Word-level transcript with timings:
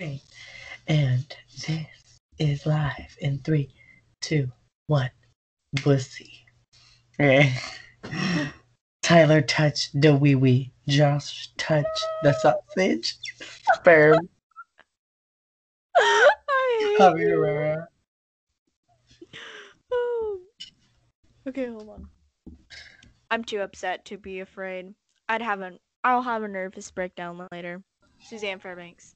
And 0.00 1.36
this 1.66 1.86
is 2.38 2.64
live 2.64 3.16
in 3.20 3.38
three, 3.38 3.68
two, 4.22 4.50
one. 4.86 5.10
Bussy. 5.84 6.46
Okay. 7.20 7.52
Eh. 8.04 8.46
Tyler 9.02 9.42
touched 9.42 10.00
the 10.00 10.14
wee 10.14 10.34
wee. 10.34 10.72
Josh 10.88 11.50
touched 11.58 12.04
the 12.22 12.32
sausage. 12.32 13.18
Sperm. 13.74 14.28
I 15.96 16.28
hate 16.80 16.98
Javi 16.98 17.20
you. 17.20 17.28
Herrera. 17.28 17.88
Okay, 21.48 21.66
hold 21.66 21.88
on. 21.88 22.08
I'm 23.30 23.44
too 23.44 23.60
upset 23.60 24.04
to 24.06 24.18
be 24.18 24.40
afraid. 24.40 24.94
I'd 25.28 25.40
have 25.40 25.60
an 25.60 25.78
I'll 26.04 26.22
have 26.22 26.42
a 26.42 26.48
nervous 26.48 26.90
breakdown 26.90 27.46
later. 27.50 27.82
Suzanne 28.22 28.58
Fairbanks. 28.58 29.14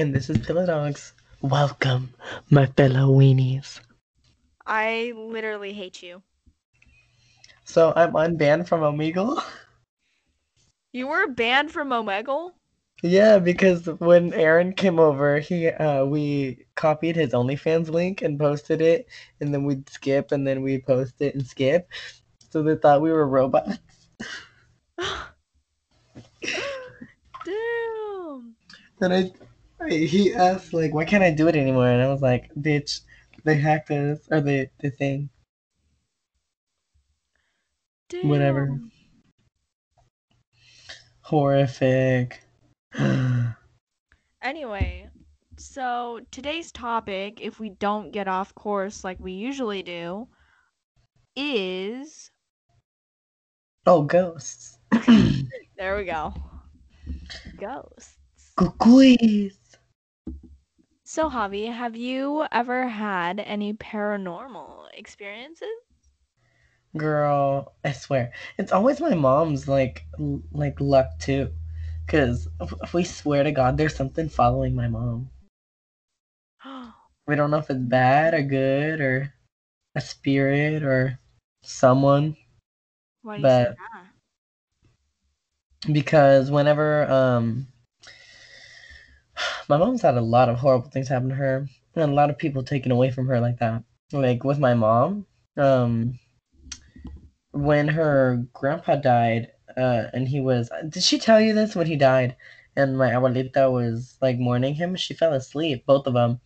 And 0.00 0.14
this 0.14 0.30
is 0.30 0.38
Pillow 0.38 0.64
Dogs. 0.64 1.12
Welcome, 1.42 2.14
my 2.48 2.64
fellow 2.64 3.14
weenies. 3.14 3.80
I 4.64 5.12
literally 5.14 5.74
hate 5.74 6.02
you. 6.02 6.22
So 7.66 7.92
I'm 7.94 8.14
unbanned 8.14 8.66
from 8.66 8.80
Omegle. 8.80 9.44
You 10.94 11.06
were 11.06 11.28
banned 11.28 11.70
from 11.70 11.90
Omegle? 11.90 12.52
Yeah, 13.02 13.38
because 13.38 13.88
when 14.00 14.32
Aaron 14.32 14.72
came 14.72 14.98
over, 14.98 15.38
he 15.38 15.68
uh 15.68 16.06
we 16.06 16.64
copied 16.76 17.16
his 17.16 17.34
OnlyFans 17.34 17.90
link 17.90 18.22
and 18.22 18.38
posted 18.38 18.80
it, 18.80 19.06
and 19.42 19.52
then 19.52 19.64
we'd 19.64 19.86
skip, 19.90 20.32
and 20.32 20.46
then 20.46 20.62
we'd 20.62 20.86
post 20.86 21.20
it 21.20 21.34
and 21.34 21.46
skip. 21.46 21.90
So 22.48 22.62
they 22.62 22.76
thought 22.76 23.02
we 23.02 23.12
were 23.12 23.28
robots. 23.28 23.76
Damn. 27.44 28.54
And 29.02 29.12
I, 29.12 29.18
I 29.18 29.32
he 29.88 30.34
asked 30.34 30.72
like, 30.72 30.92
why 30.94 31.04
can't 31.04 31.24
I 31.24 31.30
do 31.30 31.48
it 31.48 31.56
anymore? 31.56 31.88
And 31.88 32.02
I 32.02 32.08
was 32.08 32.20
like, 32.22 32.50
bitch, 32.54 33.00
they 33.44 33.56
hacked 33.56 33.90
us 33.90 34.20
or 34.30 34.40
the 34.40 34.68
the 34.80 34.90
thing. 34.90 35.30
Damn. 38.08 38.28
Whatever. 38.28 38.80
Horrific. 41.22 42.42
Anyway, 44.42 45.06
so 45.58 46.20
today's 46.30 46.72
topic, 46.72 47.40
if 47.42 47.60
we 47.60 47.68
don't 47.68 48.10
get 48.10 48.26
off 48.26 48.54
course 48.54 49.04
like 49.04 49.20
we 49.20 49.32
usually 49.32 49.82
do, 49.82 50.26
is 51.36 52.30
oh, 53.86 54.00
ghosts. 54.02 54.78
there 55.76 55.96
we 55.96 56.04
go. 56.04 56.32
Ghosts. 57.60 58.16
Cucuys. 58.58 59.59
So, 61.10 61.28
Javi, 61.28 61.72
have 61.74 61.96
you 61.96 62.46
ever 62.52 62.86
had 62.86 63.40
any 63.40 63.74
paranormal 63.74 64.90
experiences? 64.94 65.66
Girl, 66.96 67.74
I 67.84 67.92
swear, 67.92 68.32
it's 68.58 68.70
always 68.72 69.00
my 69.00 69.14
mom's 69.14 69.66
like 69.68 70.06
like 70.52 70.80
luck 70.80 71.18
too, 71.18 71.50
because 72.06 72.48
if 72.60 72.94
we 72.94 73.02
swear 73.04 73.42
to 73.42 73.50
God, 73.52 73.76
there's 73.76 73.96
something 73.96 74.28
following 74.28 74.74
my 74.74 74.86
mom. 74.88 75.30
We 77.26 77.34
don't 77.36 77.50
know 77.50 77.58
if 77.58 77.70
it's 77.70 77.80
bad 77.80 78.34
or 78.34 78.42
good 78.42 79.00
or 79.00 79.34
a 79.94 80.00
spirit 80.00 80.82
or 80.82 81.18
someone. 81.62 82.36
Why 83.22 83.36
do 83.36 83.42
you 83.42 83.48
say 83.48 83.64
But- 83.64 83.76
that? 83.76 84.06
because 85.92 86.50
whenever 86.50 87.10
um 87.10 87.66
my 89.70 89.76
mom's 89.76 90.02
had 90.02 90.16
a 90.16 90.20
lot 90.20 90.48
of 90.48 90.58
horrible 90.58 90.90
things 90.90 91.08
happen 91.08 91.28
to 91.28 91.34
her 91.34 91.66
and 91.94 92.10
a 92.10 92.14
lot 92.14 92.28
of 92.28 92.36
people 92.36 92.62
taken 92.62 92.90
away 92.90 93.10
from 93.10 93.28
her 93.28 93.38
like 93.38 93.58
that 93.58 93.84
like 94.12 94.42
with 94.42 94.58
my 94.58 94.74
mom 94.74 95.24
um 95.56 96.18
when 97.52 97.86
her 97.86 98.44
grandpa 98.52 98.96
died 98.96 99.48
uh 99.76 100.04
and 100.12 100.26
he 100.28 100.40
was 100.40 100.70
did 100.88 101.02
she 101.02 101.18
tell 101.18 101.40
you 101.40 101.54
this 101.54 101.76
when 101.76 101.86
he 101.86 101.96
died 101.96 102.34
and 102.74 102.98
my 102.98 103.10
abuelita 103.10 103.70
was 103.70 104.16
like 104.20 104.38
mourning 104.38 104.74
him 104.74 104.96
she 104.96 105.14
fell 105.14 105.34
asleep 105.34 105.86
both 105.86 106.06
of 106.06 106.14
them 106.14 106.40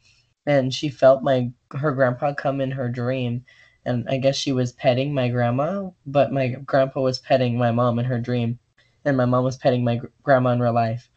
and 0.46 0.74
she 0.74 0.88
felt 0.90 1.22
my 1.22 1.50
her 1.72 1.92
grandpa 1.92 2.34
come 2.34 2.60
in 2.60 2.70
her 2.70 2.90
dream 2.90 3.42
and 3.86 4.06
i 4.08 4.18
guess 4.18 4.36
she 4.36 4.52
was 4.52 4.72
petting 4.72 5.14
my 5.14 5.28
grandma 5.28 5.88
but 6.04 6.30
my 6.30 6.48
grandpa 6.48 7.00
was 7.00 7.18
petting 7.18 7.56
my 7.56 7.70
mom 7.70 7.98
in 7.98 8.04
her 8.04 8.20
dream 8.20 8.58
and 9.04 9.16
my 9.16 9.24
mom 9.24 9.44
was 9.44 9.56
petting 9.56 9.84
my 9.84 9.96
gr- 9.96 10.06
grandma 10.22 10.50
in 10.50 10.60
real 10.60 10.72
life. 10.72 11.10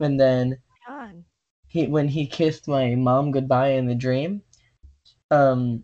And 0.00 0.20
then. 0.20 0.58
He, 1.74 1.88
when 1.88 2.06
he 2.06 2.28
kissed 2.28 2.68
my 2.68 2.94
mom 2.94 3.32
goodbye 3.32 3.70
in 3.70 3.86
the 3.86 3.96
dream, 3.96 4.42
um, 5.32 5.82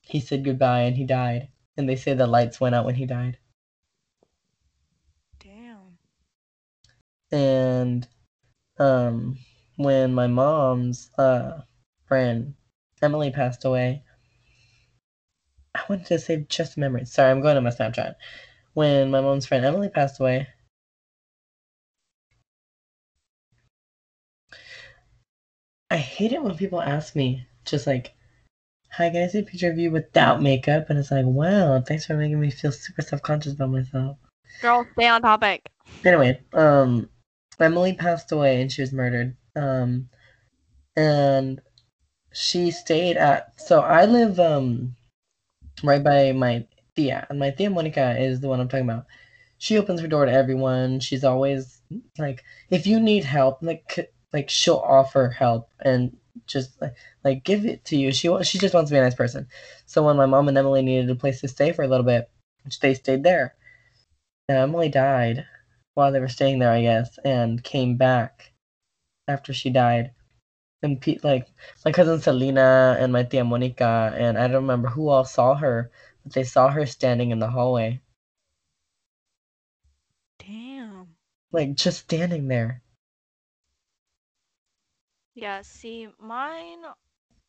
he 0.00 0.20
said 0.20 0.44
goodbye 0.44 0.82
and 0.82 0.96
he 0.96 1.02
died. 1.04 1.48
And 1.76 1.88
they 1.88 1.96
say 1.96 2.14
the 2.14 2.28
lights 2.28 2.60
went 2.60 2.76
out 2.76 2.84
when 2.84 2.94
he 2.94 3.04
died. 3.04 3.36
Damn. 5.40 5.98
And 7.32 8.06
um, 8.78 9.38
when 9.74 10.14
my 10.14 10.28
mom's 10.28 11.10
uh 11.18 11.62
friend 12.06 12.54
Emily 13.02 13.32
passed 13.32 13.64
away, 13.64 14.04
I 15.74 15.80
wanted 15.88 16.06
to 16.06 16.20
say 16.20 16.46
just 16.48 16.78
memories. 16.78 17.10
Sorry, 17.10 17.32
I'm 17.32 17.40
going 17.40 17.56
to 17.56 17.60
my 17.60 17.70
Snapchat. 17.70 18.14
When 18.74 19.10
my 19.10 19.20
mom's 19.20 19.46
friend 19.46 19.64
Emily 19.64 19.88
passed 19.88 20.20
away, 20.20 20.46
I 25.90 25.96
hate 25.96 26.32
it 26.32 26.42
when 26.42 26.56
people 26.56 26.82
ask 26.82 27.16
me, 27.16 27.46
just 27.64 27.86
like, 27.86 28.12
hi, 28.90 29.08
can 29.10 29.22
I 29.22 29.28
see 29.28 29.38
a 29.38 29.42
picture 29.42 29.70
of 29.70 29.78
you 29.78 29.90
without 29.90 30.42
makeup? 30.42 30.90
And 30.90 30.98
it's 30.98 31.10
like, 31.10 31.24
wow, 31.24 31.80
thanks 31.80 32.04
for 32.06 32.14
making 32.14 32.40
me 32.40 32.50
feel 32.50 32.72
super 32.72 33.02
self 33.02 33.22
conscious 33.22 33.54
about 33.54 33.70
myself. 33.70 34.18
Girl, 34.60 34.86
stay 34.92 35.08
on 35.08 35.22
topic. 35.22 35.66
Anyway, 36.04 36.40
um, 36.52 37.08
Emily 37.58 37.94
passed 37.94 38.32
away 38.32 38.60
and 38.60 38.70
she 38.70 38.82
was 38.82 38.92
murdered. 38.92 39.36
Um, 39.56 40.10
and 40.94 41.60
she 42.32 42.70
stayed 42.70 43.16
at, 43.16 43.58
so 43.60 43.80
I 43.80 44.04
live, 44.04 44.38
um, 44.38 44.94
right 45.82 46.02
by 46.02 46.32
my 46.32 46.66
tia, 46.96 47.26
and 47.30 47.38
my 47.38 47.50
tia 47.50 47.70
Monica 47.70 48.20
is 48.20 48.40
the 48.40 48.48
one 48.48 48.60
I'm 48.60 48.68
talking 48.68 48.88
about. 48.88 49.06
She 49.56 49.78
opens 49.78 50.00
her 50.00 50.06
door 50.06 50.26
to 50.26 50.32
everyone. 50.32 51.00
She's 51.00 51.24
always 51.24 51.80
like, 52.18 52.44
if 52.70 52.86
you 52.86 53.00
need 53.00 53.24
help, 53.24 53.62
like, 53.62 54.12
like 54.32 54.50
she'll 54.50 54.76
offer 54.76 55.30
help 55.30 55.70
and 55.80 56.16
just 56.46 56.80
like, 56.80 56.94
like 57.24 57.44
give 57.44 57.64
it 57.66 57.84
to 57.86 57.96
you. 57.96 58.12
She 58.12 58.28
she 58.44 58.58
just 58.58 58.74
wants 58.74 58.90
to 58.90 58.94
be 58.94 58.98
a 58.98 59.02
nice 59.02 59.14
person. 59.14 59.48
So 59.86 60.04
when 60.04 60.16
my 60.16 60.26
mom 60.26 60.48
and 60.48 60.58
Emily 60.58 60.82
needed 60.82 61.10
a 61.10 61.14
place 61.16 61.40
to 61.42 61.48
stay 61.48 61.72
for 61.72 61.82
a 61.82 61.88
little 61.88 62.06
bit, 62.06 62.30
they 62.80 62.94
stayed 62.94 63.22
there. 63.24 63.56
Now, 64.48 64.62
Emily 64.62 64.90
died 64.90 65.46
while 65.94 66.12
they 66.12 66.20
were 66.20 66.28
staying 66.28 66.58
there, 66.58 66.70
I 66.72 66.82
guess, 66.82 67.18
and 67.24 67.62
came 67.64 67.96
back 67.96 68.52
after 69.28 69.52
she 69.52 69.70
died. 69.70 70.12
And 70.82 71.00
pe- 71.00 71.18
like 71.22 71.48
my 71.84 71.92
cousin 71.92 72.20
Selena 72.20 72.96
and 73.00 73.12
my 73.12 73.24
tia 73.24 73.44
Monica 73.44 74.14
and 74.16 74.38
I 74.38 74.48
don't 74.48 74.62
remember 74.62 74.88
who 74.88 75.08
all 75.08 75.24
saw 75.24 75.54
her, 75.56 75.90
but 76.24 76.32
they 76.34 76.44
saw 76.44 76.70
her 76.70 76.86
standing 76.86 77.30
in 77.30 77.38
the 77.40 77.50
hallway, 77.50 78.00
Damn. 80.38 81.16
like 81.52 81.74
just 81.74 82.00
standing 82.00 82.48
there. 82.48 82.82
Yeah, 85.38 85.62
see, 85.62 86.08
mine, 86.18 86.82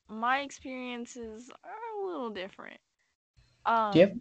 my 0.08 0.40
experiences 0.42 1.52
are 1.64 2.02
a 2.02 2.06
little 2.06 2.30
different. 2.30 2.80
Um, 3.66 3.92
Do 3.92 4.00
you 4.00 4.08
have 4.08 4.18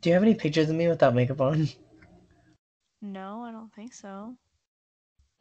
Do 0.00 0.08
you 0.08 0.14
have 0.14 0.22
any 0.22 0.34
pictures 0.34 0.70
of 0.70 0.76
me 0.76 0.88
without 0.88 1.14
makeup 1.14 1.40
on? 1.40 1.68
no, 3.00 3.42
I 3.42 3.52
don't 3.52 3.72
think 3.72 3.92
so. 3.94 4.36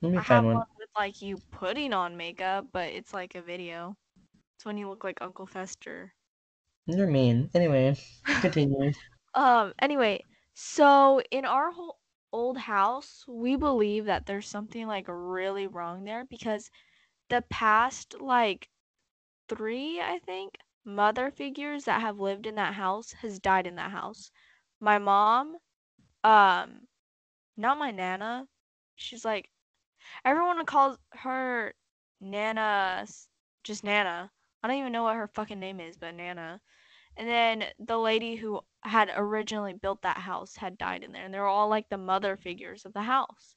Let 0.02 0.12
me 0.12 0.20
I 0.20 0.24
have 0.24 0.44
find 0.44 0.50
one 0.52 0.64
one. 0.64 0.64
with 0.78 0.90
like 0.98 1.22
you 1.22 1.38
putting 1.52 1.94
on 1.94 2.18
makeup, 2.18 2.68
but 2.72 2.90
it's 2.90 3.14
like 3.14 3.36
a 3.36 3.42
video. 3.42 3.98
It's 4.56 4.66
when 4.66 4.78
you 4.78 4.90
look 4.90 5.04
like 5.04 5.22
Uncle 5.22 5.48
Fester. 5.48 6.14
You're 6.88 7.06
mean. 7.08 7.52
Anyway, 7.54 7.96
continue. 8.40 8.94
Um, 9.34 9.74
anyway, 9.80 10.26
so 10.54 11.22
in 11.32 11.46
our 11.46 11.72
whole 11.72 12.00
old 12.32 12.58
house, 12.58 13.26
we 13.28 13.56
believe 13.56 14.06
that 14.06 14.26
there's 14.26 14.48
something 14.48 14.88
like 14.88 15.06
really 15.08 15.68
wrong 15.68 16.04
there 16.06 16.26
because 16.26 16.70
the 17.30 17.44
past 17.50 18.16
like 18.22 18.70
three, 19.50 20.00
I 20.02 20.20
think, 20.26 20.58
mother 20.86 21.32
figures 21.32 21.86
that 21.86 22.02
have 22.02 22.20
lived 22.20 22.46
in 22.48 22.56
that 22.56 22.74
house 22.76 23.14
has 23.14 23.40
died 23.40 23.68
in 23.68 23.76
that 23.76 23.92
house. 23.92 24.32
My 24.80 24.98
mom, 25.00 25.58
um, 26.24 26.88
not 27.58 27.78
my 27.78 27.92
nana. 27.92 28.48
She's 28.96 29.26
like 29.26 29.50
everyone 30.24 30.66
calls 30.66 30.98
her 31.12 31.74
Nana, 32.22 33.06
just 33.64 33.84
Nana. 33.84 34.32
I 34.64 34.68
don't 34.68 34.78
even 34.78 34.92
know 34.92 35.04
what 35.04 35.16
her 35.16 35.28
fucking 35.28 35.60
name 35.60 35.80
is, 35.80 35.98
but 35.98 36.16
Nana. 36.16 36.62
And 37.18 37.28
then 37.28 37.66
the 37.80 37.98
lady 37.98 38.36
who 38.36 38.62
had 38.84 39.12
originally 39.16 39.74
built 39.74 40.02
that 40.02 40.18
house 40.18 40.56
had 40.56 40.78
died 40.78 41.04
in 41.04 41.12
there, 41.12 41.26
and 41.26 41.34
they're 41.34 41.48
all 41.48 41.70
like 41.70 41.90
the 41.90 41.98
mother 41.98 42.36
figures 42.38 42.86
of 42.86 42.94
the 42.94 43.02
house. 43.04 43.56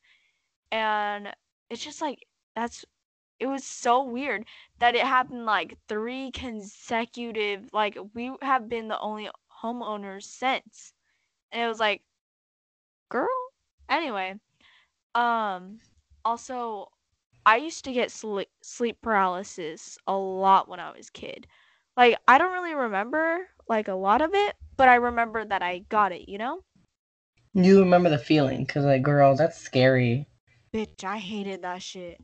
And 0.70 1.35
it's 1.70 1.85
just 1.85 2.00
like 2.00 2.26
that's 2.55 2.85
it 3.40 3.46
was 3.46 3.64
so 3.64 4.02
weird 4.02 4.44
that 4.79 4.94
it 4.94 5.02
happened 5.02 5.46
like 5.46 5.79
three 5.88 6.31
consecutive 6.32 7.69
like 7.73 7.96
we 8.14 8.32
have 8.43 8.69
been 8.69 8.88
the 8.88 8.99
only 8.99 9.29
homeowners 9.62 10.25
since. 10.25 10.93
And 11.52 11.62
it 11.62 11.69
was 11.69 11.81
like 11.81 12.02
girl. 13.08 13.29
Anyway, 13.88 14.35
um 15.14 15.79
also 16.25 16.88
I 17.46 17.56
used 17.56 17.85
to 17.85 17.93
get 17.93 18.11
sleep 18.11 18.49
sleep 18.62 19.00
paralysis 19.00 19.99
a 20.06 20.17
lot 20.17 20.69
when 20.69 20.81
I 20.81 20.91
was 20.91 21.08
a 21.08 21.12
kid. 21.12 21.46
Like 21.96 22.19
I 22.26 22.38
don't 22.38 22.52
really 22.52 22.75
remember 22.75 23.49
like 23.69 23.88
a 23.88 23.94
lot 23.94 24.23
of 24.23 24.34
it, 24.34 24.56
but 24.76 24.88
I 24.88 24.96
remember 24.96 25.44
that 25.44 25.62
I 25.62 25.81
got 25.88 26.12
it, 26.12 26.29
you 26.29 26.38
know? 26.38 26.62
You 27.55 27.81
remember 27.81 28.08
the 28.08 28.19
feeling, 28.19 28.64
cause 28.67 28.84
like, 28.84 29.02
girl, 29.02 29.34
that's 29.34 29.58
scary. 29.58 30.29
Bitch, 30.73 31.02
I 31.02 31.19
hated 31.19 31.62
that 31.62 31.82
shit. 31.82 32.23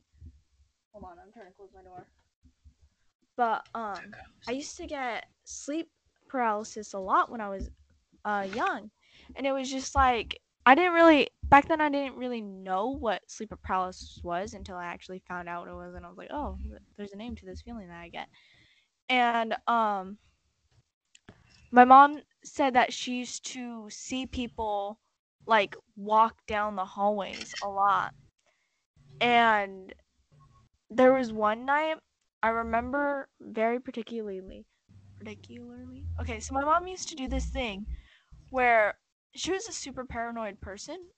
Hold 0.94 1.05
on, 1.06 1.19
I'm 1.19 1.32
trying 1.32 1.46
to 1.46 1.52
close 1.52 1.70
my 1.75 1.82
door. 1.82 2.06
But 3.37 3.67
um, 3.75 4.14
I 4.49 4.52
used 4.52 4.76
to 4.76 4.87
get 4.87 5.26
sleep 5.44 5.91
paralysis 6.29 6.94
a 6.94 6.99
lot 6.99 7.31
when 7.31 7.41
I 7.41 7.49
was 7.49 7.69
uh 8.25 8.46
young, 8.55 8.91
and 9.35 9.44
it 9.46 9.52
was 9.52 9.69
just 9.69 9.96
like 9.96 10.41
I 10.64 10.76
didn't 10.76 10.93
really 10.93 11.29
back 11.43 11.67
then. 11.67 11.81
I 11.81 11.88
didn't 11.88 12.17
really 12.17 12.41
know 12.41 12.91
what 12.91 13.29
sleep 13.29 13.52
paralysis 13.62 14.20
was 14.23 14.55
until 14.55 14.76
I 14.76 14.85
actually 14.85 15.20
found 15.26 15.49
out 15.49 15.67
what 15.67 15.73
it 15.73 15.76
was, 15.76 15.94
and 15.96 16.06
I 16.06 16.08
was 16.08 16.17
like, 16.17 16.31
oh, 16.31 16.58
there's 16.96 17.12
a 17.12 17.17
name 17.17 17.35
to 17.37 17.44
this 17.44 17.62
feeling 17.62 17.88
that 17.88 18.00
I 18.00 18.08
get. 18.08 18.29
And 19.08 19.56
um, 19.67 20.19
my 21.73 21.85
mom 21.85 22.20
said 22.44 22.75
that 22.75 22.93
she 22.93 23.19
used 23.19 23.44
to 23.52 23.88
see 23.91 24.26
people 24.26 25.00
like 25.44 25.75
walk 25.96 26.37
down 26.46 26.76
the 26.76 26.85
hallways 26.85 27.52
a 27.64 27.69
lot. 27.69 28.14
And 29.20 29.93
there 30.96 31.12
was 31.12 31.32
one 31.32 31.64
night 31.64 31.99
I 32.43 32.49
remember 32.50 33.29
very 33.41 33.81
particularly 33.81 34.67
particularly. 35.19 36.06
Okay, 36.20 36.41
so 36.41 36.55
my 36.55 36.64
mom 36.64 36.87
used 36.87 37.08
to 37.11 37.14
do 37.17 37.29
this 37.29 37.46
thing 37.46 37.87
where 38.50 38.99
she 39.35 39.52
was 39.52 39.69
a 39.69 39.73
super 39.73 40.05
paranoid 40.06 40.61
person. 40.61 41.11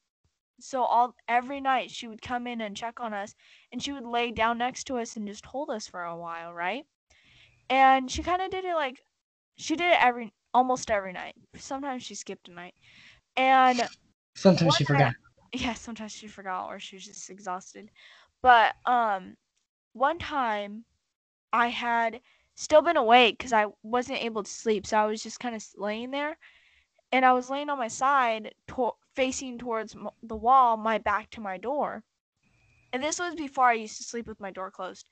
So 0.61 0.85
all 0.85 1.17
every 1.29 1.61
night 1.61 1.91
she 1.91 2.09
would 2.09 2.23
come 2.23 2.47
in 2.47 2.61
and 2.61 2.77
check 2.77 3.01
on 3.01 3.15
us 3.15 3.35
and 3.73 3.83
she 3.83 3.93
would 3.93 4.07
lay 4.07 4.33
down 4.33 4.59
next 4.59 4.85
to 4.87 4.99
us 4.99 5.17
and 5.17 5.27
just 5.29 5.47
hold 5.47 5.71
us 5.71 5.89
for 5.89 6.05
a 6.05 6.17
while, 6.17 6.55
right? 6.55 6.85
And 7.71 8.11
she 8.11 8.23
kind 8.23 8.43
of 8.43 8.51
did 8.51 8.65
it 8.65 8.75
like 8.75 9.03
she 9.57 9.77
did 9.77 9.93
it 9.93 10.03
every 10.03 10.35
almost 10.55 10.91
every 10.91 11.13
night. 11.13 11.37
Sometimes 11.57 12.05
she 12.05 12.15
skipped 12.15 12.49
a 12.49 12.53
night. 12.53 12.75
And 13.37 13.89
Sometimes 14.35 14.77
she 14.77 14.85
one 14.85 14.85
forgot. 14.85 15.15
yeah, 15.55 15.75
sometimes 15.75 16.13
she 16.13 16.29
forgot 16.29 16.69
or 16.69 16.81
she 16.81 16.97
was 16.97 17.07
just 17.07 17.31
exhausted. 17.31 17.91
But 18.43 18.75
um 18.87 19.37
one 19.97 20.19
time 20.19 20.85
I 21.53 21.69
had 21.69 22.21
still 22.55 22.83
been 22.83 22.97
awake 22.97 23.39
cuz 23.41 23.53
I 23.53 23.67
wasn't 23.83 24.23
able 24.25 24.43
to 24.45 24.51
sleep. 24.51 24.87
So 24.87 24.99
I 24.99 25.07
was 25.07 25.23
just 25.23 25.41
kind 25.41 25.55
of 25.57 25.65
laying 25.77 26.11
there 26.13 26.39
and 27.13 27.25
I 27.25 27.33
was 27.33 27.51
laying 27.51 27.71
on 27.71 27.79
my 27.79 27.89
side 27.89 28.55
to- 28.69 28.97
facing 29.15 29.59
towards 29.59 29.95
m- 29.97 30.11
the 30.23 30.37
wall, 30.37 30.77
my 30.77 30.99
back 30.99 31.31
to 31.31 31.41
my 31.41 31.59
door. 31.59 32.05
And 32.93 33.03
this 33.03 33.19
was 33.19 33.35
before 33.35 33.69
I 33.69 33.75
used 33.75 33.97
to 33.99 34.05
sleep 34.05 34.27
with 34.27 34.41
my 34.41 34.51
door 34.51 34.71
closed. 34.71 35.09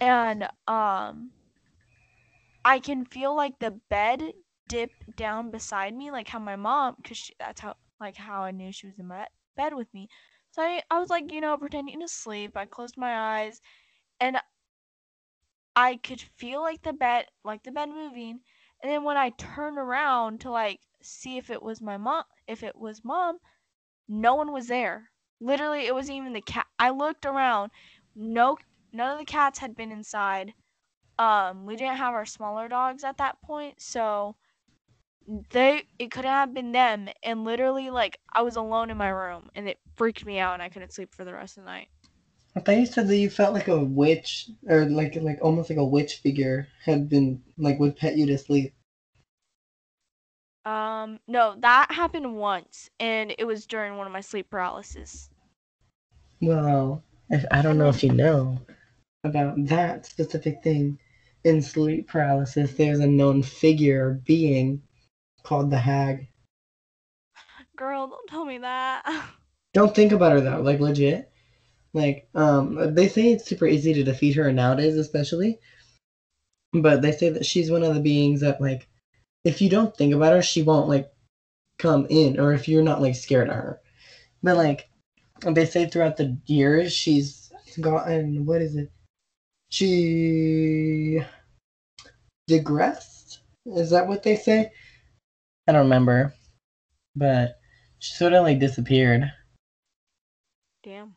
And 0.00 0.48
um 0.68 1.32
I 2.64 2.78
can 2.80 3.04
feel 3.06 3.34
like 3.34 3.58
the 3.58 3.70
bed 3.88 4.32
dip 4.68 4.92
down 5.16 5.50
beside 5.50 5.94
me, 5.94 6.10
like 6.10 6.28
how 6.28 6.38
my 6.38 6.56
mom, 6.56 6.96
because 6.96 7.30
that's 7.38 7.60
how, 7.60 7.76
like 8.00 8.16
how 8.16 8.42
I 8.42 8.50
knew 8.50 8.72
she 8.72 8.86
was 8.86 8.98
in 8.98 9.06
my 9.06 9.28
bed 9.56 9.74
with 9.74 9.92
me. 9.94 10.08
So 10.50 10.62
I, 10.62 10.82
I 10.90 10.98
was 10.98 11.10
like, 11.10 11.32
you 11.32 11.40
know, 11.40 11.56
pretending 11.56 12.00
to 12.00 12.08
sleep. 12.08 12.56
I 12.56 12.66
closed 12.66 12.96
my 12.96 13.40
eyes, 13.42 13.60
and 14.24 14.38
I 15.76 15.96
could 15.96 16.20
feel 16.20 16.62
like 16.62 16.82
the 16.82 16.92
bed, 16.94 17.26
like 17.44 17.62
the 17.62 17.72
bed 17.72 17.90
moving. 17.90 18.40
And 18.82 18.90
then 18.90 19.04
when 19.04 19.16
I 19.18 19.30
turned 19.30 19.78
around 19.78 20.40
to 20.40 20.50
like 20.50 20.80
see 21.02 21.36
if 21.36 21.50
it 21.50 21.62
was 21.62 21.82
my 21.82 21.98
mom, 21.98 22.24
if 22.48 22.62
it 22.62 22.76
was 22.76 23.04
mom, 23.04 23.38
no 24.08 24.34
one 24.34 24.52
was 24.52 24.68
there. 24.68 25.10
Literally, 25.40 25.86
it 25.86 25.94
wasn't 25.94 26.16
even 26.18 26.32
the 26.32 26.40
cat. 26.40 26.66
I 26.78 26.90
looked 26.90 27.26
around. 27.26 27.70
No, 28.16 28.56
none 28.92 29.12
of 29.12 29.18
the 29.18 29.24
cats 29.26 29.58
had 29.58 29.76
been 29.76 29.92
inside 29.92 30.54
um 31.18 31.66
we 31.66 31.76
didn't 31.76 31.96
have 31.96 32.14
our 32.14 32.26
smaller 32.26 32.68
dogs 32.68 33.04
at 33.04 33.18
that 33.18 33.40
point 33.42 33.80
so 33.80 34.34
they 35.50 35.84
it 35.98 36.10
couldn't 36.10 36.30
have 36.30 36.52
been 36.52 36.72
them 36.72 37.08
and 37.22 37.44
literally 37.44 37.90
like 37.90 38.18
i 38.32 38.42
was 38.42 38.56
alone 38.56 38.90
in 38.90 38.96
my 38.96 39.08
room 39.08 39.48
and 39.54 39.68
it 39.68 39.78
freaked 39.96 40.26
me 40.26 40.38
out 40.38 40.54
and 40.54 40.62
i 40.62 40.68
couldn't 40.68 40.92
sleep 40.92 41.14
for 41.14 41.24
the 41.24 41.32
rest 41.32 41.56
of 41.56 41.64
the 41.64 41.70
night 41.70 41.88
thought 42.60 42.76
you 42.78 42.86
said 42.86 43.06
that 43.08 43.16
you 43.16 43.30
felt 43.30 43.54
like 43.54 43.68
a 43.68 43.78
witch, 43.84 44.50
or 44.68 44.84
like 44.86 45.14
like 45.16 45.38
almost 45.42 45.70
like 45.70 45.78
a 45.78 45.84
witch 45.84 46.16
figure 46.16 46.68
had 46.84 47.08
been 47.08 47.42
like 47.58 47.78
would 47.78 47.96
pet 47.96 48.16
you 48.16 48.26
to 48.26 48.38
sleep. 48.38 48.74
um 50.64 51.20
no 51.26 51.54
that 51.58 51.90
happened 51.92 52.36
once 52.36 52.90
and 52.98 53.34
it 53.38 53.44
was 53.44 53.66
during 53.66 53.96
one 53.96 54.06
of 54.06 54.12
my 54.12 54.20
sleep 54.20 54.48
paralysis 54.50 55.30
Well, 56.40 57.02
if, 57.28 57.44
I 57.50 57.60
don't 57.60 57.76
know 57.76 57.88
if 57.88 58.04
you 58.04 58.12
know 58.12 58.60
about 59.24 59.56
that 59.66 60.06
specific 60.06 60.62
thing. 60.62 60.98
In 61.44 61.62
sleep 61.62 62.08
paralysis, 62.08 62.74
there's 62.74 63.00
a 63.00 63.06
known 63.08 63.42
figure 63.42 64.08
or 64.08 64.14
being 64.14 64.82
called 65.44 65.70
the 65.70 65.78
hag. 65.78 66.28
girl 67.76 68.06
don't 68.08 68.26
tell 68.28 68.44
me 68.44 68.58
that 68.58 69.04
Don't 69.74 69.94
think 69.94 70.12
about 70.12 70.32
her 70.32 70.40
though, 70.40 70.62
like 70.62 70.80
legit. 70.80 71.30
Like, 71.94 72.28
um, 72.34 72.94
they 72.94 73.08
say 73.08 73.32
it's 73.32 73.46
super 73.46 73.66
easy 73.66 73.94
to 73.94 74.02
defeat 74.02 74.34
her 74.34 74.52
nowadays, 74.52 74.96
especially. 74.96 75.58
But 76.72 77.02
they 77.02 77.12
say 77.12 77.30
that 77.30 77.46
she's 77.46 77.70
one 77.70 77.84
of 77.84 77.94
the 77.94 78.00
beings 78.00 78.40
that, 78.40 78.60
like, 78.60 78.88
if 79.44 79.62
you 79.62 79.68
don't 79.68 79.96
think 79.96 80.12
about 80.12 80.32
her, 80.32 80.42
she 80.42 80.62
won't 80.62 80.88
like 80.88 81.08
come 81.78 82.06
in, 82.10 82.40
or 82.40 82.52
if 82.52 82.66
you're 82.68 82.82
not 82.82 83.00
like 83.00 83.14
scared 83.14 83.48
of 83.48 83.54
her. 83.54 83.80
But 84.42 84.56
like, 84.56 84.88
they 85.46 85.64
say 85.64 85.86
throughout 85.86 86.16
the 86.16 86.36
years, 86.46 86.92
she's 86.92 87.52
gotten 87.80 88.44
what 88.44 88.60
is 88.60 88.74
it? 88.76 88.90
She 89.70 91.20
digressed. 92.48 93.40
Is 93.66 93.90
that 93.90 94.06
what 94.06 94.22
they 94.22 94.36
say? 94.36 94.70
I 95.68 95.72
don't 95.72 95.82
remember, 95.82 96.34
but 97.16 97.56
she 97.98 98.14
sort 98.14 98.32
of 98.32 98.42
like 98.42 98.58
disappeared. 98.58 99.30
damn 100.82 101.14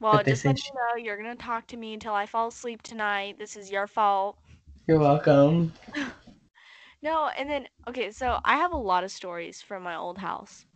well 0.00 0.22
But 0.22 0.24
just 0.24 0.44
let 0.46 0.56
me 0.56 0.62
know 0.74 0.96
you're 0.96 1.16
gonna 1.16 1.36
talk 1.36 1.66
to 1.68 1.76
me 1.76 1.94
until 1.94 2.14
i 2.14 2.26
fall 2.26 2.48
asleep 2.48 2.82
tonight 2.82 3.38
this 3.38 3.56
is 3.56 3.70
your 3.70 3.86
fault 3.86 4.38
You're 4.86 4.98
welcome. 4.98 5.72
No, 7.02 7.28
and 7.28 7.48
then 7.48 7.68
okay, 7.88 8.10
so 8.10 8.40
I 8.44 8.56
have 8.56 8.72
a 8.72 8.76
lot 8.76 9.04
of 9.04 9.10
stories 9.12 9.62
from 9.62 9.82
my 9.82 9.96
old 9.96 10.18
house. 10.18 10.66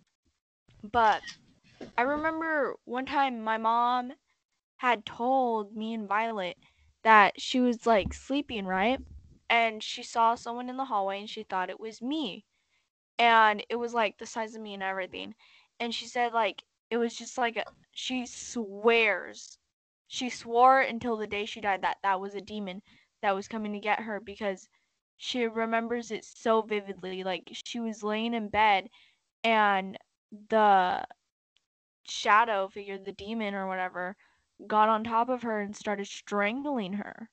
But 0.83 1.25
I 1.99 2.03
remember 2.03 2.77
one 2.85 3.07
time 3.07 3.43
my 3.43 3.59
mom 3.59 4.15
had 4.79 5.07
told 5.07 5.77
me 5.77 5.95
and 5.95 6.09
Violet 6.09 6.59
that 7.05 7.41
she 7.41 7.61
was 7.61 7.87
like 7.87 8.15
sleeping, 8.15 8.67
right? 8.67 9.01
And 9.51 9.83
she 9.83 10.03
saw 10.05 10.35
someone 10.37 10.71
in 10.71 10.77
the 10.79 10.87
hallway 10.87 11.21
and 11.21 11.31
she 11.31 11.45
thought 11.45 11.71
it 11.71 11.81
was 11.81 12.03
me. 12.03 12.47
And 13.19 13.65
it 13.71 13.77
was 13.77 13.95
like 13.95 14.19
the 14.19 14.27
size 14.27 14.55
of 14.55 14.63
me 14.63 14.75
and 14.75 14.83
everything. 14.83 15.35
And 15.81 15.95
she 15.95 16.07
said 16.07 16.33
like 16.33 16.65
it 16.91 16.97
was 16.99 17.17
just 17.17 17.39
like 17.39 17.57
a, 17.57 17.65
she 17.93 18.27
swears. 18.27 19.59
She 20.07 20.31
swore 20.31 20.81
until 20.81 21.17
the 21.17 21.27
day 21.27 21.47
she 21.47 21.61
died 21.61 21.83
that 21.83 21.99
that 22.03 22.21
was 22.21 22.35
a 22.35 22.41
demon 22.41 22.83
that 23.23 23.33
was 23.35 23.49
coming 23.49 23.73
to 23.73 23.81
get 23.81 24.01
her 24.01 24.21
because 24.21 24.69
she 25.17 25.47
remembers 25.47 26.11
it 26.11 26.25
so 26.25 26.63
vividly. 26.63 27.25
Like 27.25 27.51
she 27.65 27.81
was 27.81 28.03
laying 28.03 28.35
in 28.35 28.49
bed 28.51 28.89
and 29.45 29.99
the 30.33 31.07
shadow 32.09 32.67
figure, 32.69 32.99
the 32.99 33.13
demon 33.13 33.55
or 33.55 33.67
whatever, 33.67 34.17
got 34.67 34.89
on 34.89 35.05
top 35.05 35.29
of 35.29 35.43
her 35.43 35.61
and 35.61 35.77
started 35.77 36.07
strangling 36.07 36.95
her. 36.95 37.31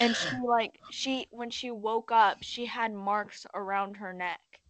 And 0.00 0.16
she 0.16 0.36
like 0.40 0.80
she 0.90 1.26
when 1.30 1.50
she 1.50 1.70
woke 1.70 2.12
up, 2.12 2.42
she 2.42 2.66
had 2.66 2.92
marks 2.92 3.46
around 3.54 3.96
her 3.98 4.12
neck. 4.12 4.60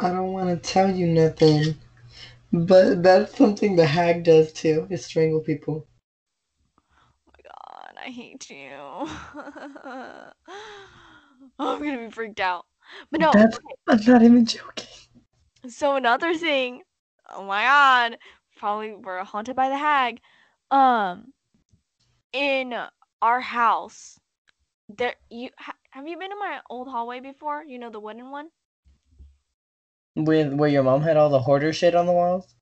I 0.00 0.10
don't 0.10 0.32
want 0.32 0.48
to 0.48 0.56
tell 0.72 0.90
you 0.92 1.06
nothing, 1.06 1.76
but 2.52 3.02
that's 3.02 3.36
something 3.36 3.76
the 3.76 3.86
hag 3.86 4.24
does 4.24 4.52
too, 4.52 4.86
is 4.90 5.04
strangle 5.04 5.40
people. 5.40 5.86
Oh 6.90 7.32
my 7.32 7.42
god, 7.44 7.94
I 8.04 8.10
hate 8.10 8.50
you. 8.50 8.68
oh, 8.74 10.30
I'm 11.58 11.82
gonna 11.82 12.06
be 12.06 12.10
freaked 12.10 12.40
out. 12.40 12.66
But 13.10 13.20
no, 13.20 13.32
That's, 13.32 13.58
I'm 13.88 14.04
not 14.06 14.22
even 14.22 14.44
joking. 14.46 14.86
So 15.68 15.96
another 15.96 16.34
thing, 16.34 16.82
oh 17.30 17.44
my 17.44 17.62
god, 17.64 18.18
probably 18.56 18.94
we're 18.94 19.24
haunted 19.24 19.56
by 19.56 19.68
the 19.68 19.76
hag. 19.76 20.20
Um, 20.70 21.32
in 22.32 22.74
our 23.20 23.40
house, 23.40 24.18
there 24.88 25.14
you 25.30 25.50
ha, 25.58 25.74
have 25.90 26.06
you 26.06 26.18
been 26.18 26.32
in 26.32 26.38
my 26.38 26.60
old 26.70 26.88
hallway 26.88 27.20
before? 27.20 27.64
You 27.64 27.78
know 27.78 27.90
the 27.90 28.00
wooden 28.00 28.30
one. 28.30 28.48
With 30.18 30.52
where 30.52 30.68
your 30.68 30.82
mom 30.82 31.02
had 31.02 31.16
all 31.16 31.30
the 31.30 31.40
hoarder 31.40 31.72
shit 31.72 31.94
on 31.94 32.04
the 32.06 32.12
walls? 32.12 32.54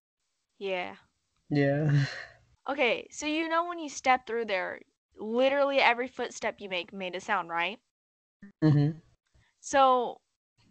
Yeah. 0.59 0.97
Yeah. 1.51 2.07
Okay, 2.69 3.09
so 3.11 3.27
you 3.27 3.49
know 3.49 3.67
when 3.67 3.79
you 3.79 3.89
step 3.89 4.27
through 4.27 4.47
there, 4.47 4.81
literally 5.19 5.79
every 5.79 6.09
footstep 6.09 6.57
you 6.61 6.69
make 6.69 6.93
made 6.93 7.15
a 7.15 7.21
sound, 7.21 7.49
right? 7.49 7.79
Mm-hmm. 8.63 8.99
So 9.61 10.21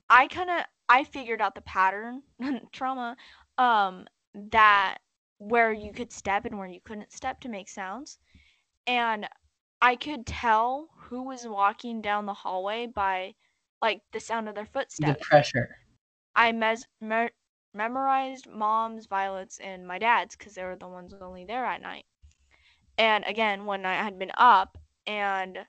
I 0.09 0.27
kind 0.27 0.49
of 0.49 0.61
I 0.89 1.03
figured 1.03 1.41
out 1.41 1.55
the 1.55 1.61
pattern 1.61 2.23
trauma 2.71 3.17
um 3.57 4.05
that 4.33 4.97
where 5.37 5.71
you 5.71 5.91
could 5.93 6.11
step 6.11 6.45
and 6.45 6.57
where 6.57 6.67
you 6.67 6.79
couldn't 6.83 7.11
step 7.11 7.39
to 7.41 7.49
make 7.49 7.69
sounds. 7.69 8.19
And 8.87 9.27
I 9.81 9.95
could 9.95 10.25
tell 10.25 10.89
who 10.97 11.23
was 11.23 11.47
walking 11.47 12.01
down 12.01 12.25
the 12.25 12.33
hallway 12.33 12.87
by 12.87 13.35
like 13.81 14.01
the 14.11 14.19
sound 14.19 14.49
of 14.49 14.55
their 14.55 14.65
footsteps. 14.65 15.19
The 15.19 15.25
pressure. 15.25 15.77
I 16.35 16.51
mes- 16.51 16.87
mer- 17.01 17.31
memorized 17.73 18.47
mom's, 18.47 19.07
Violet's, 19.07 19.59
and 19.59 19.87
my 19.87 19.99
dad's 19.99 20.35
because 20.35 20.55
they 20.55 20.63
were 20.63 20.75
the 20.77 20.87
ones 20.87 21.13
only 21.13 21.37
there 21.37 21.59
at 21.59 21.75
night. 21.75 21.99
And 22.91 23.19
again, 23.25 23.65
one 23.65 23.81
night 23.81 23.99
I 23.99 24.03
had 24.03 24.17
been 24.19 24.31
up 24.35 24.77
and 25.05 25.65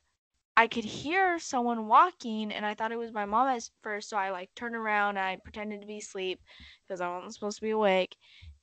I 0.56 0.66
could 0.68 0.84
hear 0.84 1.38
someone 1.38 1.86
walking, 1.88 2.52
and 2.52 2.64
I 2.66 2.74
thought 2.74 2.92
it 2.92 2.98
was 2.98 3.12
my 3.12 3.24
mom 3.26 3.48
at 3.48 3.70
first. 3.82 4.08
So 4.10 4.16
I 4.16 4.30
like 4.30 4.54
turned 4.54 4.76
around 4.76 5.16
and 5.18 5.26
I 5.26 5.36
pretended 5.36 5.80
to 5.80 5.86
be 5.86 5.98
asleep 5.98 6.40
because 6.86 7.00
I 7.00 7.08
wasn't 7.08 7.34
supposed 7.34 7.58
to 7.58 7.62
be 7.64 7.70
awake. 7.70 8.16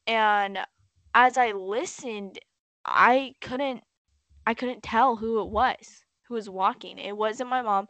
And 0.08 0.60
as 1.14 1.38
I 1.38 1.52
listened, 1.52 2.40
I 2.86 3.34
couldn't 3.42 3.84
I 4.46 4.54
couldn't 4.54 4.84
tell 4.84 5.18
who 5.18 5.42
it 5.42 5.50
was 5.50 6.04
who 6.28 6.36
was 6.36 6.50
walking. 6.50 6.98
It 6.98 7.18
wasn't 7.18 7.50
my 7.50 7.62
mom. 7.62 7.88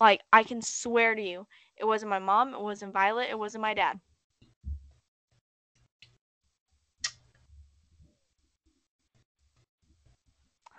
Like 0.00 0.20
I 0.32 0.42
can 0.44 0.62
swear 0.62 1.14
to 1.14 1.22
you, 1.22 1.46
it 1.76 1.84
wasn't 1.84 2.10
my 2.10 2.18
mom. 2.18 2.54
It 2.54 2.60
wasn't 2.60 2.92
Violet. 2.92 3.28
It 3.30 3.38
wasn't 3.38 3.62
my 3.62 3.74
dad. 3.74 4.00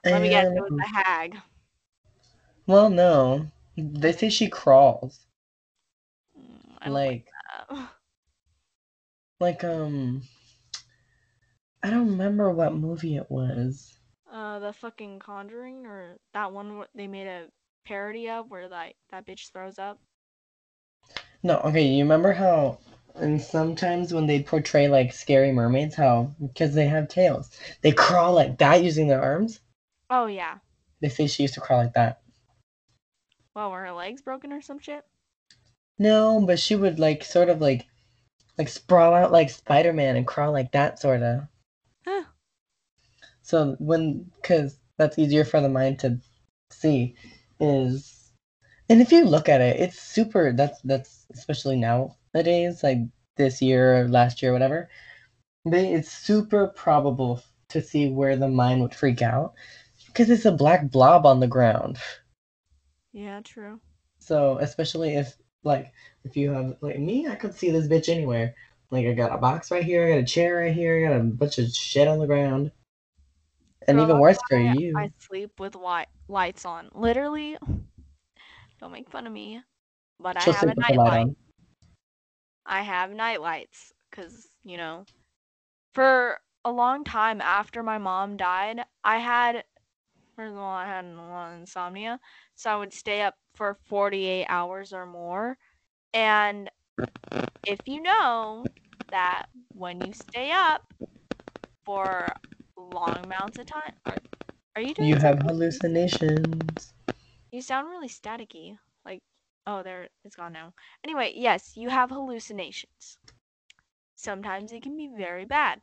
Let 0.09 0.21
me 0.21 0.29
guess, 0.29 0.47
it 0.55 0.61
was 0.61 0.73
a 0.79 0.87
hag. 0.87 1.37
well, 2.67 2.89
no. 2.89 3.51
They 3.77 4.11
say 4.11 4.29
she 4.29 4.49
crawls. 4.49 5.25
Mm, 6.37 6.77
I 6.81 6.89
like 6.89 7.27
Like 7.69 7.89
like 9.39 9.63
um 9.63 10.23
I 11.81 11.89
don't 11.89 12.09
remember 12.11 12.51
what 12.51 12.73
movie 12.75 13.15
it 13.15 13.31
was. 13.31 13.97
Uh, 14.31 14.59
the 14.59 14.73
fucking 14.73 15.19
Conjuring 15.19 15.85
or 15.85 16.17
that 16.33 16.51
one 16.51 16.85
they 16.93 17.07
made 17.07 17.27
a 17.27 17.49
parody 17.85 18.29
of 18.29 18.49
where 18.51 18.67
that 18.69 18.93
that 19.09 19.25
bitch 19.25 19.51
throws 19.51 19.79
up. 19.79 19.99
No, 21.43 21.57
okay, 21.59 21.85
you 21.85 22.03
remember 22.03 22.33
how 22.33 22.79
and 23.19 23.41
sometimes 23.41 24.13
when 24.13 24.27
they 24.27 24.43
portray 24.43 24.87
like 24.87 25.11
scary 25.11 25.51
mermaids, 25.51 25.95
how 25.95 26.31
because 26.41 26.73
they 26.75 26.87
have 26.87 27.07
tails, 27.07 27.49
they 27.81 27.91
crawl 27.91 28.33
like 28.33 28.57
that 28.59 28.83
using 28.83 29.07
their 29.07 29.21
arms? 29.21 29.59
Oh 30.09 30.27
yeah. 30.27 30.57
They 31.01 31.09
say 31.09 31.27
she 31.27 31.43
used 31.43 31.55
to 31.55 31.61
crawl 31.61 31.79
like 31.79 31.93
that. 31.93 32.21
Well, 33.55 33.71
were 33.71 33.81
her 33.81 33.91
legs 33.91 34.21
broken 34.21 34.53
or 34.53 34.61
some 34.61 34.79
shit? 34.79 35.03
No, 35.97 36.43
but 36.45 36.59
she 36.59 36.75
would 36.75 36.99
like 36.99 37.23
sort 37.23 37.49
of 37.49 37.59
like 37.59 37.87
like 38.57 38.69
sprawl 38.69 39.13
out 39.13 39.31
like 39.31 39.49
Spider-Man 39.49 40.15
and 40.15 40.27
crawl 40.27 40.51
like 40.51 40.71
that 40.71 40.99
sorta. 40.99 41.49
Huh. 42.05 42.23
So 43.41 43.75
when 43.79 44.31
cuz 44.43 44.77
that's 44.97 45.17
easier 45.17 45.43
for 45.43 45.61
the 45.61 45.69
mind 45.69 45.99
to 45.99 46.19
see 46.71 47.15
is 47.59 48.31
and 48.89 49.01
if 49.01 49.11
you 49.11 49.25
look 49.25 49.49
at 49.49 49.61
it, 49.61 49.79
it's 49.79 49.99
super 49.99 50.53
that's 50.53 50.79
that's 50.81 51.16
especially 51.37 51.75
nowadays, 51.77 52.83
like 52.83 52.99
this 53.37 53.61
year 53.61 54.01
or 54.01 54.07
last 54.07 54.41
year 54.41 54.51
or 54.51 54.53
whatever. 54.53 54.89
They 55.65 55.93
it's 55.93 56.11
super 56.11 56.67
probable 56.67 57.41
to 57.69 57.81
see 57.81 58.09
where 58.09 58.35
the 58.35 58.47
mind 58.47 58.81
would 58.81 58.95
freak 58.95 59.21
out 59.21 59.53
because 60.07 60.29
it's 60.29 60.45
a 60.45 60.51
black 60.51 60.89
blob 60.89 61.25
on 61.25 61.39
the 61.39 61.47
ground. 61.47 61.97
Yeah, 63.11 63.41
true. 63.43 63.79
So 64.19 64.57
especially 64.59 65.15
if 65.15 65.35
like 65.63 65.91
if 66.23 66.37
you 66.37 66.51
have 66.51 66.77
like 66.81 66.99
me, 66.99 67.27
I 67.27 67.35
could 67.35 67.55
see 67.55 67.71
this 67.71 67.87
bitch 67.87 68.09
anywhere. 68.09 68.55
Like 68.89 69.05
I 69.05 69.13
got 69.13 69.33
a 69.33 69.37
box 69.37 69.69
right 69.69 69.83
here, 69.83 70.07
I 70.07 70.11
got 70.11 70.19
a 70.19 70.25
chair 70.25 70.57
right 70.57 70.73
here, 70.73 71.05
I 71.05 71.09
got 71.09 71.19
a 71.19 71.23
bunch 71.23 71.57
of 71.57 71.69
shit 71.69 72.07
on 72.07 72.19
the 72.19 72.27
ground. 72.27 72.71
And 73.87 73.99
even 73.99 74.19
worse 74.19 74.37
for 74.49 74.57
you. 74.57 74.97
I 74.97 75.11
sleep 75.19 75.59
with 75.59 75.75
white 75.75 76.07
lights 76.27 76.65
on. 76.65 76.89
Literally, 76.93 77.57
don't 78.79 78.91
make 78.91 79.09
fun 79.09 79.25
of 79.25 79.33
me, 79.33 79.61
but 80.19 80.37
I 80.37 80.43
She'll 80.43 80.53
have 80.53 80.69
a 80.69 80.73
sleep 80.73 80.77
with 80.77 80.87
the 80.87 80.93
light 80.95 81.27
nightlight. 81.27 81.35
I 82.65 82.81
have 82.81 83.11
night 83.11 83.41
lights 83.41 83.93
because 84.09 84.49
you 84.63 84.77
know, 84.77 85.07
for 85.93 86.41
a 86.65 86.71
long 86.71 87.03
time 87.03 87.41
after 87.41 87.83
my 87.83 87.97
mom 87.97 88.37
died, 88.37 88.81
I 89.03 89.19
had 89.19 89.65
first 90.35 90.51
of 90.53 90.57
all 90.57 90.71
I 90.73 90.87
had 90.87 91.05
a 91.05 91.09
lot 91.09 91.53
of 91.53 91.59
insomnia, 91.61 92.19
so 92.55 92.71
I 92.71 92.77
would 92.77 92.93
stay 92.93 93.21
up 93.23 93.37
for 93.55 93.75
48 93.75 94.47
hours 94.47 94.93
or 94.93 95.05
more. 95.05 95.57
And 96.13 96.71
if 97.65 97.87
you 97.87 98.01
know 98.01 98.69
that 99.09 99.47
when 99.73 100.01
you 100.01 100.13
stay 100.13 100.51
up 100.51 100.83
for 101.85 102.33
long 102.75 103.25
amounts 103.25 103.57
of 103.57 103.65
time, 103.65 103.93
are, 104.05 104.21
are 104.75 104.81
you 104.81 104.93
doing 104.93 105.07
You 105.07 105.15
have 105.17 105.39
hallucinations. 105.39 106.93
You 107.51 107.61
sound 107.61 107.89
really 107.89 108.07
staticky. 108.07 108.79
Oh, 109.67 109.83
there, 109.83 110.07
it's 110.23 110.37
gone 110.37 110.53
now. 110.53 110.73
Anyway, 111.03 111.33
yes, 111.35 111.75
you 111.75 111.89
have 111.89 112.09
hallucinations. 112.09 113.17
Sometimes 114.15 114.71
they 114.71 114.79
can 114.79 114.95
be 114.95 115.09
very 115.15 115.43
bad. 115.43 115.81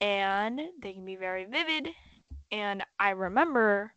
And 0.00 0.60
they 0.82 0.94
can 0.94 1.04
be 1.04 1.14
very 1.14 1.44
vivid. 1.44 1.90
And 2.50 2.82
I 2.98 3.10
remember 3.10 3.94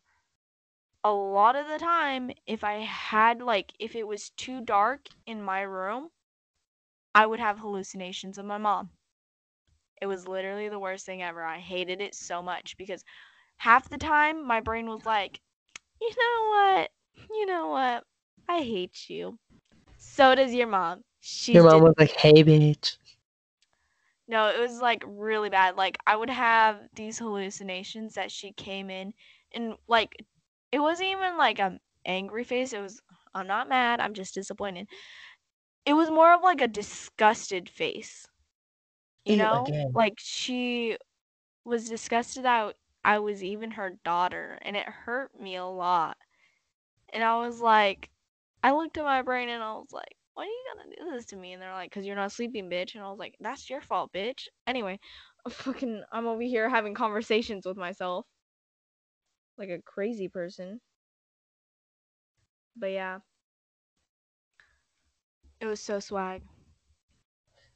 a 1.03 1.11
lot 1.11 1.55
of 1.55 1.67
the 1.67 1.79
time, 1.79 2.29
if 2.45 2.63
I 2.63 2.81
had, 2.81 3.41
like, 3.41 3.73
if 3.79 3.95
it 3.95 4.07
was 4.07 4.29
too 4.29 4.61
dark 4.61 5.07
in 5.25 5.41
my 5.41 5.61
room, 5.61 6.11
I 7.15 7.25
would 7.25 7.39
have 7.39 7.57
hallucinations 7.57 8.37
of 8.37 8.45
my 8.45 8.59
mom. 8.59 8.91
It 9.99 10.05
was 10.05 10.27
literally 10.27 10.69
the 10.69 10.77
worst 10.79 11.07
thing 11.07 11.23
ever. 11.23 11.43
I 11.43 11.57
hated 11.57 12.01
it 12.01 12.13
so 12.13 12.43
much 12.43 12.77
because 12.77 13.03
half 13.57 13.89
the 13.89 13.97
time 13.97 14.45
my 14.45 14.61
brain 14.61 14.87
was 14.87 15.05
like, 15.07 15.41
you 15.99 16.09
know 16.09 16.49
what? 16.49 16.91
You 17.31 17.45
know 17.45 17.67
what? 17.69 18.03
I 18.47 18.61
hate 18.61 19.09
you. 19.09 19.37
So 19.97 20.35
does 20.35 20.53
your 20.53 20.67
mom. 20.67 21.03
She's 21.19 21.55
Your 21.55 21.63
mom 21.63 21.79
did- 21.79 21.83
was 21.83 21.93
like, 21.97 22.11
hey 22.11 22.43
bitch. 22.43 22.97
no, 24.27 24.47
it 24.47 24.59
was 24.59 24.81
like 24.81 25.03
really 25.05 25.49
bad. 25.49 25.75
Like 25.75 25.97
I 26.07 26.15
would 26.15 26.29
have 26.29 26.79
these 26.95 27.19
hallucinations 27.19 28.13
that 28.15 28.31
she 28.31 28.51
came 28.53 28.89
in 28.89 29.13
and 29.53 29.75
like 29.87 30.15
it 30.71 30.79
wasn't 30.79 31.09
even 31.09 31.37
like 31.37 31.59
an 31.59 31.79
angry 32.05 32.43
face. 32.43 32.73
It 32.73 32.81
was 32.81 33.01
I'm 33.33 33.47
not 33.47 33.69
mad, 33.69 33.99
I'm 33.99 34.13
just 34.13 34.33
disappointed. 34.33 34.87
It 35.85 35.93
was 35.93 36.09
more 36.09 36.33
of 36.33 36.41
like 36.43 36.61
a 36.61 36.67
disgusted 36.67 37.69
face. 37.69 38.27
You 39.25 39.35
Ew, 39.35 39.37
know? 39.37 39.63
again. 39.67 39.91
Like 39.93 40.15
she 40.17 40.97
was 41.65 41.89
disgusted 41.89 42.43
that 42.45 42.75
I 43.03 43.19
was 43.19 43.43
even 43.43 43.71
her 43.71 43.97
daughter 44.03 44.57
and 44.61 44.75
it 44.75 44.87
hurt 44.87 45.39
me 45.39 45.55
a 45.55 45.65
lot. 45.65 46.17
And 47.15 47.23
I 47.23 47.37
was 47.39 47.61
like 47.61 48.11
I 48.63 48.71
looked 48.73 48.97
at 48.97 49.05
my 49.05 49.21
brain 49.23 49.49
and 49.49 49.63
I 49.63 49.73
was 49.73 49.91
like, 49.93 50.15
why 50.35 50.43
are 50.43 50.47
you 50.47 50.65
gonna 50.73 50.95
do 50.95 51.15
this 51.15 51.25
to 51.27 51.35
me? 51.37 51.53
And 51.53 51.61
they're 51.61 51.73
like, 51.73 51.91
because 51.91 52.05
you're 52.05 52.15
not 52.15 52.31
sleeping, 52.31 52.69
bitch. 52.69 52.95
And 52.95 53.03
I 53.03 53.09
was 53.09 53.19
like, 53.19 53.35
that's 53.39 53.69
your 53.69 53.81
fault, 53.81 54.11
bitch. 54.13 54.47
Anyway, 54.67 54.99
I'm 55.45 55.51
fucking, 55.53 56.03
I'm 56.11 56.27
over 56.27 56.41
here 56.43 56.69
having 56.69 56.95
conversations 56.95 57.65
with 57.65 57.77
myself 57.77 58.25
like 59.57 59.69
a 59.69 59.81
crazy 59.83 60.29
person. 60.29 60.81
But 62.75 62.91
yeah, 62.91 63.19
it 65.61 65.67
was 65.67 65.79
so 65.81 65.99
swag. 65.99 66.41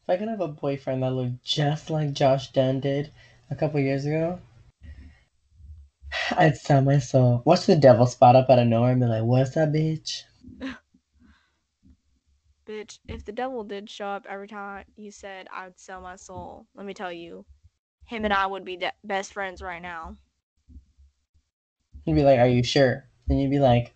If 0.04 0.10
I 0.10 0.18
could 0.18 0.28
have 0.28 0.42
a 0.42 0.48
boyfriend 0.48 1.04
that 1.04 1.12
looked 1.14 1.44
just 1.44 1.90
like 1.90 2.14
Josh 2.14 2.52
Dun 2.52 2.80
did 2.80 3.12
a 3.52 3.56
couple 3.56 3.80
years 3.80 4.06
ago, 4.06 4.40
I'd 6.38 6.58
sell 6.58 6.82
my 6.82 7.00
soul. 7.00 7.42
Watch 7.46 7.66
the 7.66 7.76
devil 7.76 8.06
spot 8.06 8.36
up 8.36 8.50
out 8.50 8.60
of 8.60 8.68
nowhere 8.68 8.92
and 8.92 9.02
be 9.02 9.08
like, 9.08 9.24
what's 9.24 9.58
up, 9.58 9.70
bitch? 9.70 10.24
Bitch, 12.68 13.00
if 13.08 13.26
the 13.26 13.32
devil 13.32 13.64
did 13.64 13.90
show 13.90 14.06
up 14.06 14.28
every 14.30 14.48
time 14.48 14.86
you 14.96 15.10
said 15.10 15.48
I 15.52 15.66
would 15.66 15.80
sell 15.80 16.02
my 16.02 16.16
soul, 16.16 16.68
let 16.76 16.86
me 16.86 16.94
tell 16.94 17.12
you, 17.12 17.46
him 18.06 18.26
and 18.26 18.34
I 18.34 18.46
would 18.46 18.64
be 18.64 18.78
de- 18.78 18.94
best 19.04 19.34
friends 19.34 19.62
right 19.62 19.82
now. 19.82 20.18
He'd 22.06 22.14
be 22.14 22.24
like, 22.24 22.40
are 22.40 22.48
you 22.48 22.64
sure? 22.64 23.06
And 23.28 23.42
you'd 23.42 23.50
be 23.50 23.60
like, 23.60 23.94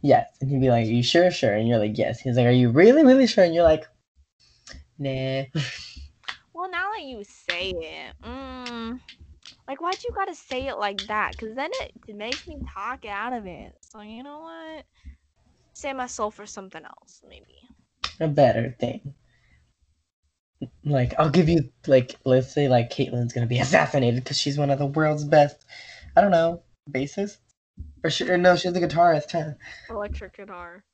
yes. 0.00 0.28
And 0.40 0.50
he'd 0.50 0.60
be 0.60 0.70
like, 0.70 0.86
are 0.86 0.90
you 0.90 1.02
sure, 1.02 1.30
sure? 1.30 1.54
And 1.54 1.68
you're 1.68 1.78
like, 1.78 1.98
yes. 1.98 2.20
He's 2.20 2.36
like, 2.36 2.46
are 2.46 2.50
you 2.50 2.70
really, 2.70 3.04
really 3.04 3.26
sure? 3.26 3.44
And 3.44 3.54
you're 3.54 3.64
like, 3.64 3.86
nah. 4.98 5.42
Well, 6.54 6.70
now 6.70 6.92
that 6.92 7.02
you 7.02 7.24
say 7.24 7.70
it, 7.70 8.14
mm, 8.24 9.00
like, 9.66 9.80
why'd 9.80 10.02
you 10.02 10.10
gotta 10.14 10.34
say 10.34 10.66
it 10.66 10.76
like 10.76 11.06
that? 11.06 11.32
Because 11.32 11.54
then 11.54 11.70
it, 11.80 11.92
it 12.06 12.16
makes 12.16 12.46
me 12.46 12.58
talk 12.72 13.04
out 13.04 13.32
of 13.32 13.46
it. 13.46 13.72
So, 13.80 14.00
you 14.00 14.22
know 14.22 14.40
what? 14.40 14.84
Save 15.72 15.96
my 15.96 16.06
soul 16.06 16.30
for 16.30 16.46
something 16.46 16.84
else, 16.84 17.22
maybe. 17.28 17.58
A 18.20 18.28
better 18.28 18.76
thing. 18.78 19.14
like 20.84 21.14
I'll 21.18 21.30
give 21.30 21.48
you 21.48 21.70
like 21.86 22.16
let's 22.24 22.52
say 22.52 22.68
like 22.68 22.90
Caitlyn's 22.90 23.32
gonna 23.32 23.46
be 23.46 23.58
assassinated 23.60 24.22
because 24.22 24.38
she's 24.38 24.58
one 24.58 24.70
of 24.70 24.78
the 24.78 24.86
world's 24.86 25.24
best. 25.24 25.64
I 26.16 26.20
don't 26.20 26.30
know 26.30 26.62
bassists 26.90 27.38
or, 28.04 28.10
she, 28.10 28.28
or 28.28 28.36
no, 28.36 28.56
she's 28.56 28.72
a 28.76 28.80
guitarist. 28.80 29.32
Huh? 29.32 29.54
Electric 29.90 30.36
guitar. 30.36 30.84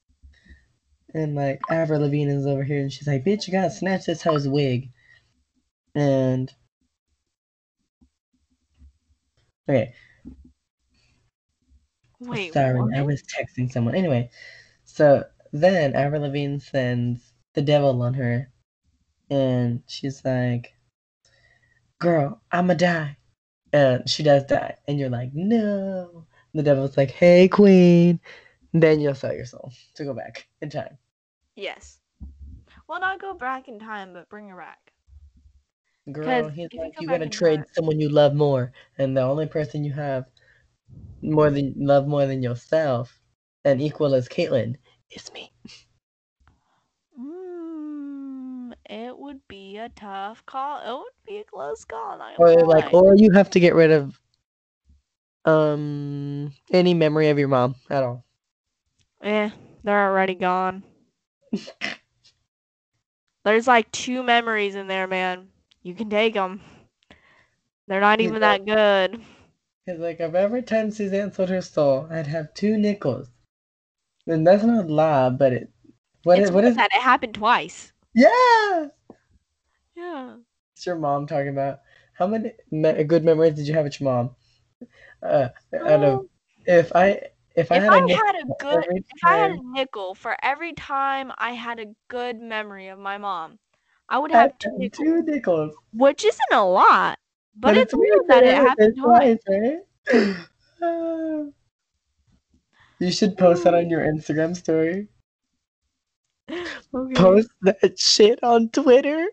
And 1.12 1.35
like 1.35 1.61
Avril 1.69 2.03
Lavigne 2.03 2.33
is 2.33 2.47
over 2.47 2.62
here, 2.62 2.81
and 2.81 2.93
she's 2.93 3.09
like, 3.09 3.25
"Bitch, 3.25 3.47
you 3.47 3.53
gotta 3.53 3.71
snatch 3.71 4.07
this 4.07 4.23
hoe's 4.23 4.47
wig." 4.47 4.91
And 5.95 6.53
okay, 9.71 9.95
Wait, 12.21 12.53
sorry, 12.53 12.81
I 12.95 13.03
was 13.03 13.23
texting 13.23 13.71
someone. 13.71 13.95
Anyway, 13.95 14.31
so 14.85 15.25
then 15.53 15.95
Avril 15.95 16.23
Lavigne 16.23 16.59
sends 16.59 17.33
the 17.55 17.62
devil 17.62 18.03
on 18.03 18.15
her, 18.15 18.50
and 19.31 19.83
she's 19.87 20.25
like, 20.25 20.75
"Girl, 21.99 22.43
I'ma 22.53 22.75
die," 22.75 23.17
and 23.73 24.09
she 24.09 24.23
does 24.23 24.45
die, 24.45 24.77
and 24.89 24.99
you're 24.99 25.11
like, 25.11 25.31
"No." 25.35 26.27
The 26.53 26.62
devil's 26.62 26.97
like, 26.97 27.12
"Hey, 27.12 27.49
queen." 27.49 28.21
Then 28.73 29.00
you'll 29.00 29.15
sell 29.15 29.35
your 29.35 29.47
soul 29.47 29.73
to 29.95 30.05
go 30.05 30.15
back 30.15 30.47
in 30.61 30.71
time. 30.71 30.99
Yes. 31.57 32.00
Well, 32.89 33.00
not 33.00 33.21
go 33.21 33.35
back 33.35 33.69
in 33.69 33.79
time, 33.79 34.12
but 34.12 34.29
bring 34.29 34.49
her 34.49 34.57
back. 34.57 34.89
Girl, 36.12 36.49
he's 36.49 36.69
like, 36.76 36.95
go 36.97 37.02
you 37.02 37.09
back 37.09 37.21
gotta 37.21 37.29
trade 37.29 37.61
time- 37.61 37.67
someone 37.75 38.00
you 38.00 38.09
love 38.09 38.35
more, 38.35 38.73
and 38.99 39.17
the 39.17 39.23
only 39.23 39.47
person 39.47 39.85
you 39.85 39.93
have 39.93 40.26
more 41.23 41.50
than 41.50 41.75
love 41.76 42.07
more 42.07 42.26
than 42.26 42.43
yourself 42.43 43.21
and 43.64 43.81
equal 43.81 44.14
as 44.14 44.29
Caitlyn 44.29 44.76
is 45.11 45.33
me. 45.33 45.52
Mm, 47.19 48.73
it 48.88 49.19
would 49.19 49.47
be 49.49 49.76
a 49.76 49.88
tough 49.90 50.45
call. 50.47 50.81
It 50.81 50.99
would 50.99 51.12
be 51.26 51.38
a 51.38 51.45
close 51.45 51.85
call. 51.85 52.21
Or 52.38 52.55
gonna 52.55 52.67
like, 52.67 52.93
or 52.93 53.14
you 53.17 53.31
have 53.33 53.50
to 53.50 53.61
get 53.61 53.75
rid 53.75 53.90
of 53.90 54.19
um 55.45 56.52
any 56.73 56.95
memory 56.95 57.29
of 57.29 57.38
your 57.38 57.49
mom 57.49 57.75
at 57.90 58.02
all. 58.02 58.25
Eh, 59.23 59.50
they're 59.85 60.07
already 60.11 60.35
gone. 60.35 60.83
There's 63.45 63.67
like 63.67 63.90
two 63.93 64.23
memories 64.23 64.75
in 64.75 64.87
there, 64.87 65.07
man. 65.07 65.49
You 65.83 65.95
can 65.95 66.09
take 66.09 66.35
them. 66.35 66.63
They're 67.87 68.01
not 68.01 68.21
even 68.21 68.41
that 68.41 68.65
good. 68.65 69.21
Cause 69.87 69.99
like 69.99 70.21
of 70.21 70.35
every 70.35 70.63
time 70.63 70.91
Suzanne 70.91 71.33
sold 71.33 71.51
her 71.51 71.61
soul, 71.61 72.07
I'd 72.11 72.27
have 72.29 72.55
two 72.55 72.79
nickels. 72.79 73.29
And 74.27 74.47
that's 74.47 74.65
not 74.65 74.87
a 74.87 74.89
lie, 74.89 75.29
but 75.31 75.53
it 75.53 75.71
what 76.23 76.39
it's 76.39 76.51
is 76.51 76.51
what 76.51 76.65
is 76.65 76.77
that 76.77 76.91
it 76.93 77.03
happened 77.03 77.35
twice. 77.35 77.93
yeah. 78.15 78.89
Yeah. 79.95 80.39
It's 80.75 80.87
your 80.87 80.97
mom 80.97 81.27
talking 81.27 81.49
about? 81.51 81.81
How 82.15 82.27
many 82.27 82.53
me- 82.71 83.05
good 83.05 83.25
memories 83.25 83.55
did 83.55 83.69
you 83.69 83.75
have 83.75 83.85
with 83.85 84.01
your 84.01 84.11
mom? 84.11 84.37
Uh, 85.23 85.49
out 85.75 86.03
of 86.05 86.21
Um, 86.21 86.29
if 86.67 86.95
I 86.95 87.31
if 87.57 87.73
I 87.73 87.77
if 87.77 87.81
had 87.81 87.93
I 87.93 87.97
a 87.97 88.09
had 88.09 88.35
a 88.45 88.47
good 88.59 88.87
if 89.11 89.25
I 89.25 89.35
had 89.37 89.51
a 89.53 89.63
nickel 89.73 90.15
for 90.15 90.37
every 90.43 90.73
time 90.73 91.33
I 91.39 91.53
had 91.53 91.81
a 91.81 91.95
good 92.09 92.39
memory 92.41 92.89
of 92.89 92.99
my 92.99 93.19
mom, 93.19 93.59
I 94.11 94.19
would 94.19 94.33
have 94.33 94.59
two 94.59 94.76
nickels, 94.76 95.07
two 95.07 95.23
nickels, 95.23 95.75
which 95.93 96.25
isn't 96.25 96.52
a 96.52 96.64
lot, 96.64 97.19
but, 97.57 97.76
it's, 97.76 97.95
weird 97.95 98.26
that 98.26 98.43
that 98.43 98.45
it 98.45 98.55
happened 98.55 98.97
twice. 98.99 99.38
right? 99.49 100.37
You 103.00 103.11
should 103.11 103.38
post 103.38 103.64
that 103.64 103.73
on 103.73 103.88
your 103.88 104.00
Instagram 104.00 104.55
story. 104.55 105.09
Okay. 106.50 107.14
Post 107.14 107.49
that 107.62 107.99
shit 107.99 108.43
on 108.43 108.69
Twitter. 108.69 109.26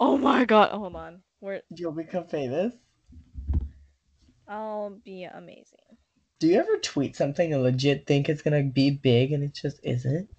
Oh 0.00 0.16
my 0.16 0.46
god, 0.46 0.70
hold 0.70 0.96
on. 0.96 1.22
We're 1.42 1.60
You'll 1.68 1.92
become 1.92 2.26
famous. 2.28 2.72
I'll 4.48 4.98
be 5.04 5.24
amazing. 5.24 5.98
Do 6.38 6.46
you 6.46 6.58
ever 6.58 6.78
tweet 6.78 7.14
something 7.16 7.52
and 7.52 7.62
legit 7.62 8.06
think 8.06 8.28
it's 8.28 8.42
gonna 8.42 8.62
be 8.62 8.90
big 8.90 9.32
and 9.32 9.42
it 9.42 9.52
just 9.52 9.78
isn't? 9.82 10.30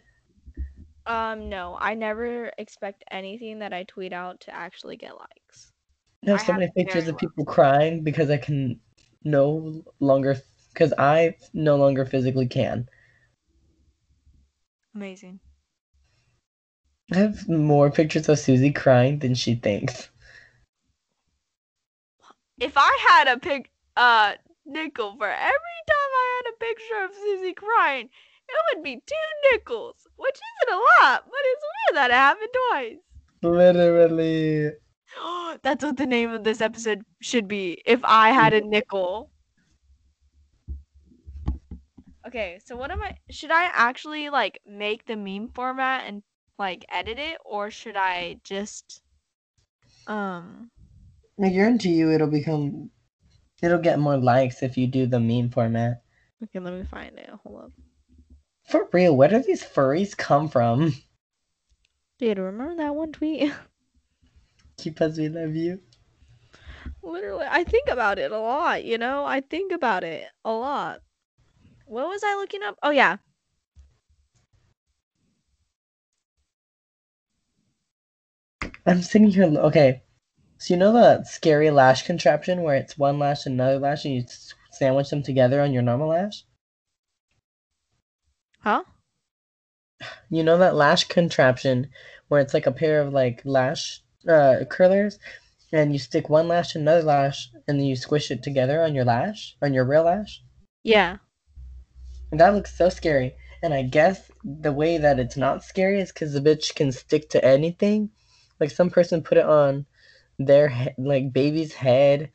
Um, 1.08 1.48
no, 1.48 1.78
I 1.80 1.94
never 1.94 2.52
expect 2.58 3.04
anything 3.10 3.60
that 3.60 3.74
I 3.74 3.84
tweet 3.84 4.12
out 4.12 4.42
to 4.42 4.54
actually 4.54 4.98
get 4.98 5.18
likes. 5.18 5.72
I 6.26 6.32
have 6.32 6.42
I 6.42 6.44
so 6.44 6.52
have 6.52 6.60
many 6.60 6.72
pictures 6.76 7.04
very 7.06 7.14
of 7.14 7.18
people 7.18 7.46
crying 7.46 8.04
because 8.04 8.30
I 8.30 8.38
can 8.38 8.80
no 9.24 9.84
longer 10.00 10.36
because 10.74 10.94
I 10.98 11.36
no 11.54 11.78
longer 11.78 12.06
physically 12.06 12.48
can. 12.48 12.90
Amazing. 14.94 15.40
I 17.14 17.18
have 17.18 17.48
more 17.48 17.90
pictures 17.90 18.28
of 18.28 18.40
Susie 18.40 18.72
crying 18.74 19.20
than 19.20 19.34
she 19.34 19.56
thinks. 19.56 20.10
If 22.60 22.74
I 22.76 22.98
had 23.10 23.28
a 23.28 23.40
pic 23.40 23.72
uh 23.96 24.36
nickel 24.66 25.16
for 25.18 25.30
every 25.30 25.82
time 25.88 26.12
I 26.18 26.42
had 26.44 26.54
a 26.54 26.58
picture 26.58 27.04
of 27.06 27.14
Susie 27.16 27.54
crying, 27.54 28.10
it 28.50 28.76
would 28.76 28.84
be 28.84 28.96
two 28.96 29.52
nickels, 29.52 30.08
which 30.16 30.36
isn't 30.36 30.76
a 30.76 30.80
lot, 30.80 31.24
but 31.26 31.40
it's 31.44 31.66
weird 31.72 31.98
that 31.98 32.12
it 32.12 32.14
happened 32.14 32.50
twice. 32.70 32.98
Literally. 33.44 34.72
That's 35.62 35.84
what 35.84 35.98
the 35.98 36.06
name 36.06 36.32
of 36.32 36.44
this 36.44 36.62
episode 36.62 37.04
should 37.22 37.48
be. 37.48 37.82
If 37.86 38.00
I 38.04 38.32
had 38.32 38.54
a 38.54 38.62
nickel. 38.62 39.32
Okay, 42.28 42.60
so 42.66 42.76
what 42.76 42.92
am 42.92 43.02
I 43.02 43.16
should 43.30 43.52
I 43.52 43.66
actually 43.74 44.30
like 44.30 44.60
make 44.68 45.06
the 45.06 45.16
meme 45.16 45.50
format 45.54 46.04
and 46.06 46.24
like 46.60 46.86
edit 46.92 47.18
it 47.18 47.38
or 47.46 47.72
should 47.72 47.96
I 47.96 48.38
just 48.44 49.02
um 50.08 50.70
I 51.42 51.50
guarantee 51.50 51.94
you 51.94 52.12
it'll 52.12 52.28
become 52.28 52.90
it'll 53.62 53.80
get 53.80 54.00
more 54.00 54.18
likes 54.18 54.62
if 54.62 54.78
you 54.78 54.88
do 54.88 55.06
the 55.06 55.20
meme 55.22 55.50
format. 55.52 56.02
okay, 56.44 56.60
let 56.60 56.74
me 56.74 56.84
find 56.84 57.18
it. 57.18 57.30
Hold 57.44 57.66
up. 57.66 57.72
For 58.68 58.90
real, 58.92 59.16
where 59.16 59.30
do 59.30 59.42
these 59.42 59.64
furries 59.64 60.16
come 60.16 60.50
from? 60.50 60.94
Dude, 62.20 62.38
remember 62.38 62.76
that 62.76 62.96
one 62.96 63.14
tweet? 63.14 63.54
Keep 64.78 65.00
us, 65.00 65.18
we 65.18 65.30
love 65.30 65.56
you. 65.56 65.80
Literally, 67.02 67.46
I 67.50 67.64
think 67.64 67.88
about 67.88 68.20
it 68.20 68.32
a 68.32 68.38
lot, 68.38 68.84
you 68.84 68.98
know? 68.98 69.24
I 69.24 69.40
think 69.40 69.72
about 69.72 70.04
it 70.04 70.26
a 70.44 70.52
lot. 70.52 71.00
What 71.86 72.10
was 72.10 72.24
I 72.26 72.36
looking 72.36 72.62
up? 72.62 72.78
Oh 72.84 72.90
yeah. 72.90 73.18
I'm 78.86 79.02
sitting 79.02 79.30
here. 79.30 79.46
Okay, 79.46 80.02
so 80.58 80.74
you 80.74 80.78
know 80.80 80.92
the 80.92 81.24
scary 81.24 81.72
lash 81.72 82.06
contraption 82.06 82.64
where 82.64 82.76
it's 82.76 82.98
one 82.98 83.18
lash 83.18 83.46
and 83.46 83.56
another 83.56 83.80
lash, 83.80 84.04
and 84.04 84.16
you 84.16 84.26
sandwich 84.72 85.10
them 85.10 85.24
together 85.24 85.62
on 85.62 85.72
your 85.72 85.84
normal 85.84 86.10
lash. 86.10 86.44
Huh? 88.68 88.84
You 90.30 90.44
know 90.44 90.58
that 90.58 90.76
lash 90.76 91.06
contraption 91.06 91.88
where 92.28 92.42
it's 92.42 92.54
like 92.54 92.68
a 92.68 92.72
pair 92.74 93.00
of 93.00 93.14
like 93.14 93.42
lash 93.46 94.02
uh, 94.28 94.66
curlers, 94.70 95.20
and 95.72 95.94
you 95.94 96.00
stick 96.00 96.28
one 96.28 96.50
lash 96.50 96.74
to 96.74 96.80
another 96.80 97.02
lash, 97.02 97.50
and 97.66 97.80
then 97.80 97.86
you 97.86 97.96
squish 97.96 98.30
it 98.30 98.44
together 98.44 98.84
on 98.84 98.94
your 98.94 99.06
lash, 99.06 99.56
on 99.62 99.74
your 99.74 99.86
real 99.86 100.04
lash. 100.04 100.44
Yeah. 100.84 101.16
And 102.32 102.42
that 102.42 102.56
looks 102.56 102.78
so 102.78 102.90
scary. 102.90 103.36
And 103.64 103.74
I 103.74 103.84
guess 103.84 104.30
the 104.44 104.74
way 104.74 104.98
that 104.98 105.18
it's 105.18 105.38
not 105.38 105.64
scary 105.64 106.02
is 106.02 106.12
because 106.12 106.34
the 106.34 106.42
bitch 106.42 106.76
can 106.76 106.92
stick 106.92 107.30
to 107.30 107.46
anything. 107.46 108.10
Like 108.60 108.72
some 108.72 108.90
person 108.90 109.24
put 109.24 109.38
it 109.38 109.46
on 109.46 109.86
their 110.40 110.68
he- 110.68 110.90
like 110.98 111.32
baby's 111.32 111.74
head, 111.74 112.32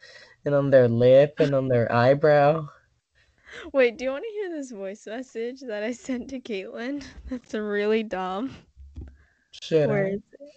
and 0.47 0.55
on 0.55 0.71
their 0.71 0.89
lip, 0.89 1.41
and 1.41 1.55
on 1.55 1.69
their 1.69 1.93
eyebrow. 1.93 2.69
Wait, 3.73 3.99
do 3.99 4.05
you 4.05 4.11
want 4.11 4.25
to 4.25 4.31
hear 4.31 4.51
this 4.51 4.71
voice 4.71 5.07
message 5.07 5.61
that 5.61 5.83
I 5.83 5.93
sent 5.93 6.29
to 6.31 6.41
Caitlin? 6.41 7.05
That's 7.29 7.55
really 7.55 8.03
dumb. 8.03 8.55
Shit. 9.51 9.89
Where 9.89 10.07
is 10.09 10.21
it? 10.33 10.49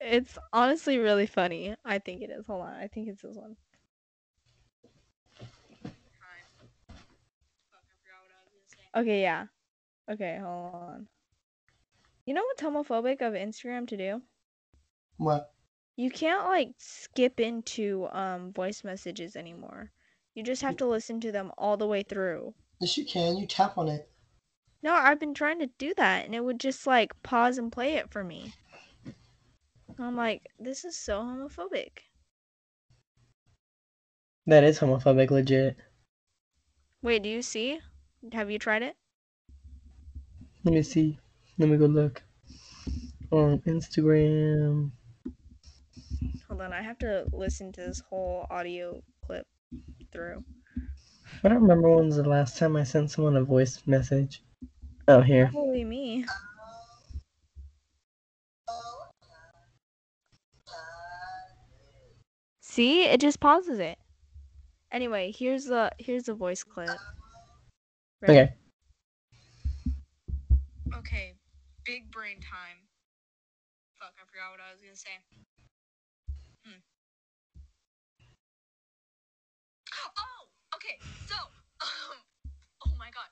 It's 0.00 0.38
honestly 0.52 0.98
really 0.98 1.26
funny. 1.26 1.74
I 1.84 1.98
think 1.98 2.22
it 2.22 2.30
is. 2.30 2.46
Hold 2.46 2.62
on. 2.62 2.74
I 2.74 2.88
think 2.88 3.08
it's 3.08 3.22
this 3.22 3.36
one. 3.36 3.56
Okay, 8.94 9.22
yeah. 9.22 9.46
Okay, 10.10 10.38
hold 10.42 10.74
on. 10.74 11.08
You 12.26 12.34
know 12.34 12.42
what's 12.42 12.62
homophobic 12.62 13.22
of 13.22 13.32
Instagram 13.32 13.88
to 13.88 13.96
do? 13.96 14.22
What? 15.16 15.52
You 15.96 16.10
can't 16.10 16.46
like 16.46 16.74
skip 16.78 17.40
into 17.40 18.08
um 18.12 18.52
voice 18.52 18.84
messages 18.84 19.36
anymore. 19.36 19.90
You 20.34 20.42
just 20.42 20.62
have 20.62 20.76
to 20.78 20.86
listen 20.86 21.20
to 21.20 21.32
them 21.32 21.52
all 21.58 21.76
the 21.76 21.86
way 21.86 22.02
through. 22.02 22.54
Yes, 22.80 22.96
you 22.96 23.04
can. 23.04 23.36
You 23.36 23.46
tap 23.46 23.76
on 23.76 23.88
it. 23.88 24.08
No, 24.82 24.94
I've 24.94 25.20
been 25.20 25.34
trying 25.34 25.60
to 25.60 25.68
do 25.78 25.94
that 25.96 26.24
and 26.24 26.34
it 26.34 26.42
would 26.42 26.58
just 26.58 26.86
like 26.86 27.22
pause 27.22 27.58
and 27.58 27.70
play 27.70 27.94
it 27.94 28.10
for 28.10 28.24
me. 28.24 28.54
I'm 29.98 30.16
like, 30.16 30.48
this 30.58 30.84
is 30.84 30.96
so 30.96 31.20
homophobic. 31.20 31.98
That 34.46 34.64
is 34.64 34.80
homophobic, 34.80 35.30
legit. 35.30 35.76
Wait, 37.02 37.22
do 37.22 37.28
you 37.28 37.42
see? 37.42 37.78
Have 38.32 38.50
you 38.50 38.58
tried 38.58 38.82
it? 38.82 38.96
Let 40.64 40.74
me 40.74 40.82
see. 40.82 41.18
Let 41.58 41.68
me 41.68 41.76
go 41.76 41.86
look. 41.86 42.22
On 43.30 43.58
Instagram. 43.60 44.90
Hold 46.48 46.60
on, 46.60 46.72
I 46.72 46.82
have 46.82 46.98
to 46.98 47.26
listen 47.32 47.72
to 47.72 47.80
this 47.80 48.00
whole 48.00 48.46
audio 48.50 48.92
clip 48.94 49.11
through. 50.12 50.44
I 51.44 51.48
don't 51.48 51.62
remember 51.62 51.94
when 51.94 52.06
was 52.06 52.16
the 52.16 52.28
last 52.28 52.56
time 52.56 52.76
I 52.76 52.84
sent 52.84 53.10
someone 53.10 53.36
a 53.36 53.44
voice 53.44 53.82
message. 53.86 54.42
Oh, 55.08 55.20
here. 55.20 55.48
Probably 55.52 55.84
me. 55.84 56.24
See, 62.60 63.04
it 63.04 63.20
just 63.20 63.40
pauses 63.40 63.80
it. 63.80 63.98
Anyway, 64.92 65.32
here's 65.36 65.66
the 65.66 65.90
here's 65.98 66.24
the 66.24 66.34
voice 66.34 66.62
clip. 66.62 66.88
Ready? 68.20 68.32
Okay. 68.32 68.54
Okay, 70.96 71.34
big 71.84 72.10
brain 72.10 72.36
time. 72.40 72.78
Fuck, 73.98 74.14
I 74.16 74.24
forgot 74.24 74.52
what 74.52 74.60
I 74.60 74.72
was 74.72 74.80
gonna 74.80 74.96
say. 74.96 75.41
Okay. 80.82 80.98
So, 81.26 81.34
um, 81.80 82.16
oh 82.86 82.92
my 82.98 83.06
god, 83.14 83.28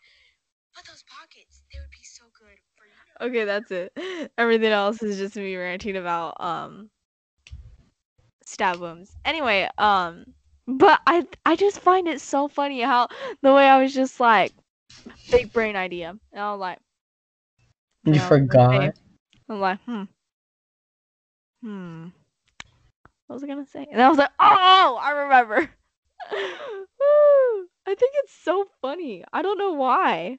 but 0.74 0.84
those 0.86 1.04
pockets, 1.08 1.62
they 1.72 1.78
would 1.80 1.90
be 1.90 2.04
so 2.04 2.24
good 2.38 2.58
for 2.76 2.84
you. 2.86 3.28
Okay, 3.28 3.44
that's 3.44 3.70
it. 3.70 4.30
Everything 4.38 4.72
else 4.72 5.02
is 5.02 5.18
just 5.18 5.36
me 5.36 5.56
ranting 5.56 5.96
about 5.96 6.40
um 6.40 6.90
stab 8.44 8.80
wounds. 8.80 9.12
Anyway, 9.24 9.68
um, 9.78 10.24
but 10.66 11.00
I 11.06 11.26
I 11.44 11.56
just 11.56 11.80
find 11.80 12.08
it 12.08 12.20
so 12.20 12.48
funny 12.48 12.80
how 12.80 13.08
the 13.42 13.52
way 13.52 13.68
I 13.68 13.82
was 13.82 13.94
just 13.94 14.20
like 14.20 14.52
big 15.30 15.52
brain 15.52 15.76
idea, 15.76 16.10
and 16.32 16.42
I 16.42 16.52
was 16.52 16.60
like. 16.60 16.78
You 18.04 18.14
know, 18.14 18.28
forgot. 18.28 18.74
okay. 18.74 18.92
I'm 19.50 19.60
like, 19.60 19.78
hmm. 19.82 20.04
Hmm. 21.62 22.06
What 23.26 23.34
was 23.34 23.44
I 23.44 23.46
gonna 23.46 23.66
say? 23.66 23.86
And 23.92 24.00
I 24.00 24.08
was 24.08 24.16
like, 24.16 24.30
oh, 24.40 24.98
I 25.00 25.10
remember. 25.10 25.70
I 26.30 27.94
think 27.94 28.12
it's 28.16 28.32
so 28.32 28.66
funny. 28.80 29.24
I 29.32 29.42
don't 29.42 29.58
know 29.58 29.72
why. 29.72 30.38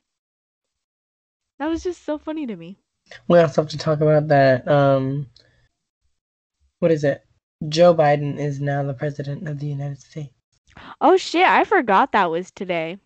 That 1.60 1.68
was 1.68 1.84
just 1.84 2.06
so 2.06 2.18
funny 2.18 2.48
to 2.48 2.56
me. 2.56 2.78
We 3.28 3.40
also 3.40 3.62
have 3.62 3.72
to 3.72 3.78
talk 3.78 4.02
about 4.02 4.28
that. 4.30 4.68
Um, 4.68 5.28
what 6.80 6.92
is 6.92 7.04
it? 7.04 7.24
Joe 7.68 7.94
Biden 7.94 8.40
is 8.40 8.60
now 8.60 8.84
the 8.84 8.94
president 8.94 9.48
of 9.48 9.60
the 9.60 9.68
United 9.68 10.02
States. 10.02 10.34
Oh 11.00 11.18
shit, 11.18 11.46
I 11.46 11.64
forgot 11.64 12.12
that 12.14 12.32
was 12.32 12.50
today. 12.52 12.98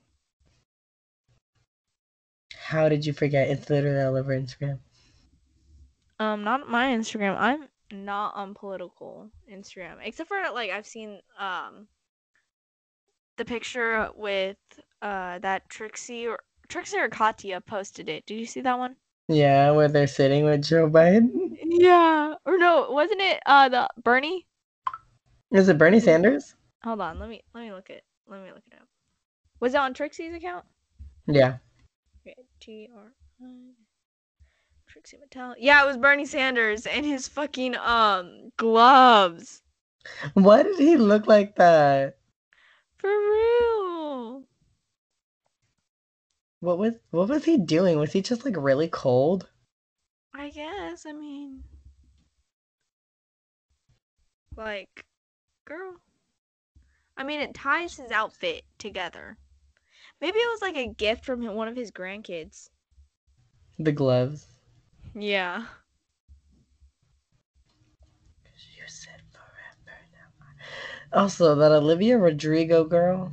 How 2.56 2.88
did 2.88 3.06
you 3.06 3.14
forget? 3.14 3.50
It's 3.50 3.70
literally 3.70 4.02
all 4.02 4.16
over 4.16 4.38
Instagram. 4.38 4.80
Um, 6.20 6.44
not 6.44 6.70
my 6.70 6.88
Instagram. 6.88 7.36
I'm 7.38 7.68
not 7.92 8.36
on 8.36 8.54
political 8.54 9.30
Instagram, 9.52 9.98
except 10.02 10.30
for 10.30 10.38
like 10.54 10.72
I've 10.72 10.88
seen 10.88 11.20
um 11.38 11.88
the 13.38 13.46
picture 13.46 14.10
with 14.16 14.58
uh 15.02 15.40
that 15.40 15.70
Trixie 15.70 16.28
or 16.28 16.40
Trixie 16.68 16.98
or 16.98 17.10
Katya 17.10 17.62
posted 17.62 18.10
it. 18.10 18.26
Did 18.26 18.40
you 18.40 18.46
see 18.46 18.62
that 18.62 18.78
one? 18.78 18.96
Yeah, 19.28 19.72
where 19.72 19.88
they're 19.88 20.08
sitting 20.08 20.46
with 20.46 20.64
Joe 20.64 20.90
Biden. 20.90 21.58
Yeah. 21.64 22.36
Or 22.46 22.58
no, 22.58 22.90
wasn't 22.92 23.22
it 23.22 23.42
uh 23.46 23.70
the 23.70 23.90
Bernie? 24.04 24.46
Is 25.52 25.70
it 25.70 25.78
Bernie 25.78 26.00
Sanders? 26.00 26.56
Hold 26.84 27.02
on, 27.02 27.20
let 27.20 27.30
me 27.30 27.44
let 27.54 27.62
me 27.62 27.72
look 27.72 27.90
it. 27.90 28.04
Let 28.28 28.42
me 28.42 28.50
look 28.50 28.64
it 28.72 28.78
up. 28.80 28.88
Was 29.60 29.74
it 29.74 29.78
on 29.78 29.94
Trixie's 29.94 30.34
account? 30.34 30.66
Yeah. 31.28 31.58
Okay, 32.22 32.36
T 32.60 32.90
R 32.96 33.12
I 33.42 33.46
Trixie 34.88 35.18
Mattel. 35.18 35.56
Yeah, 35.60 35.84
it 35.84 35.88
was 35.88 35.98
Bernie 35.98 36.26
Sanders 36.26 36.86
and 36.86 37.06
his 37.06 37.28
fucking 37.28 37.76
um 37.78 38.52
gloves. 38.58 39.62
Why 40.34 40.64
did 40.64 40.78
he 40.78 40.98
look 40.98 41.28
like 41.28 41.56
that? 41.56 42.18
For 42.98 43.10
real. 43.10 44.44
What 46.60 46.78
was 46.78 46.96
what 47.12 47.30
was 47.30 47.46
he 47.46 47.58
doing? 47.58 48.00
Was 48.00 48.14
he 48.14 48.22
just 48.22 48.46
like 48.46 48.56
really 48.58 48.88
cold? 48.88 49.48
I 50.34 50.50
guess. 50.50 51.06
I 51.06 51.14
mean, 51.14 51.64
like, 54.58 55.06
girl. 55.66 55.96
I 57.18 57.24
mean, 57.24 57.40
it 57.42 57.54
ties 57.54 57.98
his 57.98 58.12
outfit 58.12 58.64
together. 58.78 59.38
Maybe 60.22 60.38
it 60.38 60.50
was 60.50 60.62
like 60.62 60.78
a 60.78 60.94
gift 60.94 61.26
from 61.26 61.46
one 61.46 61.68
of 61.68 61.76
his 61.76 61.92
grandkids. 61.92 62.70
The 63.78 63.92
gloves. 63.92 64.48
Yeah. 65.14 65.66
You 68.78 68.88
said 68.88 69.22
forever 69.32 69.98
now. 70.14 71.05
Also, 71.16 71.56
that 71.56 71.72
Olivia 71.72 72.16
Rodrigo 72.16 72.84
girl. 72.84 73.32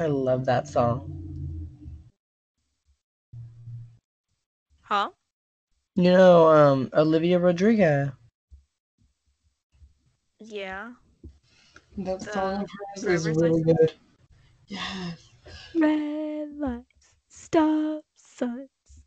I 0.00 0.06
love 0.08 0.46
that 0.46 0.66
song. 0.66 1.06
Huh? 4.82 5.12
You 5.94 6.10
know, 6.10 6.48
um, 6.48 6.90
Olivia 6.92 7.38
Rodrigo. 7.38 8.12
Yeah. 10.40 10.94
That 11.98 12.20
The 12.22 12.32
song 12.32 12.62
of 12.64 12.70
hers 12.96 13.06
is 13.06 13.28
really 13.28 13.62
license? 13.62 13.62
good. 13.62 13.92
Yes. 14.66 15.30
Red 15.74 16.52
lights, 16.58 17.16
stop 17.26 18.04
signs. 18.14 19.02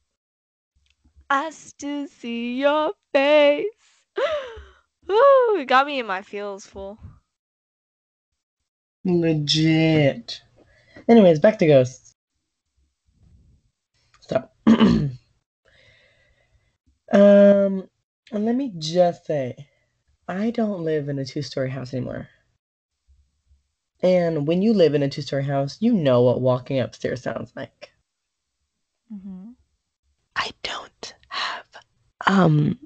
I 1.30 1.50
still 1.50 2.08
see 2.08 2.60
your 2.62 2.94
face. 3.12 4.08
Ooh, 5.12 5.58
it 5.60 5.66
got 5.68 5.86
me 5.86 6.00
in 6.00 6.06
my 6.06 6.22
feels, 6.22 6.66
fool. 6.66 6.98
Legit. 9.06 10.42
Anyways, 11.08 11.40
back 11.40 11.60
to 11.60 11.68
ghosts. 11.68 12.14
So, 14.22 14.48
um, 14.68 15.20
and 17.12 17.90
let 18.32 18.56
me 18.56 18.74
just 18.78 19.26
say, 19.26 19.68
I 20.28 20.52
don't 20.52 20.84
live 20.84 21.10
in 21.10 21.20
a 21.20 21.26
two-story 21.26 21.70
house 21.70 21.94
anymore. 21.94 22.30
And 24.02 24.48
when 24.48 24.62
you 24.62 24.74
live 24.74 24.94
in 24.94 25.04
a 25.04 25.10
two-story 25.10 25.44
house, 25.44 25.78
you 25.80 25.94
know 25.94 26.22
what 26.22 26.42
walking 26.42 26.80
upstairs 26.80 27.22
sounds 27.22 27.52
like. 27.56 27.92
Mm-hmm. 29.14 29.52
I 30.36 30.52
don't 30.64 31.14
have 31.30 31.66
um 32.26 32.80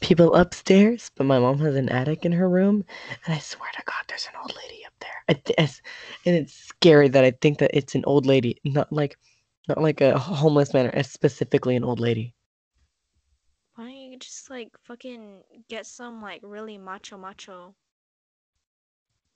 people 0.00 0.34
upstairs, 0.34 1.10
but 1.16 1.24
my 1.24 1.38
mom 1.38 1.58
has 1.60 1.76
an 1.76 1.88
attic 1.88 2.24
in 2.24 2.32
her 2.32 2.48
room, 2.48 2.84
and 3.24 3.34
I 3.34 3.38
swear 3.38 3.70
to 3.74 3.82
God, 3.84 4.04
there's 4.08 4.26
an 4.26 4.40
old 4.40 4.54
lady 4.56 4.84
up 4.86 4.92
there. 5.00 5.10
I 5.28 5.32
th- 5.34 5.80
and 6.24 6.36
it's 6.36 6.54
scary 6.54 7.08
that 7.08 7.24
I 7.24 7.32
think 7.32 7.58
that 7.58 7.70
it's 7.76 7.94
an 7.94 8.04
old 8.06 8.26
lady, 8.26 8.58
not 8.64 8.92
like 8.92 9.18
not 9.68 9.82
like 9.82 10.00
a 10.00 10.18
homeless 10.18 10.72
man, 10.72 10.86
it's 10.86 11.10
specifically 11.10 11.76
an 11.76 11.84
old 11.84 12.00
lady. 12.00 12.34
Why 13.74 13.84
don't 13.84 13.96
you 13.96 14.18
just 14.18 14.50
like 14.50 14.70
fucking 14.84 15.42
get 15.68 15.86
some 15.86 16.22
like 16.22 16.40
really 16.42 16.78
macho 16.78 17.18
macho 17.18 17.74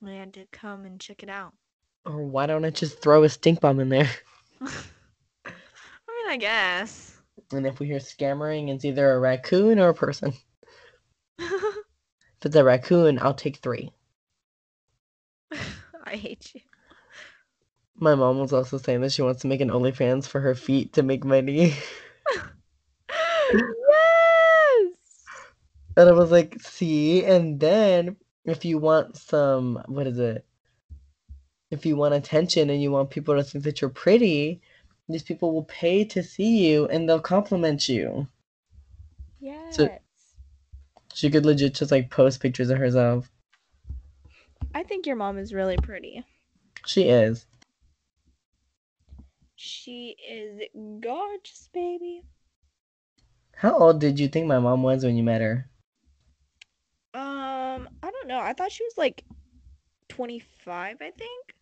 man 0.00 0.32
to 0.32 0.46
come 0.52 0.84
and 0.84 0.98
check 0.98 1.22
it 1.22 1.28
out? 1.28 1.52
Or 2.06 2.24
why 2.24 2.46
don't 2.46 2.64
I 2.64 2.70
just 2.70 3.00
throw 3.00 3.22
a 3.24 3.28
stink 3.28 3.60
bomb 3.60 3.80
in 3.80 3.88
there? 3.88 4.10
I 4.62 4.70
mean, 6.08 6.30
I 6.30 6.36
guess. 6.38 7.20
And 7.52 7.66
if 7.66 7.80
we 7.80 7.86
hear 7.86 8.00
scammering, 8.00 8.68
it's 8.68 8.84
either 8.84 9.12
a 9.12 9.18
raccoon 9.20 9.78
or 9.78 9.90
a 9.90 9.94
person. 9.94 10.32
If 11.38 12.50
the 12.50 12.64
raccoon, 12.64 13.18
I'll 13.20 13.34
take 13.34 13.58
three. 13.58 13.92
I 16.04 16.16
hate 16.16 16.52
you. 16.54 16.60
My 17.94 18.14
mom 18.14 18.38
was 18.38 18.52
also 18.52 18.78
saying 18.78 19.00
that 19.02 19.12
she 19.12 19.22
wants 19.22 19.42
to 19.42 19.48
make 19.48 19.60
an 19.60 19.70
OnlyFans 19.70 20.26
for 20.26 20.40
her 20.40 20.54
feet 20.54 20.94
to 20.94 21.02
make 21.02 21.24
money. 21.24 21.74
yes. 23.52 23.62
And 25.96 26.08
I 26.08 26.12
was 26.12 26.32
like, 26.32 26.60
see, 26.60 27.24
and 27.24 27.60
then 27.60 28.16
if 28.44 28.64
you 28.64 28.78
want 28.78 29.16
some, 29.16 29.80
what 29.86 30.06
is 30.06 30.18
it? 30.18 30.44
If 31.70 31.86
you 31.86 31.96
want 31.96 32.14
attention 32.14 32.70
and 32.70 32.82
you 32.82 32.90
want 32.90 33.10
people 33.10 33.36
to 33.36 33.44
think 33.44 33.62
that 33.64 33.80
you're 33.80 33.90
pretty, 33.90 34.60
these 35.08 35.22
people 35.22 35.52
will 35.52 35.64
pay 35.64 36.04
to 36.06 36.22
see 36.22 36.68
you 36.68 36.86
and 36.88 37.08
they'll 37.08 37.20
compliment 37.20 37.88
you. 37.88 38.26
Yes. 39.40 39.78
She 41.14 41.30
could 41.30 41.44
legit 41.46 41.74
just 41.74 41.92
like 41.92 42.10
post 42.10 42.40
pictures 42.40 42.70
of 42.70 42.78
herself. 42.78 43.30
I 44.74 44.82
think 44.82 45.06
your 45.06 45.16
mom 45.16 45.38
is 45.38 45.52
really 45.52 45.76
pretty. 45.76 46.24
She 46.86 47.08
is. 47.08 47.46
She 49.54 50.16
is 50.28 50.62
gorgeous, 51.00 51.68
baby. 51.72 52.22
How 53.54 53.76
old 53.78 54.00
did 54.00 54.18
you 54.18 54.28
think 54.28 54.46
my 54.46 54.58
mom 54.58 54.82
was 54.82 55.04
when 55.04 55.16
you 55.16 55.22
met 55.22 55.40
her? 55.40 55.68
Um, 57.14 57.88
I 58.02 58.10
don't 58.10 58.26
know. 58.26 58.40
I 58.40 58.54
thought 58.54 58.72
she 58.72 58.84
was 58.84 58.94
like 58.96 59.24
25, 60.08 60.96
I 61.00 61.10
think. 61.10 61.54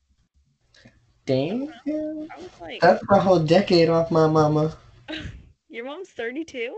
Dang. 1.27 1.71
I 1.87 2.39
was 2.39 2.51
like, 2.61 2.81
That's 2.81 3.03
a 3.11 3.21
whole 3.21 3.41
decade 3.41 3.89
off 3.89 4.11
my 4.11 4.27
mama. 4.27 4.77
your 5.69 5.85
mom's 5.85 6.09
32? 6.09 6.75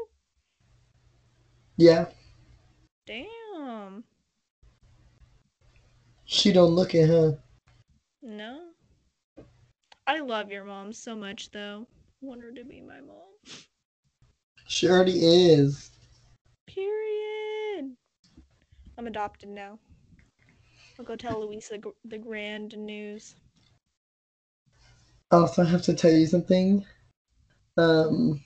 Yeah. 1.76 2.06
Damn. 3.06 4.04
She 6.24 6.52
don't 6.52 6.70
look 6.70 6.94
at 6.94 7.08
her. 7.08 7.38
No. 8.22 8.60
I 10.06 10.20
love 10.20 10.50
your 10.50 10.64
mom 10.64 10.92
so 10.92 11.14
much 11.14 11.50
though. 11.50 11.86
I 11.90 12.26
want 12.26 12.42
her 12.42 12.52
to 12.52 12.64
be 12.64 12.80
my 12.80 13.00
mom. 13.00 13.56
She 14.66 14.88
already 14.88 15.18
is. 15.18 15.90
Period. 16.66 17.96
I'm 18.96 19.06
adopted 19.06 19.48
now. 19.48 19.78
I'll 20.98 21.04
go 21.04 21.16
tell 21.16 21.40
Louisa 21.40 21.78
the 22.04 22.18
grand 22.18 22.76
news. 22.76 23.34
Also, 25.30 25.62
I 25.62 25.66
have 25.66 25.82
to 25.82 25.94
tell 25.94 26.12
you 26.12 26.26
something. 26.26 26.84
Um, 27.76 28.40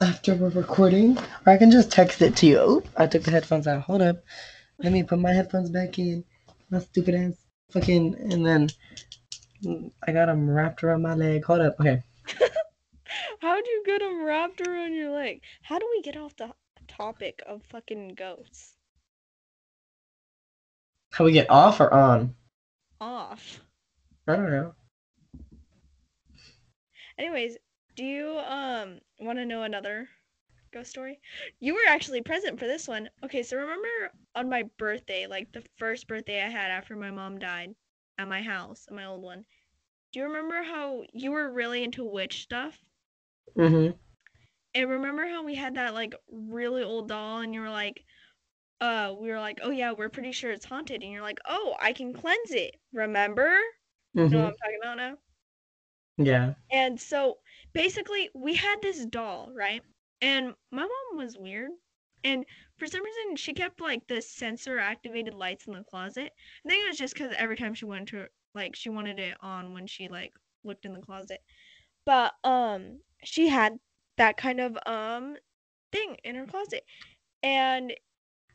after 0.00 0.34
we're 0.34 0.50
recording, 0.50 1.16
or 1.16 1.52
I 1.52 1.56
can 1.56 1.70
just 1.70 1.90
text 1.90 2.20
it 2.22 2.36
to 2.36 2.46
you. 2.46 2.58
Oop, 2.60 2.88
I 2.96 3.06
took 3.06 3.22
the 3.22 3.30
headphones 3.30 3.66
out. 3.66 3.82
Hold 3.82 4.02
up. 4.02 4.22
Let 4.78 4.92
me 4.92 5.02
put 5.02 5.18
my 5.18 5.32
headphones 5.32 5.70
back 5.70 5.98
in. 5.98 6.24
My 6.70 6.80
stupid 6.80 7.14
ass. 7.14 7.34
Fucking, 7.72 8.14
and 8.30 8.46
then 8.46 8.68
I 10.06 10.12
got 10.12 10.26
them 10.26 10.48
wrapped 10.48 10.84
around 10.84 11.02
my 11.02 11.14
leg. 11.14 11.44
Hold 11.44 11.60
up. 11.60 11.80
Okay. 11.80 12.02
How'd 13.40 13.66
you 13.66 13.82
get 13.84 14.00
them 14.00 14.24
wrapped 14.24 14.66
around 14.66 14.94
your 14.94 15.10
leg? 15.10 15.40
How 15.62 15.78
do 15.78 15.88
we 15.90 16.02
get 16.02 16.16
off 16.16 16.36
the 16.36 16.52
topic 16.86 17.42
of 17.46 17.62
fucking 17.70 18.14
goats? 18.16 18.74
How 21.12 21.24
we 21.24 21.32
get 21.32 21.50
off 21.50 21.80
or 21.80 21.92
on? 21.92 22.34
Off. 23.00 23.60
I 24.28 24.36
don't 24.36 24.50
know. 24.50 24.74
Anyways, 27.18 27.56
do 27.96 28.04
you 28.04 28.38
um 28.38 29.00
want 29.20 29.38
to 29.38 29.46
know 29.46 29.62
another 29.64 30.08
ghost 30.72 30.90
story? 30.90 31.20
You 31.60 31.74
were 31.74 31.86
actually 31.88 32.22
present 32.22 32.58
for 32.60 32.66
this 32.66 32.88
one. 32.88 33.10
Okay, 33.24 33.42
so 33.42 33.56
remember 33.56 34.12
on 34.36 34.48
my 34.50 34.64
birthday, 34.78 35.26
like 35.26 35.52
the 35.52 35.62
first 35.78 36.06
birthday 36.08 36.42
I 36.44 36.48
had 36.50 36.70
after 36.70 36.96
my 36.96 37.10
mom 37.10 37.38
died 37.38 37.74
at 38.18 38.28
my 38.28 38.42
house, 38.42 38.86
my 38.90 39.04
old 39.06 39.22
one. 39.22 39.46
Do 40.12 40.20
you 40.20 40.26
remember 40.26 40.62
how 40.62 41.04
you 41.12 41.32
were 41.32 41.52
really 41.52 41.84
into 41.84 42.04
witch 42.04 42.42
stuff? 42.42 42.84
Mm-hmm. 43.56 43.96
And 44.74 44.88
remember 44.90 45.26
how 45.26 45.42
we 45.42 45.54
had 45.56 45.74
that 45.74 45.94
like 45.94 46.14
really 46.28 46.82
old 46.84 47.08
doll 47.08 47.40
and 47.40 47.52
you 47.54 47.60
were 47.60 47.70
like 47.70 48.04
uh 48.80 49.14
we 49.18 49.28
were 49.30 49.40
like, 49.40 49.58
"Oh 49.62 49.70
yeah, 49.70 49.92
we're 49.92 50.08
pretty 50.10 50.32
sure 50.32 50.50
it's 50.52 50.66
haunted." 50.66 51.02
And 51.02 51.12
you're 51.12 51.22
like, 51.22 51.38
"Oh, 51.46 51.76
I 51.80 51.92
can 51.92 52.12
cleanse 52.14 52.52
it." 52.52 52.76
Remember? 52.92 53.60
Mhm. 54.14 54.22
You 54.28 54.36
know 54.36 54.42
what 54.44 54.48
Mm-hmm. 54.48 54.50
I'm 54.50 54.56
talking 54.56 54.78
about 54.82 54.96
now? 54.98 55.18
Yeah. 56.18 56.54
And 56.70 57.00
so 57.00 57.38
basically, 57.76 58.30
we 58.34 58.54
had 58.54 58.76
this 58.80 59.04
doll, 59.04 59.50
right? 59.54 59.82
And 60.22 60.54
my 60.72 60.82
mom 60.82 61.18
was 61.18 61.36
weird. 61.38 61.70
And 62.24 62.44
for 62.78 62.86
some 62.86 63.04
reason, 63.04 63.36
she 63.36 63.52
kept 63.52 63.80
like 63.80 64.08
the 64.08 64.22
sensor 64.22 64.78
activated 64.78 65.34
lights 65.34 65.66
in 65.66 65.74
the 65.74 65.84
closet. 65.84 66.32
I 66.64 66.68
think 66.68 66.84
it 66.84 66.88
was 66.88 66.96
just 66.98 67.14
because 67.14 67.34
every 67.36 67.56
time 67.56 67.74
she 67.74 67.84
went 67.84 68.08
to, 68.08 68.26
like, 68.54 68.74
she 68.74 68.88
wanted 68.88 69.18
it 69.20 69.36
on 69.42 69.74
when 69.74 69.86
she, 69.86 70.08
like, 70.08 70.32
looked 70.64 70.86
in 70.86 70.94
the 70.94 71.00
closet. 71.02 71.40
But, 72.06 72.32
um, 72.42 73.00
she 73.22 73.48
had 73.48 73.78
that 74.16 74.38
kind 74.38 74.60
of, 74.60 74.78
um, 74.86 75.36
thing 75.92 76.16
in 76.24 76.34
her 76.34 76.46
closet. 76.46 76.82
And 77.42 77.92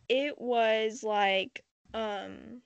it 0.09 0.41
was 0.41 1.03
like, 1.03 1.63
um, 1.93 2.61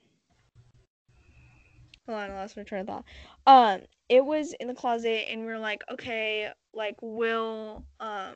hold 2.06 2.18
on, 2.18 2.30
I 2.30 2.34
lost 2.34 2.56
my 2.56 2.62
train 2.62 2.80
of 2.80 2.86
thought. 2.86 3.04
Um, 3.46 3.82
it 4.08 4.24
was 4.24 4.52
in 4.60 4.68
the 4.68 4.74
closet 4.74 5.26
and 5.30 5.40
we 5.40 5.46
were 5.46 5.58
like 5.58 5.82
okay 5.90 6.50
like 6.72 6.96
we'll 7.02 7.84
um 8.00 8.34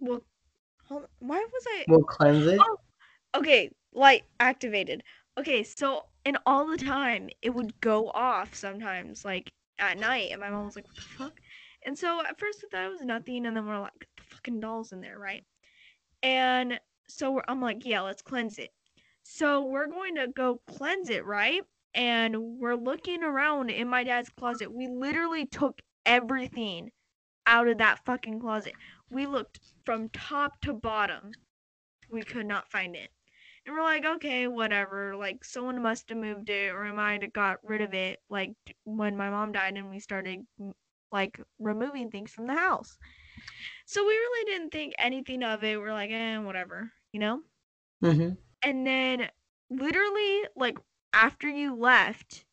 well 0.00 0.22
hold 0.88 1.06
why 1.20 1.38
was 1.38 1.64
i 1.68 1.84
We'll 1.88 2.02
cleanse 2.02 2.46
it. 2.46 2.58
Oh. 2.60 2.78
okay 3.36 3.70
light 3.94 4.24
activated 4.40 5.02
okay 5.38 5.62
so 5.62 6.04
and 6.24 6.38
all 6.46 6.66
the 6.66 6.76
time 6.76 7.28
it 7.40 7.50
would 7.50 7.78
go 7.80 8.10
off 8.10 8.54
sometimes 8.54 9.24
like 9.24 9.52
at 9.78 9.98
night 9.98 10.30
and 10.32 10.40
my 10.40 10.50
mom 10.50 10.66
was 10.66 10.76
like 10.76 10.86
what 10.86 10.96
the 10.96 11.02
fuck 11.02 11.40
and 11.84 11.98
so 11.98 12.20
at 12.24 12.38
first 12.38 12.62
we 12.62 12.68
thought 12.68 12.86
it 12.86 12.90
was 12.90 13.02
nothing 13.02 13.46
and 13.46 13.56
then 13.56 13.66
we're 13.66 13.78
like 13.78 13.92
the 14.16 14.22
fucking 14.24 14.60
doll's 14.60 14.92
in 14.92 15.00
there 15.00 15.18
right 15.18 15.44
and 16.22 16.78
so 17.08 17.32
we're, 17.32 17.42
i'm 17.48 17.60
like 17.60 17.84
yeah 17.84 18.00
let's 18.00 18.22
cleanse 18.22 18.58
it 18.58 18.70
so 19.22 19.64
we're 19.64 19.86
going 19.86 20.16
to 20.16 20.26
go 20.28 20.60
cleanse 20.66 21.08
it 21.10 21.24
right 21.24 21.62
and 21.94 22.36
we're 22.58 22.76
looking 22.76 23.22
around 23.22 23.70
in 23.70 23.88
my 23.88 24.04
dad's 24.04 24.30
closet. 24.30 24.72
We 24.72 24.88
literally 24.88 25.46
took 25.46 25.80
everything 26.06 26.90
out 27.46 27.68
of 27.68 27.78
that 27.78 28.04
fucking 28.04 28.40
closet. 28.40 28.74
We 29.10 29.26
looked 29.26 29.60
from 29.84 30.08
top 30.10 30.60
to 30.62 30.72
bottom. 30.72 31.32
We 32.10 32.22
could 32.22 32.46
not 32.46 32.70
find 32.70 32.94
it. 32.96 33.10
And 33.64 33.76
we're 33.76 33.82
like, 33.82 34.04
okay, 34.04 34.48
whatever. 34.48 35.14
Like, 35.16 35.44
someone 35.44 35.80
must 35.82 36.08
have 36.08 36.18
moved 36.18 36.50
it, 36.50 36.72
or 36.72 36.84
I 36.84 36.92
might 36.92 37.22
have 37.22 37.32
got 37.32 37.58
rid 37.62 37.80
of 37.80 37.94
it, 37.94 38.18
like, 38.28 38.52
when 38.84 39.16
my 39.16 39.30
mom 39.30 39.52
died 39.52 39.76
and 39.76 39.88
we 39.88 40.00
started, 40.00 40.40
like, 41.12 41.40
removing 41.60 42.10
things 42.10 42.32
from 42.32 42.46
the 42.46 42.54
house. 42.54 42.98
So 43.86 44.02
we 44.02 44.12
really 44.12 44.50
didn't 44.50 44.70
think 44.70 44.94
anything 44.98 45.42
of 45.44 45.62
it. 45.62 45.78
We're 45.78 45.92
like, 45.92 46.10
eh, 46.10 46.38
whatever, 46.38 46.90
you 47.12 47.20
know? 47.20 47.40
Mm-hmm. 48.02 48.34
And 48.64 48.86
then, 48.86 49.28
literally, 49.70 50.42
like, 50.56 50.78
after 51.12 51.48
you 51.48 51.74
left, 51.74 52.44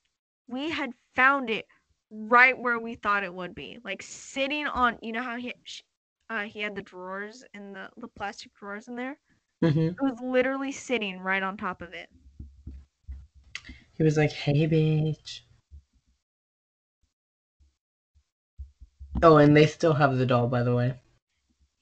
we 0.48 0.70
had 0.70 0.92
found 1.16 1.50
it 1.50 1.66
right 2.12 2.58
where 2.58 2.80
we 2.80 2.96
thought 2.96 3.24
it 3.24 3.34
would 3.34 3.56
be, 3.56 3.80
like 3.84 4.02
sitting 4.02 4.68
on. 4.68 4.98
You 5.02 5.12
know 5.12 5.24
how 5.24 5.38
he 5.38 5.54
uh, 6.30 6.44
he 6.44 6.62
had 6.62 6.76
the 6.76 6.82
drawers 6.82 7.44
in 7.54 7.74
the 7.74 7.90
the 7.98 8.08
plastic 8.08 8.54
drawers 8.54 8.88
in 8.88 8.96
there. 8.96 9.18
Mm-hmm. 9.64 9.80
It 9.80 10.02
was 10.02 10.20
literally 10.22 10.72
sitting 10.72 11.20
right 11.20 11.44
on 11.44 11.58
top 11.58 11.82
of 11.82 11.94
it. 11.94 12.10
He 13.94 14.04
was 14.04 14.18
like, 14.18 14.32
"Hey, 14.32 14.68
bitch." 14.68 15.42
Oh, 19.22 19.38
and 19.38 19.56
they 19.56 19.66
still 19.66 19.94
have 19.94 20.18
the 20.18 20.26
doll, 20.26 20.48
by 20.48 20.64
the 20.64 20.74
way. 20.74 20.96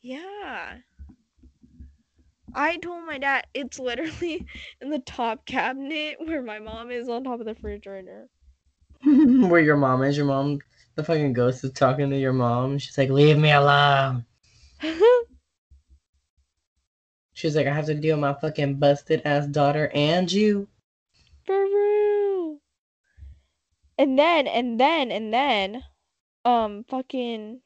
Yeah. 0.02 0.78
I 2.54 2.78
told 2.78 3.06
my 3.06 3.18
dad 3.18 3.46
it's 3.54 3.80
literally 3.80 4.46
in 4.82 4.90
the 4.90 5.00
top 5.00 5.46
cabinet 5.46 6.18
where 6.20 6.42
my 6.42 6.60
mom 6.60 6.92
is 6.92 7.10
on 7.10 7.24
top 7.24 7.40
of 7.40 7.46
the 7.46 7.54
refrigerator. 7.54 8.30
Where 9.04 9.62
your 9.62 9.78
mom 9.78 10.04
is. 10.04 10.18
Your 10.18 10.26
mom, 10.26 10.60
the 10.96 11.04
fucking 11.04 11.34
ghost 11.34 11.64
is 11.64 11.72
talking 11.72 12.10
to 12.10 12.18
your 12.18 12.34
mom. 12.34 12.80
She's 12.80 12.98
like, 12.98 13.10
"Leave 13.10 13.38
me 13.38 13.52
alone." 13.52 14.26
She's 17.34 17.56
like, 17.56 17.68
"I 17.68 17.74
have 17.74 17.86
to 17.86 17.94
deal 17.94 18.16
with 18.16 18.22
my 18.22 18.34
fucking 18.34 18.76
busted 18.76 19.22
ass 19.24 19.46
daughter 19.46 19.92
and 19.94 20.32
you." 20.32 20.68
For 21.46 21.64
real. 21.64 22.60
And 24.00 24.18
then, 24.18 24.48
and 24.48 24.80
then, 24.80 25.12
and 25.12 25.32
then, 25.32 25.84
um, 26.44 26.84
fucking. 26.90 27.62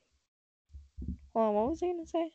Hold 1.34 1.48
on, 1.48 1.54
what 1.54 1.70
was 1.70 1.82
I 1.82 1.88
gonna 1.88 2.06
say? 2.06 2.32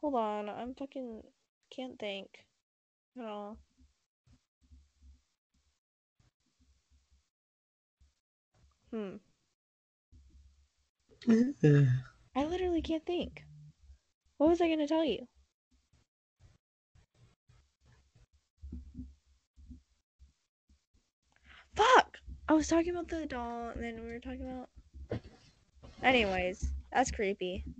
Hold 0.00 0.14
on, 0.14 0.48
I'm 0.48 0.74
fucking 0.74 1.22
can't 1.70 1.98
think. 1.98 2.28
at 3.18 3.24
all. 3.24 3.58
Hmm. 8.90 9.16
I 12.34 12.44
literally 12.44 12.80
can't 12.82 13.04
think. 13.04 13.44
What 14.38 14.48
was 14.48 14.60
I 14.60 14.68
gonna 14.68 14.88
tell 14.88 15.04
you? 15.04 15.28
Fuck! 21.76 22.18
I 22.48 22.54
was 22.54 22.66
talking 22.68 22.90
about 22.90 23.08
the 23.08 23.26
doll, 23.26 23.68
and 23.68 23.84
then 23.84 24.02
we 24.02 24.08
were 24.08 24.18
talking 24.18 24.42
about. 24.42 25.20
Anyways, 26.02 26.72
that's 26.92 27.10
creepy. 27.10 27.64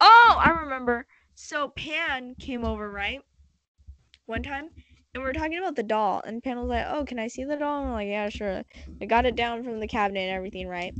Oh, 0.00 0.40
I 0.40 0.50
remember. 0.62 1.06
So 1.36 1.68
Pan 1.68 2.34
came 2.34 2.64
over, 2.64 2.90
right? 2.90 3.22
One 4.26 4.42
time, 4.42 4.70
and 5.14 5.22
we 5.22 5.28
were 5.28 5.32
talking 5.32 5.58
about 5.58 5.76
the 5.76 5.82
doll, 5.84 6.20
and 6.24 6.42
Pan 6.42 6.58
was 6.58 6.68
like, 6.68 6.86
"Oh, 6.88 7.04
can 7.04 7.18
I 7.20 7.28
see 7.28 7.44
the 7.44 7.56
doll?" 7.56 7.78
And 7.78 7.88
I'm 7.88 7.92
like, 7.92 8.08
"Yeah, 8.08 8.28
sure." 8.28 8.64
I 9.00 9.06
got 9.06 9.26
it 9.26 9.36
down 9.36 9.62
from 9.62 9.78
the 9.78 9.86
cabinet 9.86 10.20
and 10.22 10.32
everything, 10.32 10.66
right? 10.66 10.94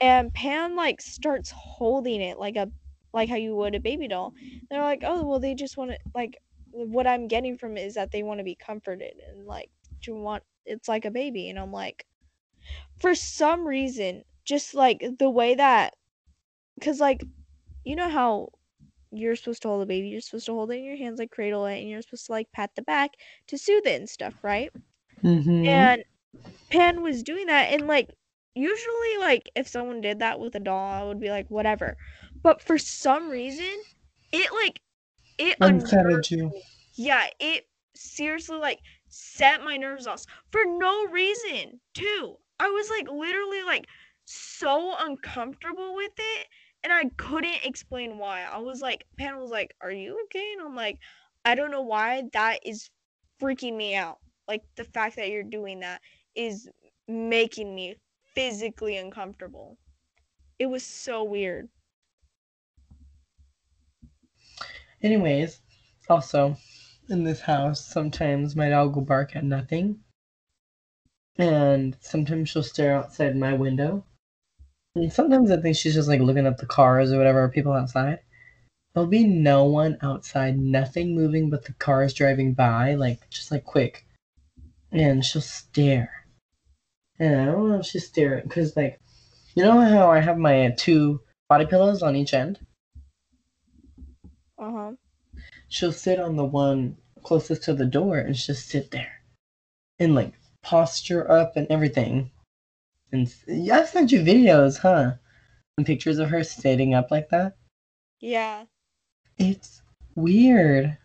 And 0.00 0.34
Pan 0.34 0.76
like 0.76 1.00
starts 1.00 1.52
holding 1.52 2.20
it 2.22 2.38
like 2.38 2.56
a 2.56 2.72
like 3.12 3.28
how 3.28 3.36
you 3.36 3.54
would 3.56 3.74
a 3.76 3.80
baby 3.80 4.08
doll. 4.08 4.34
They're 4.70 4.82
like, 4.82 5.02
"Oh, 5.04 5.26
well, 5.28 5.40
they 5.40 5.54
just 5.54 5.76
want 5.76 5.92
to 5.92 5.98
like." 6.14 6.38
What 6.72 7.06
I'm 7.06 7.28
getting 7.28 7.58
from 7.58 7.76
it 7.76 7.82
is 7.84 7.94
that 7.94 8.12
they 8.12 8.22
want 8.22 8.38
to 8.38 8.44
be 8.44 8.54
comforted 8.54 9.14
and 9.28 9.46
like, 9.46 9.70
you 10.06 10.14
want? 10.16 10.44
It's 10.66 10.88
like 10.88 11.04
a 11.04 11.10
baby, 11.10 11.48
and 11.50 11.58
I'm 11.58 11.72
like, 11.72 12.06
for 12.98 13.14
some 13.14 13.66
reason, 13.66 14.24
just 14.44 14.74
like 14.74 15.04
the 15.18 15.30
way 15.30 15.54
that, 15.56 15.94
cause 16.80 17.00
like, 17.00 17.24
you 17.84 17.96
know 17.96 18.08
how 18.10 18.50
you're 19.12 19.36
supposed 19.36 19.62
to 19.62 19.68
hold 19.68 19.82
a 19.82 19.86
baby, 19.86 20.08
you're 20.08 20.20
supposed 20.20 20.46
to 20.46 20.52
hold 20.52 20.70
it 20.70 20.78
in 20.78 20.84
your 20.84 20.96
hands, 20.96 21.18
like 21.18 21.30
cradle 21.30 21.66
it, 21.66 21.80
and 21.80 21.88
you're 21.88 22.02
supposed 22.02 22.26
to 22.26 22.32
like 22.32 22.50
pat 22.52 22.70
the 22.76 22.82
back 22.82 23.12
to 23.48 23.58
soothe 23.58 23.86
it 23.86 24.00
and 24.00 24.08
stuff, 24.08 24.34
right? 24.42 24.70
Mm-hmm. 25.22 25.66
And 25.66 26.04
Pan 26.70 27.02
was 27.02 27.22
doing 27.22 27.46
that, 27.46 27.72
and 27.72 27.86
like 27.86 28.10
usually, 28.54 29.18
like 29.18 29.50
if 29.54 29.68
someone 29.68 30.00
did 30.00 30.18
that 30.20 30.38
with 30.40 30.54
a 30.54 30.60
doll, 30.60 31.02
I 31.02 31.04
would 31.04 31.20
be 31.20 31.30
like, 31.30 31.50
whatever. 31.50 31.96
but 32.42 32.62
for 32.62 32.78
some 32.78 33.28
reason, 33.28 33.82
it 34.32 34.50
like 34.52 34.80
it 35.38 35.56
Unsettled 35.60 36.30
you. 36.30 36.50
me. 36.50 36.62
Yeah, 36.94 37.26
it 37.38 37.66
seriously 37.94 38.58
like 38.58 38.80
set 39.08 39.64
my 39.64 39.76
nerves 39.76 40.06
off 40.06 40.24
for 40.50 40.60
no 40.66 41.06
reason, 41.08 41.80
too. 41.94 42.36
I 42.60 42.68
was 42.68 42.90
like 42.90 43.10
literally 43.10 43.62
like 43.62 43.86
so 44.24 44.94
uncomfortable 45.00 45.94
with 45.96 46.12
it 46.16 46.46
and 46.82 46.92
I 46.92 47.04
couldn't 47.18 47.64
explain 47.64 48.18
why. 48.18 48.42
I 48.42 48.58
was 48.58 48.80
like, 48.80 49.06
panel 49.18 49.42
was 49.42 49.50
like, 49.50 49.74
Are 49.80 49.90
you 49.90 50.22
okay? 50.24 50.52
And 50.52 50.62
I'm 50.62 50.74
like, 50.74 50.98
I 51.44 51.54
don't 51.54 51.70
know 51.70 51.82
why 51.82 52.24
that 52.32 52.60
is 52.64 52.90
freaking 53.40 53.76
me 53.76 53.94
out. 53.94 54.18
Like 54.48 54.62
the 54.76 54.84
fact 54.84 55.16
that 55.16 55.30
you're 55.30 55.42
doing 55.44 55.80
that 55.80 56.02
is 56.34 56.68
making 57.08 57.74
me 57.74 57.96
physically 58.34 58.96
uncomfortable. 58.96 59.78
It 60.58 60.66
was 60.66 60.86
so 60.86 61.24
weird. 61.24 61.70
Anyways, 65.02 65.60
also 66.08 66.56
in 67.10 67.24
this 67.24 67.42
house, 67.42 67.84
sometimes 67.84 68.56
my 68.56 68.70
dog 68.70 68.94
will 68.94 69.02
bark 69.02 69.36
at 69.36 69.44
nothing. 69.44 70.02
And 71.38 71.96
sometimes 72.00 72.50
she'll 72.50 72.62
stare 72.62 72.94
outside 72.94 73.34
my 73.34 73.52
window. 73.52 74.06
And 74.96 75.12
sometimes 75.12 75.50
I 75.50 75.56
think 75.56 75.76
she's 75.76 75.94
just 75.94 76.08
like 76.08 76.20
looking 76.20 76.46
at 76.46 76.58
the 76.58 76.66
cars 76.66 77.12
or 77.12 77.18
whatever, 77.18 77.48
people 77.48 77.72
outside. 77.72 78.20
There'll 78.92 79.08
be 79.08 79.26
no 79.26 79.64
one 79.64 79.98
outside, 80.02 80.58
nothing 80.58 81.14
moving 81.14 81.48
but 81.48 81.64
the 81.64 81.72
cars 81.74 82.12
driving 82.12 82.54
by, 82.54 82.94
like 82.94 83.30
just 83.30 83.50
like 83.52 83.64
quick. 83.64 84.04
And 84.92 85.24
she'll 85.24 85.42
stare. 85.42 86.26
And 87.18 87.40
I 87.40 87.44
don't 87.44 87.68
know 87.68 87.80
if 87.80 87.86
she's 87.86 88.06
staring, 88.06 88.44
because 88.44 88.76
like, 88.76 88.98
you 89.54 89.62
know 89.62 89.80
how 89.80 90.10
I 90.10 90.20
have 90.20 90.38
my 90.38 90.74
two 90.76 91.20
body 91.48 91.66
pillows 91.66 92.02
on 92.02 92.16
each 92.16 92.34
end? 92.34 92.58
Uh 94.58 94.70
huh. 94.72 94.92
she'll 95.68 95.92
sit 95.92 96.20
on 96.20 96.36
the 96.36 96.44
one 96.44 96.96
closest 97.22 97.62
to 97.64 97.74
the 97.74 97.86
door 97.86 98.18
and 98.18 98.34
just 98.34 98.68
sit 98.68 98.90
there 98.90 99.22
and 99.98 100.14
like 100.14 100.34
posture 100.62 101.30
up 101.30 101.56
and 101.56 101.66
everything. 101.70 102.30
And 103.12 103.32
yeah, 103.46 103.78
I've 103.78 103.88
sent 103.88 104.12
you 104.12 104.20
videos, 104.20 104.78
huh? 104.78 105.14
And 105.76 105.86
pictures 105.86 106.18
of 106.18 106.30
her 106.30 106.44
sitting 106.44 106.94
up 106.94 107.10
like 107.10 107.28
that. 107.30 107.56
Yeah. 108.20 108.64
It's 109.38 109.82
weird. 110.14 110.98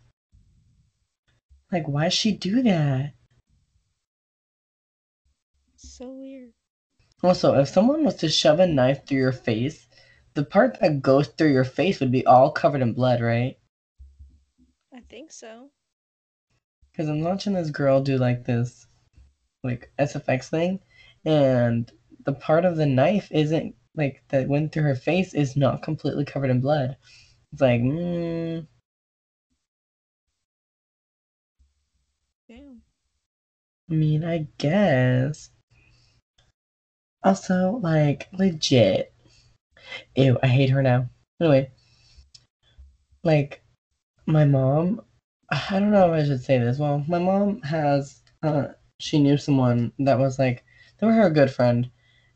Like, 1.72 1.88
why 1.88 2.06
does 2.06 2.14
she 2.14 2.32
do 2.32 2.62
that? 2.64 3.14
So 5.76 6.12
weird. 6.12 6.52
Also, 7.24 7.56
if 7.56 7.70
someone 7.70 8.04
was 8.04 8.16
to 8.16 8.30
shove 8.30 8.60
a 8.60 8.68
knife 8.68 9.06
through 9.06 9.18
your 9.18 9.32
face, 9.32 9.88
the 10.36 10.44
part 10.44 10.80
that 10.80 11.02
goes 11.02 11.28
through 11.28 11.54
your 11.54 11.64
face 11.64 12.00
would 12.00 12.12
be 12.12 12.26
all 12.26 12.52
covered 12.52 12.82
in 12.82 12.94
blood, 12.94 13.22
right? 13.22 13.58
I 14.94 15.00
think 15.10 15.32
so. 15.32 15.70
Because 16.92 17.10
I'm 17.10 17.22
watching 17.22 17.54
this 17.54 17.72
girl 17.72 18.02
do 18.02 18.18
like 18.18 18.46
this, 18.46 18.86
like 19.64 19.92
SFX 19.98 20.50
thing, 20.50 20.80
and 21.26 21.92
the 22.26 22.34
part 22.34 22.66
of 22.66 22.76
the 22.78 22.86
knife 22.86 23.28
isn't 23.32 23.76
like 23.96 24.24
that 24.30 24.48
went 24.48 24.72
through 24.72 24.84
her 24.84 24.96
face 24.96 25.34
is 25.34 25.56
not 25.56 25.84
completely 25.84 26.26
covered 26.26 26.50
in 26.52 26.62
blood. 26.62 26.98
It's 27.54 27.62
like, 27.62 27.82
mm, 27.82 28.68
Damn. 32.48 32.82
I 33.90 33.94
mean, 33.96 34.24
I 34.24 34.48
guess. 34.60 35.50
Also, 37.24 37.72
like, 37.84 38.30
legit. 38.32 39.14
Ew, 40.16 40.38
I 40.44 40.48
hate 40.48 40.70
her 40.72 40.82
now. 40.82 41.10
Anyway, 41.40 41.72
like, 43.24 43.62
my 44.28 44.46
mom, 44.46 45.02
I 45.52 45.80
don't 45.80 45.92
know 45.92 46.14
if 46.14 46.24
I 46.24 46.28
should 46.28 46.44
say 46.44 46.60
this. 46.60 46.80
Well, 46.80 47.06
my 47.10 47.20
mom 47.20 47.62
has, 47.64 48.24
uh, 48.44 48.70
she 49.00 49.20
knew 49.22 49.38
someone 49.38 49.94
that 50.00 50.20
was 50.20 50.40
like, 50.40 50.65
they 50.98 51.08
were 51.08 51.14
her 51.14 51.30
good 51.30 51.52
friend, 51.52 51.90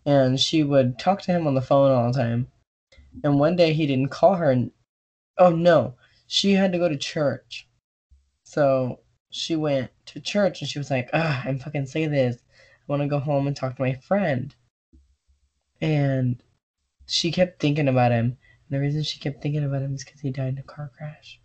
and 0.06 0.40
she 0.40 0.64
would 0.64 1.00
talk 1.00 1.22
to 1.24 1.32
him 1.32 1.48
on 1.48 1.56
the 1.56 1.62
phone 1.62 1.92
all 1.92 2.12
the 2.12 2.18
time. 2.18 2.48
And 3.24 3.40
one 3.40 3.56
day 3.56 3.74
he 3.74 3.86
didn't 3.86 4.10
call 4.10 4.36
her, 4.36 4.52
and 4.52 4.72
oh 5.38 5.52
no, 5.52 5.96
she 6.28 6.54
had 6.54 6.72
to 6.72 6.78
go 6.78 6.88
to 6.88 6.98
church. 6.98 7.68
So 8.44 9.00
she 9.30 9.56
went 9.56 9.92
to 10.08 10.20
church 10.20 10.62
and 10.62 10.70
she 10.70 10.80
was 10.80 10.92
like, 10.92 11.10
ah, 11.14 11.42
I'm 11.46 11.60
fucking 11.60 11.86
sick 11.86 12.06
of 12.06 12.12
this. 12.12 12.38
I 12.38 12.84
want 12.88 13.02
to 13.02 13.08
go 13.08 13.20
home 13.20 13.48
and 13.48 13.56
talk 13.56 13.76
to 13.76 13.82
my 13.82 13.94
friend. 13.94 14.54
And 15.82 16.42
she 17.06 17.32
kept 17.32 17.60
thinking 17.60 17.88
about 17.88 18.12
him. 18.12 18.26
And 18.26 18.38
the 18.70 18.80
reason 18.80 19.04
she 19.04 19.20
kept 19.20 19.42
thinking 19.42 19.64
about 19.64 19.82
him 19.82 19.96
is 19.96 20.04
because 20.04 20.22
he 20.22 20.32
died 20.32 20.54
in 20.54 20.58
a 20.58 20.64
car 20.64 20.92
crash. 20.98 21.40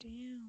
Damn. 0.00 0.41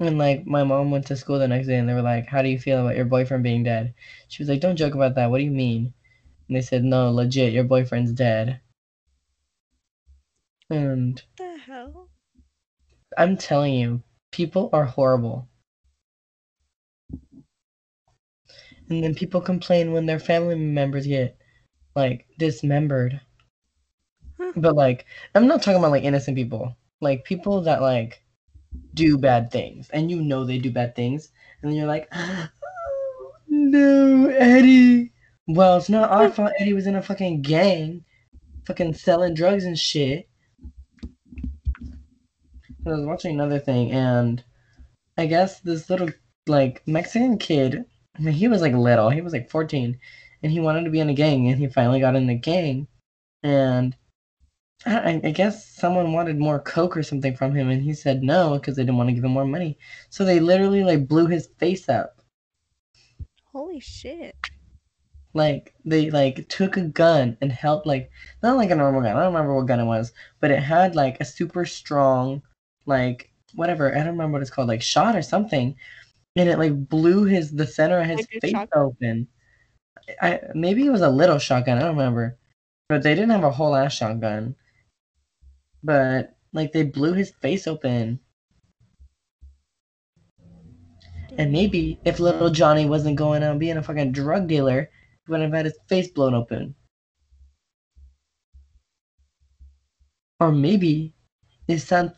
And 0.00 0.18
like 0.18 0.44
my 0.44 0.64
mom 0.64 0.90
went 0.90 1.06
to 1.06 1.16
school 1.16 1.38
the 1.38 1.46
next 1.46 1.68
day 1.68 1.76
and 1.78 1.88
they 1.88 1.94
were 1.94 2.02
like, 2.02 2.26
How 2.26 2.42
do 2.42 2.48
you 2.48 2.58
feel 2.58 2.80
about 2.80 2.96
your 2.96 3.04
boyfriend 3.04 3.44
being 3.44 3.62
dead? 3.62 3.94
She 4.26 4.42
was 4.42 4.48
like, 4.48 4.60
Don't 4.60 4.74
joke 4.76 4.94
about 4.94 5.14
that. 5.14 5.30
What 5.30 5.38
do 5.38 5.44
you 5.44 5.52
mean? 5.52 5.94
And 6.48 6.56
they 6.56 6.62
said, 6.62 6.84
No, 6.84 7.10
legit, 7.12 7.52
your 7.52 7.64
boyfriend's 7.64 8.12
dead. 8.12 8.60
And 10.70 11.22
What 11.36 11.36
the 11.36 11.58
hell? 11.58 12.08
I'm 13.18 13.36
telling 13.36 13.74
you, 13.74 14.02
people 14.30 14.70
are 14.72 14.86
horrible. 14.86 15.46
And 18.90 19.02
then 19.02 19.14
people 19.14 19.40
complain 19.40 19.92
when 19.92 20.04
their 20.04 20.18
family 20.18 20.54
members 20.54 21.06
get 21.06 21.38
like 21.96 22.26
dismembered. 22.38 23.20
Huh. 24.38 24.52
But 24.56 24.74
like 24.74 25.06
I'm 25.34 25.46
not 25.46 25.62
talking 25.62 25.78
about 25.78 25.90
like 25.92 26.04
innocent 26.04 26.36
people. 26.36 26.76
Like 27.00 27.24
people 27.24 27.60
that 27.62 27.80
like 27.80 28.22
do 28.94 29.16
bad 29.18 29.50
things 29.50 29.88
and 29.90 30.10
you 30.10 30.20
know 30.20 30.44
they 30.44 30.58
do 30.58 30.70
bad 30.70 30.94
things 30.94 31.30
and 31.62 31.74
you're 31.74 31.86
like 31.86 32.08
oh, 32.12 32.48
no 33.48 34.28
Eddie. 34.28 35.12
Well 35.46 35.76
it's 35.76 35.88
not 35.88 36.10
our 36.10 36.30
fault 36.30 36.52
Eddie 36.58 36.74
was 36.74 36.86
in 36.86 36.96
a 36.96 37.02
fucking 37.02 37.42
gang 37.42 38.04
fucking 38.66 38.94
selling 38.94 39.34
drugs 39.34 39.64
and 39.64 39.78
shit. 39.78 40.28
I 42.86 42.90
was 42.90 43.06
watching 43.06 43.34
another 43.34 43.58
thing 43.58 43.92
and 43.92 44.42
I 45.16 45.26
guess 45.26 45.60
this 45.60 45.88
little 45.90 46.10
like 46.46 46.82
Mexican 46.86 47.38
kid 47.38 47.84
I 48.16 48.20
mean 48.20 48.34
he 48.34 48.48
was 48.48 48.60
like 48.60 48.74
little 48.74 49.10
he 49.10 49.20
was 49.20 49.32
like 49.32 49.50
14 49.50 49.98
and 50.42 50.52
he 50.52 50.60
wanted 50.60 50.84
to 50.84 50.90
be 50.90 51.00
in 51.00 51.08
a 51.08 51.14
gang 51.14 51.48
and 51.48 51.58
he 51.58 51.68
finally 51.68 52.00
got 52.00 52.16
in 52.16 52.26
the 52.26 52.34
gang 52.34 52.88
and 53.42 53.96
I, 54.86 55.20
I 55.24 55.30
guess 55.32 55.66
someone 55.68 56.12
wanted 56.12 56.38
more 56.38 56.60
coke 56.60 56.96
or 56.96 57.02
something 57.02 57.34
from 57.36 57.54
him, 57.54 57.68
and 57.68 57.82
he 57.82 57.94
said 57.94 58.22
no 58.22 58.54
because 58.58 58.76
they 58.76 58.82
didn't 58.82 58.96
want 58.96 59.08
to 59.08 59.14
give 59.14 59.24
him 59.24 59.32
more 59.32 59.44
money. 59.44 59.78
So 60.10 60.24
they 60.24 60.40
literally 60.40 60.84
like 60.84 61.08
blew 61.08 61.26
his 61.26 61.48
face 61.58 61.88
up. 61.88 62.22
Holy 63.52 63.80
shit. 63.80 64.36
Like 65.34 65.74
they 65.84 66.10
like 66.10 66.48
took 66.48 66.76
a 66.76 66.82
gun 66.82 67.36
and 67.40 67.52
held 67.52 67.86
like 67.86 68.10
not 68.42 68.56
like 68.56 68.70
a 68.70 68.74
normal 68.74 69.02
gun. 69.02 69.16
I 69.16 69.22
don't 69.22 69.32
remember 69.34 69.54
what 69.54 69.66
gun 69.66 69.80
it 69.80 69.84
was, 69.84 70.12
but 70.40 70.50
it 70.50 70.62
had 70.62 70.94
like 70.96 71.20
a 71.20 71.24
super 71.24 71.64
strong 71.64 72.42
like 72.86 73.30
whatever. 73.54 73.92
I 73.92 73.98
don't 73.98 74.08
remember 74.08 74.34
what 74.34 74.42
it's 74.42 74.50
called, 74.50 74.68
like 74.68 74.82
shot 74.82 75.16
or 75.16 75.22
something, 75.22 75.76
and 76.36 76.48
it 76.48 76.58
like 76.58 76.88
blew 76.88 77.24
his 77.24 77.52
the 77.52 77.66
center 77.66 78.00
of 78.00 78.06
his 78.06 78.20
Like 78.20 78.30
face 78.40 78.52
shotgun? 78.52 78.68
open. 78.74 79.28
I 80.22 80.40
maybe 80.54 80.86
it 80.86 80.90
was 80.90 81.02
a 81.02 81.10
little 81.10 81.38
shotgun. 81.38 81.78
I 81.78 81.82
don't 81.82 81.96
remember, 81.96 82.38
but 82.88 83.02
they 83.02 83.14
didn't 83.14 83.30
have 83.30 83.44
a 83.44 83.50
whole 83.50 83.74
ass 83.76 83.94
shotgun. 83.94 84.56
But 85.82 86.36
like 86.52 86.72
they 86.72 86.82
blew 86.84 87.12
his 87.14 87.32
face 87.40 87.66
open. 87.66 88.20
And 91.36 91.52
maybe 91.52 92.00
if 92.04 92.18
little 92.18 92.50
Johnny 92.50 92.84
wasn't 92.84 93.16
going 93.16 93.42
out 93.42 93.58
being 93.58 93.76
a 93.76 93.82
fucking 93.82 94.12
drug 94.12 94.48
dealer, 94.48 94.90
he 95.24 95.30
would 95.30 95.40
have 95.40 95.52
had 95.52 95.66
his 95.66 95.78
face 95.88 96.08
blown 96.08 96.34
open. 96.34 96.74
Or 100.40 100.50
maybe 100.52 101.14
if 101.68 101.82
San 101.82 102.14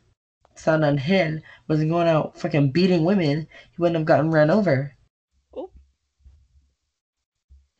San 0.54 0.84
Angel 0.84 1.40
wasn't 1.68 1.90
going 1.90 2.08
out 2.08 2.38
fucking 2.38 2.72
beating 2.72 3.04
women, 3.04 3.46
he 3.72 3.76
wouldn't 3.78 3.96
have 3.96 4.06
gotten 4.06 4.30
run 4.30 4.50
over. 4.50 4.94
Oh. 5.54 5.70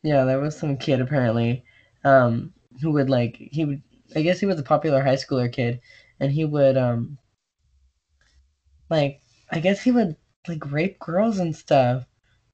Yeah, 0.03 0.25
there 0.25 0.39
was 0.39 0.57
some 0.57 0.77
kid 0.77 0.99
apparently, 0.99 1.63
um, 2.03 2.53
who 2.81 2.91
would 2.91 3.09
like 3.09 3.37
he 3.51 3.65
would 3.65 3.81
I 4.15 4.21
guess 4.21 4.39
he 4.39 4.45
was 4.45 4.59
a 4.59 4.63
popular 4.63 5.03
high 5.03 5.15
schooler 5.15 5.51
kid, 5.51 5.81
and 6.19 6.31
he 6.31 6.45
would 6.45 6.77
um 6.77 7.17
like 8.89 9.21
I 9.51 9.59
guess 9.59 9.81
he 9.81 9.91
would 9.91 10.15
like 10.47 10.71
rape 10.71 10.99
girls 10.99 11.39
and 11.39 11.55
stuff. 11.55 12.05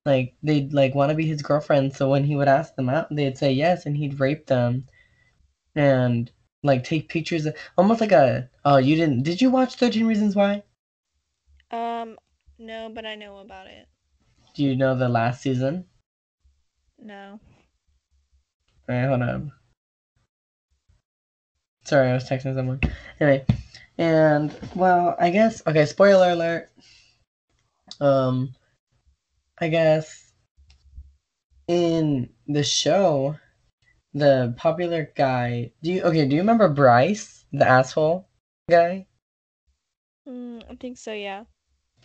Like 0.05 0.35
they'd 0.43 0.73
like 0.73 0.95
want 0.95 1.09
to 1.09 1.15
be 1.15 1.25
his 1.27 1.41
girlfriend, 1.41 1.95
so 1.95 2.09
when 2.09 2.23
he 2.23 2.35
would 2.35 2.47
ask 2.47 2.75
them 2.75 2.89
out, 2.89 3.13
they'd 3.13 3.37
say 3.37 3.51
yes, 3.51 3.85
and 3.85 3.97
he'd 3.97 4.19
rape 4.19 4.47
them, 4.47 4.85
and 5.75 6.31
like 6.63 6.83
take 6.83 7.09
pictures, 7.09 7.45
of, 7.45 7.55
almost 7.77 8.01
like 8.01 8.11
a 8.11 8.49
oh 8.65 8.77
you 8.77 8.95
didn't 8.95 9.23
did 9.23 9.41
you 9.41 9.49
watch 9.49 9.75
Thirteen 9.75 10.07
Reasons 10.07 10.35
Why? 10.35 10.63
Um, 11.71 12.17
no, 12.57 12.89
but 12.93 13.05
I 13.05 13.15
know 13.15 13.37
about 13.37 13.67
it. 13.67 13.87
Do 14.55 14.63
you 14.63 14.75
know 14.75 14.95
the 14.95 15.09
last 15.09 15.41
season? 15.41 15.85
No. 16.99 17.39
Alright, 18.89 19.07
hold 19.09 19.21
on. 19.21 19.51
Sorry, 21.87 22.09
I 22.09 22.13
was 22.15 22.29
texting 22.29 22.53
someone. 22.53 22.81
Anyway, 23.21 23.45
and 23.97 24.53
well, 24.75 25.15
I 25.17 25.29
guess 25.29 25.61
okay. 25.65 25.85
Spoiler 25.85 26.31
alert. 26.31 26.69
Um, 28.01 28.53
I 29.57 29.69
guess 29.69 30.33
in 31.69 32.27
the 32.45 32.63
show, 32.63 33.37
the 34.13 34.53
popular 34.57 35.13
guy. 35.15 35.71
Do 35.81 35.93
you 35.93 36.01
okay? 36.01 36.27
Do 36.27 36.35
you 36.35 36.41
remember 36.41 36.67
Bryce, 36.67 37.45
the 37.53 37.65
asshole 37.65 38.27
guy? 38.69 39.07
Mm, 40.27 40.63
I 40.69 40.75
think 40.75 40.97
so. 40.97 41.13
Yeah. 41.13 41.45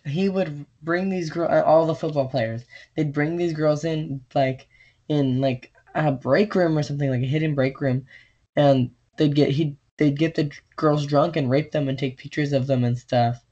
He 0.06 0.28
would 0.28 0.64
bring 0.80 1.08
these 1.08 1.28
girls, 1.28 1.64
all 1.66 1.86
the 1.86 1.94
football 1.96 2.28
players. 2.28 2.62
They'd 2.94 3.12
bring 3.12 3.36
these 3.36 3.52
girls 3.52 3.84
in, 3.84 4.20
like 4.32 4.68
in 5.08 5.40
like 5.40 5.72
a 5.96 6.12
break 6.12 6.54
room 6.54 6.78
or 6.78 6.84
something, 6.84 7.10
like 7.10 7.22
a 7.22 7.26
hidden 7.26 7.56
break 7.56 7.80
room, 7.80 8.06
and 8.54 8.92
they'd 9.16 9.34
get 9.34 9.50
he 9.50 9.76
they'd 9.98 10.18
get 10.18 10.34
the 10.34 10.50
girls 10.76 11.06
drunk 11.06 11.36
and 11.36 11.50
rape 11.50 11.72
them 11.72 11.88
and 11.88 11.98
take 11.98 12.18
pictures 12.18 12.52
of 12.52 12.66
them 12.66 12.84
and 12.84 12.98
stuff, 12.98 13.44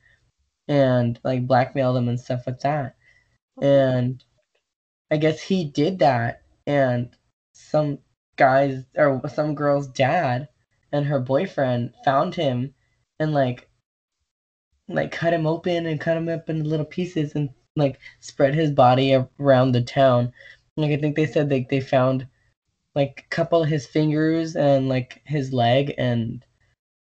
and 0.68 1.18
like 1.24 1.46
blackmail 1.46 1.94
them 1.94 2.08
and 2.08 2.20
stuff 2.20 2.42
like 2.46 2.60
that. 2.60 2.96
Oh 3.58 3.66
and 3.66 4.24
I 5.10 5.16
guess 5.16 5.40
he 5.42 5.64
did 5.64 5.98
that, 6.00 6.42
and 6.66 7.10
some 7.52 7.98
guys 8.36 8.84
or 8.96 9.20
some 9.28 9.54
girl's 9.54 9.88
dad 9.88 10.48
and 10.92 11.04
her 11.06 11.20
boyfriend 11.20 11.92
found 12.04 12.34
him 12.34 12.74
and 13.18 13.32
like 13.34 13.68
like 14.88 15.12
cut 15.12 15.32
him 15.32 15.46
open 15.46 15.86
and 15.86 16.00
cut 16.00 16.16
him 16.16 16.28
up 16.28 16.48
into 16.50 16.64
little 16.64 16.86
pieces 16.86 17.34
and 17.34 17.50
like 17.76 17.98
spread 18.20 18.54
his 18.54 18.70
body 18.70 19.14
around 19.38 19.72
the 19.72 19.82
town. 19.82 20.32
Like 20.76 20.90
I 20.90 20.96
think 20.96 21.16
they 21.16 21.26
said 21.26 21.50
like 21.50 21.68
they 21.68 21.80
found 21.80 22.26
like 22.94 23.26
couple 23.30 23.62
of 23.62 23.68
his 23.68 23.86
fingers 23.86 24.56
and 24.56 24.88
like 24.88 25.22
his 25.24 25.52
leg 25.52 25.94
and 25.98 26.44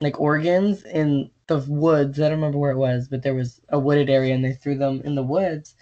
like 0.02 0.20
organs 0.20 0.84
in 0.84 1.32
the 1.48 1.60
woods. 1.68 2.20
I 2.20 2.24
don't 2.24 2.34
remember 2.34 2.58
where 2.58 2.72
it 2.72 2.78
was, 2.78 3.08
but 3.08 3.24
there 3.24 3.36
was 3.36 3.60
a 3.70 3.80
wooded 3.80 4.10
area 4.10 4.34
and 4.36 4.44
they 4.44 4.54
threw 4.54 4.78
them 4.78 5.02
in 5.04 5.16
the 5.16 5.24
woods. 5.24 5.76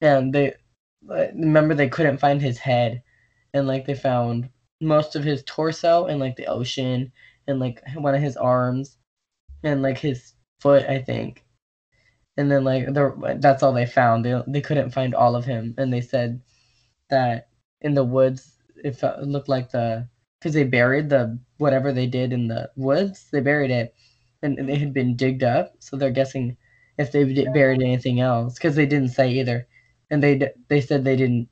And 0.00 0.32
they 0.32 0.54
remember 1.02 1.74
they 1.74 1.88
couldn't 1.88 2.18
find 2.18 2.40
his 2.40 2.58
head 2.58 3.02
and 3.54 3.66
like 3.66 3.86
they 3.86 3.94
found 3.94 4.50
most 4.80 5.16
of 5.16 5.24
his 5.24 5.42
torso 5.44 6.06
and 6.06 6.20
like 6.20 6.36
the 6.36 6.46
ocean 6.46 7.12
and 7.46 7.58
like 7.58 7.82
one 7.94 8.14
of 8.14 8.22
his 8.22 8.36
arms 8.36 8.98
and 9.64 9.82
like 9.82 9.98
his 9.98 10.34
foot, 10.60 10.84
I 10.88 11.00
think. 11.00 11.44
And 12.36 12.50
then 12.50 12.62
like 12.64 12.86
the, 12.86 13.36
that's 13.40 13.62
all 13.62 13.72
they 13.72 13.86
found. 13.86 14.24
They 14.24 14.40
they 14.46 14.60
couldn't 14.60 14.92
find 14.92 15.14
all 15.14 15.34
of 15.34 15.44
him, 15.44 15.74
and 15.76 15.92
they 15.92 16.00
said 16.00 16.40
that 17.10 17.48
in 17.80 17.94
the 17.94 18.04
woods 18.04 18.57
it, 18.84 19.02
looked 19.26 19.48
like 19.48 19.70
the 19.70 20.08
because 20.38 20.54
they 20.54 20.64
buried 20.64 21.10
the 21.10 21.38
whatever 21.58 21.92
they 21.92 22.06
did 22.06 22.32
in 22.32 22.48
the 22.48 22.70
woods. 22.76 23.28
They 23.30 23.40
buried 23.40 23.70
it, 23.70 23.94
and, 24.42 24.58
and 24.58 24.70
it 24.70 24.78
had 24.78 24.92
been 24.92 25.16
digged 25.16 25.42
up. 25.42 25.74
So 25.80 25.96
they're 25.96 26.10
guessing 26.10 26.56
if 26.98 27.12
they 27.12 27.24
buried 27.52 27.82
anything 27.82 28.20
else 28.20 28.54
because 28.54 28.76
they 28.76 28.86
didn't 28.86 29.10
say 29.10 29.30
either, 29.32 29.66
and 30.10 30.22
they 30.22 30.52
they 30.68 30.80
said 30.80 31.04
they 31.04 31.16
didn't 31.16 31.48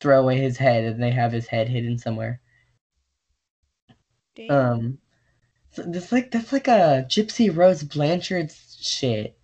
throw 0.00 0.20
away 0.20 0.38
his 0.38 0.58
head 0.58 0.84
and 0.84 1.02
they 1.02 1.10
have 1.10 1.32
his 1.32 1.46
head 1.46 1.68
hidden 1.68 1.98
somewhere. 1.98 2.40
Damn. 4.34 4.50
Um, 4.50 4.98
so 5.70 5.82
that's 5.86 6.12
like 6.12 6.30
that's 6.30 6.52
like 6.52 6.68
a 6.68 7.06
Gypsy 7.08 7.54
Rose 7.54 7.82
Blanchard 7.82 8.52
shit. 8.80 9.38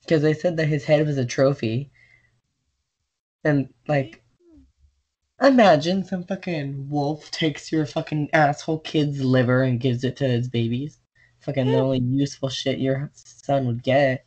Because 0.00 0.22
they 0.22 0.34
said 0.34 0.56
that 0.56 0.68
his 0.68 0.84
head 0.84 1.04
was 1.04 1.18
a 1.18 1.24
trophy, 1.26 1.90
and 3.42 3.68
like, 3.88 4.22
imagine 5.40 6.04
some 6.04 6.24
fucking 6.24 6.88
wolf 6.88 7.30
takes 7.30 7.70
your 7.70 7.86
fucking 7.86 8.30
asshole 8.32 8.80
kid's 8.80 9.22
liver 9.22 9.62
and 9.62 9.80
gives 9.80 10.04
it 10.04 10.16
to 10.16 10.28
his 10.28 10.48
babies. 10.48 10.98
Fucking 11.40 11.66
the 11.66 11.78
only 11.78 12.00
useful 12.00 12.48
shit 12.48 12.78
your 12.78 13.10
son 13.14 13.66
would 13.66 13.82
get. 13.82 14.24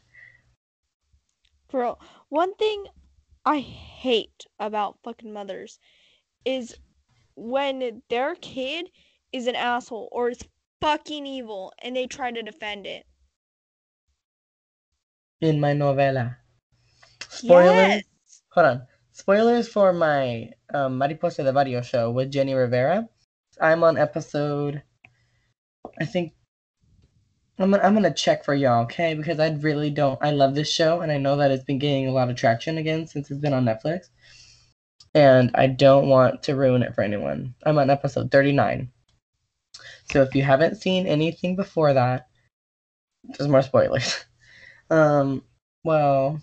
Bro, 1.70 1.97
one 2.30 2.55
thing 2.55 2.86
I 3.45 3.60
hate 3.60 4.45
about 4.60 4.97
fucking 5.03 5.34
mothers 5.34 5.80
is 6.45 6.76
when 7.36 8.01
their 8.10 8.36
kid 8.36 8.89
is 9.32 9.47
an 9.47 9.55
asshole 9.55 10.10
or 10.12 10.30
is 10.30 10.39
fucking 10.82 11.26
evil 11.26 11.74
and 11.84 11.95
they 11.95 12.07
try 12.07 12.32
to 12.32 12.41
defend 12.41 12.86
it. 12.86 13.05
In 15.41 15.60
my 15.60 15.74
novella. 15.74 16.38
Spoilers. 17.28 17.76
Yes. 17.76 18.03
Hold 18.49 18.66
on. 18.66 18.88
Spoilers 19.20 19.67
for 19.67 19.91
my 19.91 20.49
um, 20.74 20.97
Mariposa 20.97 21.43
de 21.43 21.51
Barrio 21.51 21.82
show 21.82 22.09
with 22.09 22.32
Jenni 22.32 22.55
Rivera. 22.55 23.09
I'm 23.59 23.84
on 23.84 23.97
episode, 23.97 24.82
I 25.99 26.05
think. 26.05 26.32
I'm 27.57 27.72
gonna, 27.72 27.84
I'm 27.84 27.93
gonna 27.93 28.13
check 28.13 28.45
for 28.45 28.53
y'all, 28.53 28.84
okay? 28.84 29.15
Because 29.15 29.41
I 29.41 29.49
really 29.49 29.89
don't. 29.89 30.17
I 30.24 30.32
love 30.32 30.55
this 30.55 30.72
show, 30.72 31.01
and 31.01 31.11
I 31.11 31.17
know 31.17 31.36
that 31.36 31.51
it's 31.51 31.65
been 31.65 31.80
gaining 31.80 32.07
a 32.07 32.13
lot 32.13 32.30
of 32.30 32.38
traction 32.38 32.78
again 32.78 33.07
since 33.07 33.30
it's 33.30 33.41
been 33.41 33.51
on 33.51 33.65
Netflix. 33.65 34.07
And 35.13 35.51
I 35.53 35.67
don't 35.67 36.07
want 36.07 36.41
to 36.43 36.55
ruin 36.55 36.82
it 36.82 36.95
for 36.95 37.01
anyone. 37.01 37.55
I'm 37.65 37.78
on 37.78 37.89
episode 37.89 38.32
39. 38.32 38.89
So 40.13 40.22
if 40.22 40.34
you 40.34 40.43
haven't 40.43 40.78
seen 40.78 41.07
anything 41.07 41.57
before 41.57 41.91
that, 41.91 42.28
there's 43.26 43.49
more 43.49 43.63
spoilers. 43.63 44.24
um, 44.89 45.43
well, 45.84 46.41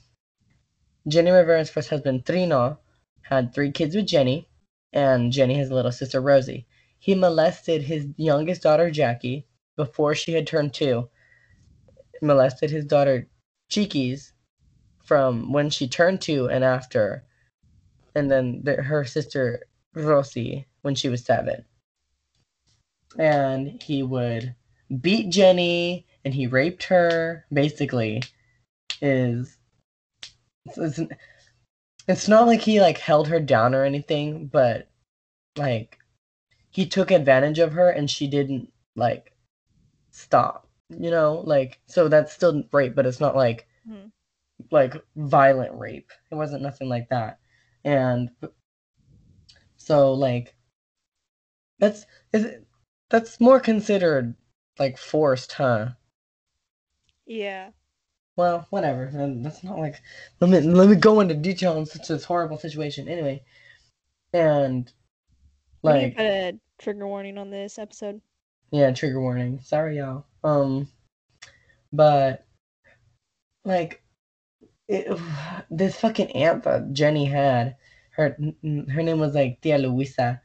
Jenni 1.09 1.33
Rivera's 1.33 1.71
first 1.71 1.89
husband, 1.91 2.25
Trino, 2.25 2.79
had 3.23 3.55
three 3.55 3.71
kids 3.71 3.95
with 3.95 4.07
Jenni, 4.07 4.47
and 4.93 5.33
Jenni 5.33 5.57
has 5.57 5.71
a 5.71 5.75
little 5.75 5.93
sister, 5.93 6.21
Rosie. 6.21 6.67
He 6.99 7.15
molested 7.15 7.83
his 7.83 8.07
youngest 8.17 8.63
daughter, 8.63 8.91
Jackie, 8.91 9.47
before 9.77 10.15
she 10.15 10.33
had 10.33 10.47
turned 10.47 10.75
two. 10.75 11.09
Molested 12.23 12.71
his 12.71 12.87
daughter, 12.87 13.29
Chiquis, 13.69 14.33
from 15.05 15.53
when 15.53 15.71
she 15.71 15.87
turned 15.89 16.21
two 16.21 16.49
and 16.49 16.65
after. 16.65 17.25
And 18.15 18.31
then 18.31 18.63
the, 18.65 18.83
her 18.83 19.05
sister, 19.05 19.67
Rosie, 19.95 20.67
when 20.83 20.95
she 20.95 21.09
was 21.09 21.25
seven 21.25 21.65
and 23.19 23.83
he 23.83 24.03
would 24.03 24.55
beat 25.01 25.31
Jenni 25.31 26.05
and 26.25 26.35
he 26.35 26.47
raped 26.47 26.85
her. 26.85 27.45
Basically, 27.53 28.23
is 29.01 29.56
it's, 30.77 31.01
it's 32.09 32.29
not 32.29 32.47
like 32.47 32.61
he 32.61 32.81
like 32.81 32.99
held 32.99 33.29
her 33.29 33.41
down 33.41 33.75
or 33.75 33.85
anything, 33.85 34.47
but 34.47 34.89
like 35.57 35.99
he 36.71 36.87
took 36.87 37.11
advantage 37.11 37.59
of 37.59 37.73
her 37.73 37.91
and 37.91 38.11
she 38.11 38.27
didn't 38.27 38.73
like 38.95 39.33
stop. 40.11 40.69
You 40.89 41.11
know, 41.11 41.43
like 41.45 41.81
so 41.87 42.09
that's 42.09 42.33
still 42.33 42.63
rape, 42.73 42.95
but 42.95 43.07
it's 43.07 43.21
not 43.21 43.35
like 43.35 43.67
mm-hmm. 43.89 44.09
like 44.71 44.95
violent 45.17 45.77
rape. 45.79 46.11
It 46.31 46.37
wasn't 46.37 46.63
nothing 46.63 46.89
like 46.89 47.09
that. 47.09 47.39
And 47.85 48.31
so 49.77 50.13
like 50.13 50.55
that's 51.79 52.07
is 52.33 52.57
that's 53.09 53.41
more 53.41 53.61
considered 53.61 54.35
like 54.79 54.99
forced, 54.99 55.53
huh? 55.53 55.89
Yeah. 57.27 57.71
Well, 58.37 58.67
whatever. 58.71 59.11
That's 59.13 59.65
not 59.65 59.79
like 59.79 60.01
let 60.41 60.51
me 60.51 60.61
let 60.61 60.89
me 60.89 60.97
go 60.97 61.21
into 61.21 61.35
detail 61.35 61.77
on 61.77 61.87
such 61.87 62.09
this 62.09 62.25
horrible 62.25 62.59
situation. 62.59 63.09
Anyway, 63.09 63.43
and 64.33 64.93
like 65.83 66.17
put 66.17 66.27
a 66.27 66.59
trigger 66.79 67.07
warning 67.07 67.39
on 67.39 67.51
this 67.51 67.79
episode. 67.79 68.21
Yeah, 68.71 68.91
trigger 68.93 69.21
warning. 69.21 69.61
Sorry, 69.63 69.99
y'all. 69.99 70.27
Um, 70.45 70.89
but 71.93 72.45
like 73.65 74.03
it, 74.89 75.19
this 75.71 75.99
fucking 75.99 76.33
aunt 76.33 76.65
that 76.65 76.93
Jenni 76.93 77.31
had, 77.31 77.77
her 78.11 78.37
her 78.63 79.03
name 79.03 79.19
was 79.19 79.35
like 79.35 79.61
Tia 79.63 79.79
Luisa, 79.79 80.41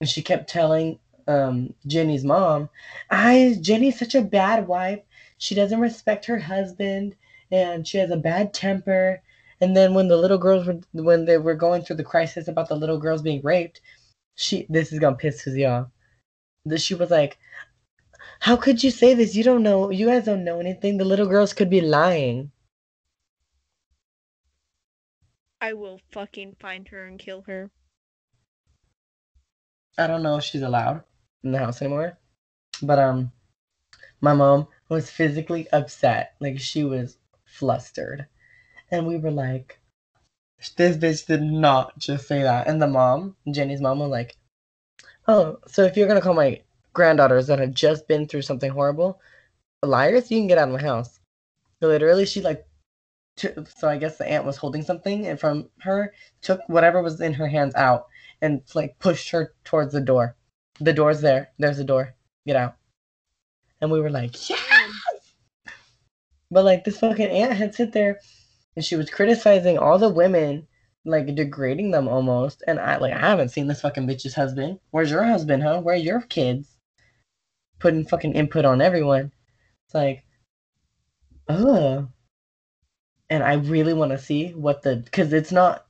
and 0.00 0.08
she 0.08 0.22
kept 0.22 0.50
telling 0.50 0.98
um, 1.28 1.74
Jenni's 1.86 2.24
mom, 2.24 2.68
I 3.10 3.56
Jenni's 3.60 3.98
such 3.98 4.14
a 4.14 4.22
bad 4.22 4.66
wife. 4.66 5.00
She 5.38 5.54
doesn't 5.54 5.80
respect 5.80 6.24
her 6.26 6.38
husband, 6.38 7.14
and 7.50 7.86
she 7.86 7.98
has 7.98 8.10
a 8.10 8.16
bad 8.16 8.52
temper. 8.54 9.22
And 9.60 9.76
then 9.76 9.94
when 9.94 10.08
the 10.08 10.16
little 10.16 10.38
girls 10.38 10.66
were 10.66 10.80
when 10.92 11.24
they 11.24 11.38
were 11.38 11.54
going 11.54 11.82
through 11.82 11.96
the 11.96 12.04
crisis 12.04 12.48
about 12.48 12.68
the 12.68 12.76
little 12.76 12.98
girls 12.98 13.22
being 13.22 13.42
raped, 13.42 13.80
she 14.34 14.66
this 14.68 14.92
is 14.92 14.98
gonna 14.98 15.16
piss 15.16 15.42
Susie 15.42 15.64
off. 15.66 15.88
She 16.76 16.94
was 16.94 17.10
like, 17.10 17.38
"How 18.40 18.56
could 18.56 18.84
you 18.84 18.90
say 18.90 19.14
this? 19.14 19.34
You 19.34 19.44
don't 19.44 19.62
know. 19.62 19.90
You 19.90 20.06
guys 20.06 20.26
don't 20.26 20.44
know 20.44 20.60
anything. 20.60 20.98
The 20.98 21.04
little 21.04 21.26
girls 21.26 21.52
could 21.52 21.70
be 21.70 21.80
lying." 21.80 22.52
I 25.60 25.72
will 25.72 26.00
fucking 26.12 26.56
find 26.60 26.86
her 26.88 27.04
and 27.04 27.18
kill 27.18 27.42
her. 27.42 27.70
I 29.98 30.06
don't 30.06 30.22
know 30.22 30.36
if 30.36 30.44
she's 30.44 30.62
allowed 30.62 31.02
in 31.42 31.50
the 31.50 31.58
house 31.58 31.82
anymore. 31.82 32.16
But 32.80 33.00
um, 33.00 33.32
my 34.20 34.34
mom 34.34 34.68
was 34.88 35.10
physically 35.10 35.68
upset. 35.72 36.34
Like 36.40 36.60
she 36.60 36.84
was 36.84 37.18
flustered, 37.58 38.26
and 38.90 39.06
we 39.06 39.18
were 39.18 39.30
like, 39.30 39.80
"This 40.76 40.96
bitch 40.96 41.26
did 41.26 41.42
not 41.42 41.98
just 41.98 42.28
say 42.28 42.42
that." 42.42 42.68
And 42.68 42.80
the 42.80 42.86
mom, 42.86 43.36
Jenni's 43.50 43.80
mom, 43.80 43.98
was 43.98 44.10
like, 44.10 44.36
"Oh, 45.26 45.58
so 45.66 45.84
if 45.84 45.96
you're 45.96 46.08
gonna 46.08 46.20
call 46.20 46.34
my 46.34 46.62
granddaughters 46.92 47.46
that 47.48 47.58
have 47.58 47.74
just 47.74 48.08
been 48.08 48.26
through 48.26 48.42
something 48.42 48.70
horrible, 48.70 49.20
liars, 49.82 50.30
you 50.30 50.38
can 50.38 50.48
get 50.48 50.58
out 50.58 50.68
of 50.68 50.74
my 50.74 50.82
house. 50.82 51.20
Literally, 51.80 52.26
she 52.26 52.40
like, 52.40 52.66
t- 53.36 53.50
so 53.76 53.88
I 53.88 53.98
guess 53.98 54.18
the 54.18 54.28
aunt 54.28 54.44
was 54.44 54.56
holding 54.56 54.82
something 54.82 55.26
and 55.26 55.38
from 55.38 55.70
her, 55.80 56.12
took 56.42 56.60
whatever 56.66 57.02
was 57.02 57.20
in 57.20 57.34
her 57.34 57.48
hands 57.48 57.74
out 57.74 58.06
and 58.40 58.62
like 58.74 58.98
pushed 58.98 59.30
her 59.30 59.54
towards 59.64 59.92
the 59.92 60.00
door. 60.00 60.36
The 60.80 60.92
door's 60.92 61.20
there. 61.20 61.50
There's 61.58 61.78
the 61.78 61.84
door. 61.84 62.14
Get 62.46 62.56
out. 62.56 62.76
And 63.80 63.90
we 63.90 64.00
were 64.00 64.10
like, 64.10 64.50
yes! 64.50 64.77
But 66.50 66.64
like 66.64 66.84
this 66.84 66.98
fucking 66.98 67.28
aunt 67.28 67.52
had 67.52 67.74
sit 67.74 67.92
there 67.92 68.20
and 68.76 68.84
she 68.84 68.96
was 68.96 69.10
criticizing 69.10 69.78
all 69.78 69.98
the 69.98 70.08
women, 70.08 70.66
like 71.04 71.26
degrading 71.26 71.90
them 71.90 72.08
almost. 72.08 72.62
And 72.66 72.78
I 72.78 72.96
like 72.98 73.12
I 73.12 73.18
haven't 73.18 73.50
seen 73.50 73.66
this 73.66 73.80
fucking 73.80 74.06
bitch's 74.06 74.34
husband. 74.34 74.78
Where's 74.90 75.10
your 75.10 75.24
husband, 75.24 75.62
huh? 75.62 75.80
Where 75.80 75.94
are 75.94 75.98
your 75.98 76.22
kids? 76.22 76.76
Putting 77.78 78.06
fucking 78.06 78.34
input 78.34 78.64
on 78.64 78.80
everyone. 78.80 79.32
It's 79.86 79.94
like, 79.94 80.24
ugh. 81.48 82.08
And 83.30 83.42
I 83.42 83.54
really 83.54 83.92
want 83.92 84.12
to 84.12 84.18
see 84.18 84.50
what 84.50 84.82
the 84.82 84.96
because 84.96 85.32
it's 85.32 85.52
not 85.52 85.86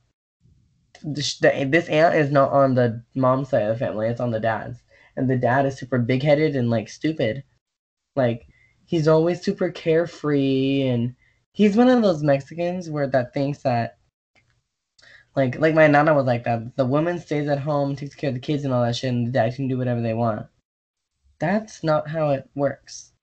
this, 1.03 1.41
aunt 1.41 2.15
is 2.15 2.31
not 2.31 2.51
on 2.51 2.75
the 2.75 3.03
mom 3.15 3.45
side 3.45 3.63
of 3.63 3.79
the 3.79 3.85
family. 3.85 4.07
It's 4.07 4.19
on 4.19 4.31
the 4.31 4.39
dad's, 4.39 4.81
and 5.15 5.29
the 5.29 5.37
dad 5.37 5.65
is 5.65 5.77
super 5.77 5.99
big 5.99 6.23
headed 6.23 6.55
and 6.55 6.69
like 6.69 6.89
stupid. 6.89 7.43
Like 8.15 8.47
he's 8.89 9.07
always 9.07 9.41
super 9.41 9.69
carefree, 9.69 10.87
and 10.87 11.15
he's 11.51 11.77
one 11.77 11.89
of 11.89 12.01
those 12.01 12.23
Mexicans 12.23 12.89
where 12.89 13.07
that 13.07 13.33
thinks 13.33 13.59
that. 13.59 13.97
Like, 15.35 15.59
like 15.59 15.75
my 15.75 15.85
nana 15.85 16.15
was 16.15 16.25
like 16.25 16.43
that. 16.45 16.75
The 16.75 16.85
woman 16.85 17.19
stays 17.19 17.47
at 17.47 17.59
home, 17.59 17.95
takes 17.95 18.15
care 18.15 18.29
of 18.29 18.33
the 18.33 18.41
kids 18.41 18.65
and 18.65 18.73
all 18.73 18.83
that 18.83 18.95
shit, 18.95 19.11
and 19.11 19.27
the 19.27 19.31
dad 19.31 19.55
can 19.55 19.67
do 19.67 19.77
whatever 19.77 20.01
they 20.01 20.15
want. 20.15 20.47
That's 21.39 21.83
not 21.83 22.09
how 22.09 22.31
it 22.31 22.49
works. 22.55 23.13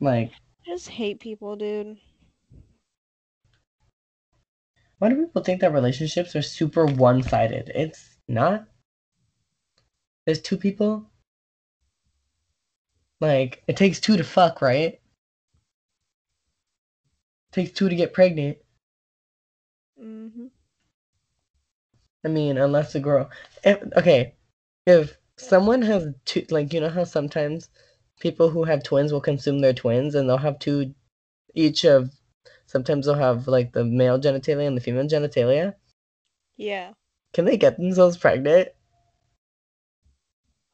Like, 0.00 0.30
I 0.30 0.70
just 0.70 0.88
hate 0.88 1.18
people, 1.18 1.56
dude. 1.56 1.98
why 4.98 5.08
do 5.10 5.16
people 5.16 5.42
think 5.42 5.60
that 5.60 5.72
relationships 5.72 6.34
are 6.34 6.42
super 6.42 6.86
one 6.86 7.22
sided? 7.22 7.70
It's 7.74 8.16
not. 8.28 8.66
There's 10.26 10.40
two 10.40 10.56
people. 10.56 11.06
Like, 13.20 13.62
it 13.66 13.76
takes 13.76 14.00
two 14.00 14.16
to 14.16 14.24
fuck, 14.24 14.60
right? 14.60 15.00
takes 17.54 17.70
two 17.70 17.88
to 17.88 17.94
get 17.94 18.12
pregnant. 18.12 18.58
Mm-hmm. 20.02 20.46
I 22.24 22.28
mean, 22.28 22.58
unless 22.58 22.92
the 22.92 23.00
girl. 23.00 23.30
If, 23.62 23.82
okay, 23.96 24.34
if 24.86 25.16
someone 25.36 25.82
has 25.82 26.08
two, 26.24 26.44
like, 26.50 26.72
you 26.72 26.80
know 26.80 26.88
how 26.88 27.04
sometimes 27.04 27.70
people 28.20 28.50
who 28.50 28.64
have 28.64 28.82
twins 28.82 29.12
will 29.12 29.20
consume 29.20 29.60
their 29.60 29.72
twins 29.72 30.14
and 30.14 30.28
they'll 30.28 30.36
have 30.36 30.58
two 30.58 30.94
each 31.54 31.84
of. 31.84 32.10
Sometimes 32.66 33.06
they'll 33.06 33.14
have, 33.14 33.46
like, 33.46 33.72
the 33.72 33.84
male 33.84 34.18
genitalia 34.18 34.66
and 34.66 34.76
the 34.76 34.80
female 34.80 35.06
genitalia. 35.06 35.74
Yeah. 36.56 36.92
Can 37.32 37.44
they 37.44 37.56
get 37.56 37.76
themselves 37.76 38.16
pregnant? 38.16 38.68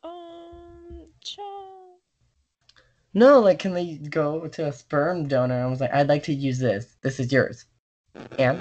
Um, 0.03 1.07
child. 1.23 1.99
No, 3.13 3.41
like, 3.41 3.59
can 3.59 3.75
they 3.75 3.95
go 3.97 4.47
to 4.47 4.67
a 4.69 4.73
sperm 4.73 5.27
donor 5.27 5.61
and 5.61 5.69
was 5.69 5.81
like, 5.81 5.93
I'd 5.93 6.09
like 6.09 6.23
to 6.25 6.33
use 6.33 6.61
this. 6.61 6.97
This 7.03 7.19
is 7.19 7.33
yours. 7.33 7.67
And? 8.39 8.57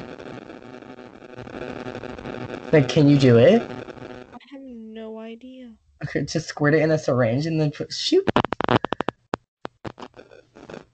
Like, 2.73 2.89
can 2.89 3.07
you 3.07 3.19
do 3.19 3.37
it? 3.37 3.61
I 3.61 4.37
have 4.51 4.61
no 4.61 5.19
idea. 5.19 5.71
Okay, 6.03 6.25
just 6.25 6.47
squirt 6.47 6.73
it 6.73 6.81
in 6.81 6.89
a 6.89 6.97
syringe 6.97 7.45
and 7.45 7.61
then 7.61 7.69
put, 7.69 7.93
shoot. 7.93 8.27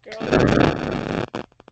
Girl, 0.04 0.22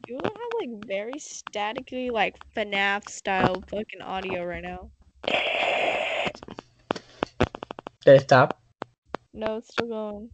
you 0.08 0.20
have 0.24 0.34
like 0.62 0.86
very 0.86 1.20
statically 1.20 2.10
like 2.10 2.38
FNAF 2.56 3.10
style 3.10 3.62
fucking 3.70 4.02
audio 4.02 4.46
right 4.46 4.64
now. 4.64 4.90
Did 8.06 8.16
it 8.16 8.22
stop? 8.22 8.62
No, 9.34 9.58
it's 9.58 9.70
still 9.70 9.88
going. 9.88 10.30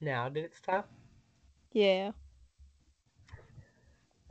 Now 0.00 0.28
did 0.28 0.44
it 0.44 0.54
stop? 0.54 0.88
Yeah. 1.72 2.12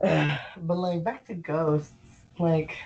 but 0.00 0.76
like 0.76 1.02
back 1.04 1.24
to 1.26 1.34
ghosts, 1.34 1.92
like 2.38 2.76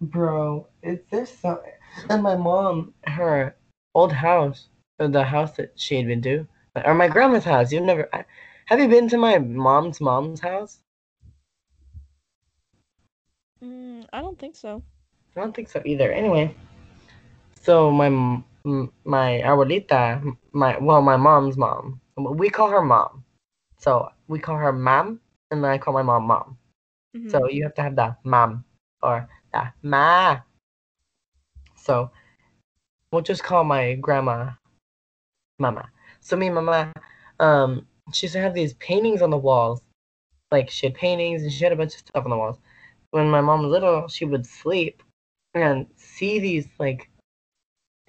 bro, 0.00 0.66
is 0.82 1.00
there 1.10 1.26
so 1.26 1.62
and 2.08 2.22
my 2.22 2.36
mom, 2.36 2.94
her 3.06 3.56
old 3.94 4.12
house, 4.12 4.68
or 4.98 5.08
the 5.08 5.24
house 5.24 5.52
that 5.56 5.72
she 5.78 5.96
had 5.96 6.06
been 6.06 6.22
to, 6.22 6.46
or 6.84 6.94
my 6.94 7.08
grandma's 7.08 7.44
house. 7.44 7.72
You've 7.72 7.84
never 7.84 8.08
I- 8.12 8.24
have 8.66 8.80
you 8.80 8.88
been 8.88 9.08
to 9.08 9.18
my 9.18 9.38
mom's 9.38 10.00
mom's 10.00 10.34
house? 10.34 10.74
Mm, 13.62 14.06
I 14.12 14.20
don't 14.20 14.38
think 14.38 14.56
so. 14.56 14.82
I 15.36 15.40
don't 15.40 15.54
think 15.54 15.68
so 15.68 15.82
either. 15.84 16.10
Anyway, 16.12 16.54
so 17.60 17.90
my 17.90 18.42
my 19.04 19.40
abuelita, 19.44 20.36
my 20.52 20.78
well, 20.78 21.02
my 21.02 21.16
mom's 21.16 21.56
mom. 21.56 22.00
We 22.16 22.50
call 22.50 22.68
her 22.70 22.82
mom. 22.82 23.24
So 23.78 24.10
we 24.28 24.38
call 24.38 24.56
her 24.56 24.72
mom, 24.72 25.20
and 25.50 25.62
then 25.62 25.70
I 25.70 25.78
call 25.78 25.94
my 25.94 26.02
mom 26.02 26.24
mom. 26.26 26.58
Mhm. 27.16 27.30
So 27.30 27.48
you 27.48 27.62
have 27.64 27.74
to 27.74 27.82
have 27.82 27.96
the 27.96 28.16
mom 28.24 28.64
or 29.02 29.28
the 29.52 29.72
ma. 29.82 30.40
So 31.76 32.10
we'll 33.12 33.22
just 33.22 33.44
call 33.44 33.64
my 33.64 33.94
grandma 33.94 34.50
mama. 35.58 35.90
So 36.20 36.36
me 36.36 36.50
mama, 36.50 36.92
um, 37.40 37.86
she 38.12 38.26
used 38.26 38.34
to 38.34 38.40
have 38.40 38.54
these 38.54 38.74
paintings 38.74 39.22
on 39.22 39.30
the 39.30 39.36
walls. 39.36 39.80
Like 40.50 40.70
she 40.70 40.86
had 40.86 40.94
paintings 40.94 41.42
and 41.42 41.52
she 41.52 41.64
had 41.64 41.72
a 41.72 41.76
bunch 41.76 41.94
of 41.94 42.00
stuff 42.00 42.24
on 42.24 42.30
the 42.30 42.36
walls. 42.36 42.58
When 43.10 43.30
my 43.30 43.40
mom 43.40 43.62
was 43.62 43.70
little, 43.70 44.08
she 44.08 44.24
would 44.24 44.46
sleep 44.46 45.02
and 45.54 45.86
see 45.96 46.38
these 46.38 46.66
like 46.78 47.08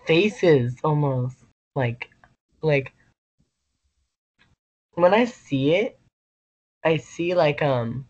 faces 0.09 0.75
almost 0.83 1.37
like 1.75 2.09
like 2.63 2.91
when 4.95 5.13
I 5.13 5.25
see 5.25 5.75
it, 5.75 5.99
I 6.83 6.97
see 6.97 7.35
like 7.35 7.61
um 7.61 8.07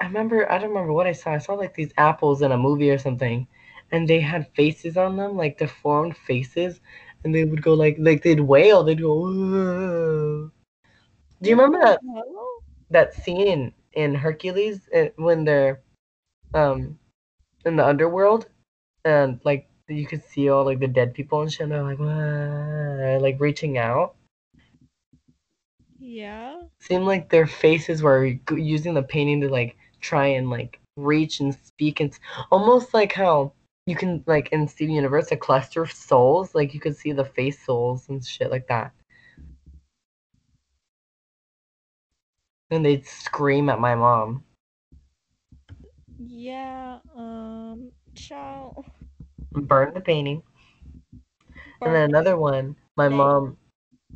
I 0.00 0.04
remember 0.04 0.50
I 0.52 0.58
don't 0.58 0.68
remember 0.68 0.92
what 0.92 1.06
I 1.06 1.12
saw. 1.12 1.32
I 1.32 1.38
saw 1.38 1.54
like 1.54 1.74
these 1.74 1.94
apples 1.96 2.42
in 2.42 2.52
a 2.52 2.58
movie 2.58 2.90
or 2.90 2.98
something, 2.98 3.46
and 3.90 4.06
they 4.06 4.20
had 4.20 4.52
faces 4.54 4.98
on 4.98 5.16
them, 5.16 5.34
like 5.34 5.56
deformed 5.56 6.14
faces, 6.18 6.80
and 7.24 7.34
they 7.34 7.44
would 7.44 7.62
go 7.62 7.72
like 7.72 7.96
like 7.98 8.22
they'd 8.22 8.40
wail. 8.40 8.84
They'd 8.84 9.00
go. 9.00 9.14
"Whoa." 9.14 10.50
Do 11.40 11.50
you 11.50 11.56
remember 11.56 11.78
that 11.80 12.00
that 12.90 13.14
scene 13.14 13.72
in, 13.94 14.14
Hercules 14.14 14.90
uh, 14.94 15.06
when 15.16 15.44
they're 15.44 15.80
um 16.52 16.98
in 17.64 17.76
the 17.76 17.86
underworld 17.86 18.46
and 19.06 19.40
like 19.44 19.68
you 19.88 20.06
could 20.06 20.24
see 20.24 20.48
all 20.48 20.64
like 20.64 20.80
the 20.80 20.86
dead 20.86 21.14
people 21.14 21.42
and 21.42 21.52
shit. 21.52 21.62
And 21.62 21.72
they're 21.72 21.82
like 21.82 21.98
"Whoa," 21.98 23.18
like 23.20 23.40
reaching 23.40 23.78
out. 23.78 24.14
Yeah. 25.98 26.62
Seemed 26.80 27.04
like 27.04 27.30
their 27.30 27.46
faces 27.46 28.02
were 28.02 28.26
using 28.56 28.94
the 28.94 29.02
painting 29.02 29.40
to 29.40 29.48
like 29.48 29.76
try 30.00 30.26
and 30.26 30.50
like 30.50 30.78
reach 30.96 31.40
and 31.40 31.54
speak 31.54 32.00
and 32.00 32.16
almost 32.50 32.94
like 32.94 33.12
how 33.12 33.52
you 33.86 33.96
can 33.96 34.22
like 34.26 34.50
in 34.52 34.68
Steven 34.68 34.94
Universe 34.94 35.32
a 35.32 35.36
cluster 35.36 35.82
of 35.82 35.92
souls 35.92 36.54
like 36.54 36.72
you 36.74 36.80
could 36.80 36.96
see 36.96 37.12
the 37.12 37.24
face 37.24 37.64
souls 37.64 38.08
and 38.08 38.24
shit 38.24 38.50
like 38.50 38.66
that. 38.68 38.92
And 42.70 42.84
they'd 42.84 43.06
scream 43.06 43.68
at 43.68 43.80
my 43.80 43.94
mom. 43.94 44.44
Yeah. 46.18 46.98
Um, 47.16 47.90
child. 48.14 48.84
Burn 49.54 49.94
the 49.94 50.00
painting. 50.00 50.42
And 51.80 51.94
then 51.94 52.08
another 52.08 52.36
one, 52.36 52.76
my 52.96 53.08
mom 53.08 53.56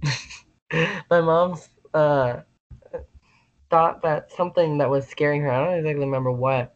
my 1.10 1.20
mom's 1.20 1.68
uh 1.94 2.40
thought 3.70 4.02
that 4.02 4.32
something 4.32 4.78
that 4.78 4.90
was 4.90 5.06
scaring 5.06 5.42
her, 5.42 5.50
I 5.50 5.64
don't 5.64 5.78
exactly 5.78 6.04
remember 6.04 6.32
what, 6.32 6.74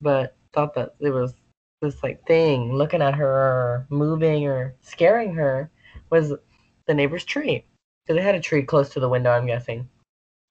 but 0.00 0.36
thought 0.52 0.74
that 0.74 0.94
it 1.00 1.10
was 1.10 1.34
this 1.80 2.02
like 2.02 2.26
thing 2.26 2.74
looking 2.74 3.02
at 3.02 3.14
her 3.14 3.28
or 3.28 3.86
moving 3.90 4.46
or 4.46 4.74
scaring 4.80 5.34
her 5.34 5.70
was 6.10 6.32
the 6.86 6.94
neighbor's 6.94 7.24
tree. 7.24 7.64
So 8.06 8.14
they 8.14 8.22
had 8.22 8.34
a 8.34 8.40
tree 8.40 8.62
close 8.62 8.90
to 8.90 9.00
the 9.00 9.08
window, 9.08 9.30
I'm 9.30 9.46
guessing. 9.46 9.88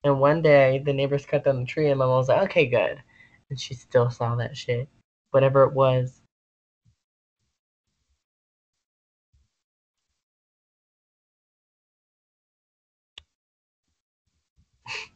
And 0.04 0.20
one 0.20 0.42
day 0.42 0.80
the 0.84 0.92
neighbors 0.92 1.26
cut 1.26 1.44
down 1.44 1.60
the 1.60 1.66
tree 1.66 1.90
and 1.90 1.98
my 1.98 2.06
mom 2.06 2.16
was 2.16 2.28
like, 2.28 2.42
Okay, 2.50 2.66
good. 2.66 3.02
And 3.50 3.60
she 3.60 3.74
still 3.74 4.10
saw 4.10 4.34
that 4.36 4.56
shit. 4.56 4.88
Whatever 5.32 5.64
it 5.64 5.72
was. 5.72 6.19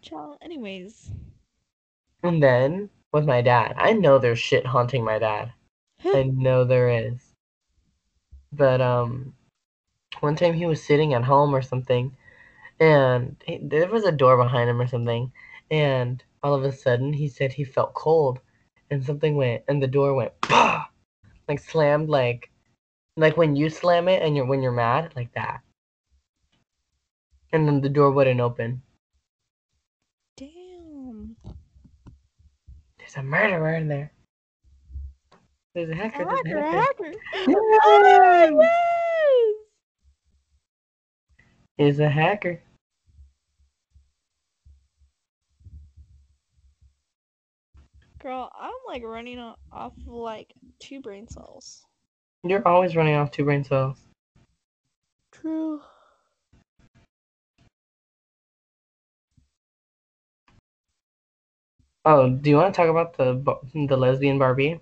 Child. 0.03 0.39
Anyways. 0.43 1.11
And 2.23 2.43
then 2.43 2.91
with 3.13 3.27
my 3.27 3.43
dad, 3.43 3.75
I 3.77 3.93
know 3.93 4.19
there's 4.19 4.39
shit 4.39 4.67
haunting 4.67 5.05
my 5.05 5.19
dad. 5.19 5.53
I 6.05 6.25
know 6.25 6.65
there 6.65 6.89
is. 6.89 7.35
But 8.53 8.81
um, 8.81 9.35
one 10.21 10.37
time 10.37 10.55
he 10.55 10.67
was 10.67 10.83
sitting 10.83 11.15
at 11.15 11.25
home 11.25 11.55
or 11.55 11.63
something, 11.63 12.17
and 12.79 13.37
he, 13.47 13.59
there 13.63 13.89
was 13.89 14.05
a 14.05 14.13
door 14.13 14.37
behind 14.37 14.71
him 14.71 14.81
or 14.81 14.87
something, 14.87 15.33
and 15.71 16.23
all 16.43 16.55
of 16.55 16.65
a 16.65 16.73
sudden 16.73 17.13
he 17.13 17.29
said 17.29 17.53
he 17.53 17.65
felt 17.65 17.95
cold, 17.95 18.41
and 18.91 19.05
something 19.05 19.37
went, 19.37 19.63
and 19.69 19.83
the 19.83 19.87
door 19.87 20.15
went, 20.15 20.33
bah! 20.49 20.85
like 21.49 21.59
slammed, 21.59 22.09
like, 22.09 22.51
like 23.17 23.37
when 23.37 23.57
you 23.57 23.71
slam 23.71 24.09
it 24.09 24.23
and 24.23 24.37
you're 24.37 24.47
when 24.47 24.63
you're 24.63 24.73
mad, 24.73 25.13
like 25.17 25.33
that, 25.35 25.61
and 27.53 27.67
then 27.67 27.81
the 27.81 27.89
door 27.89 28.11
wouldn't 28.11 28.41
open. 28.41 28.83
Damn. 30.37 31.37
There's 33.15 33.25
a 33.25 33.29
murderer 33.29 33.75
in 33.75 33.87
there. 33.87 34.11
There's 35.75 35.91
a 35.91 35.95
hacker. 35.95 36.25
There's 36.45 36.57
a 36.57 36.71
hacker. 36.71 37.13
Oh, 37.49 38.59
yes. 38.61 39.55
He's 41.77 42.01
a 42.01 42.09
hacker. 42.09 42.61
Girl, 48.21 48.51
I'm 48.59 48.73
like 48.89 49.05
running 49.05 49.39
off 49.73 49.93
like 50.07 50.53
two 50.81 51.01
brain 51.01 51.29
cells. 51.29 51.85
You're 52.43 52.67
always 52.67 52.97
running 52.97 53.15
off 53.15 53.31
two 53.31 53.45
brain 53.45 53.63
cells. 53.63 53.99
True. 55.31 55.81
Oh, 62.05 62.31
do 62.31 62.51
you 62.51 62.57
want 62.57 62.75
to 62.75 62.77
talk 62.81 62.89
about 62.89 63.17
the 63.17 63.35
the 63.89 63.97
lesbian 63.97 64.39
Barbie? 64.39 64.81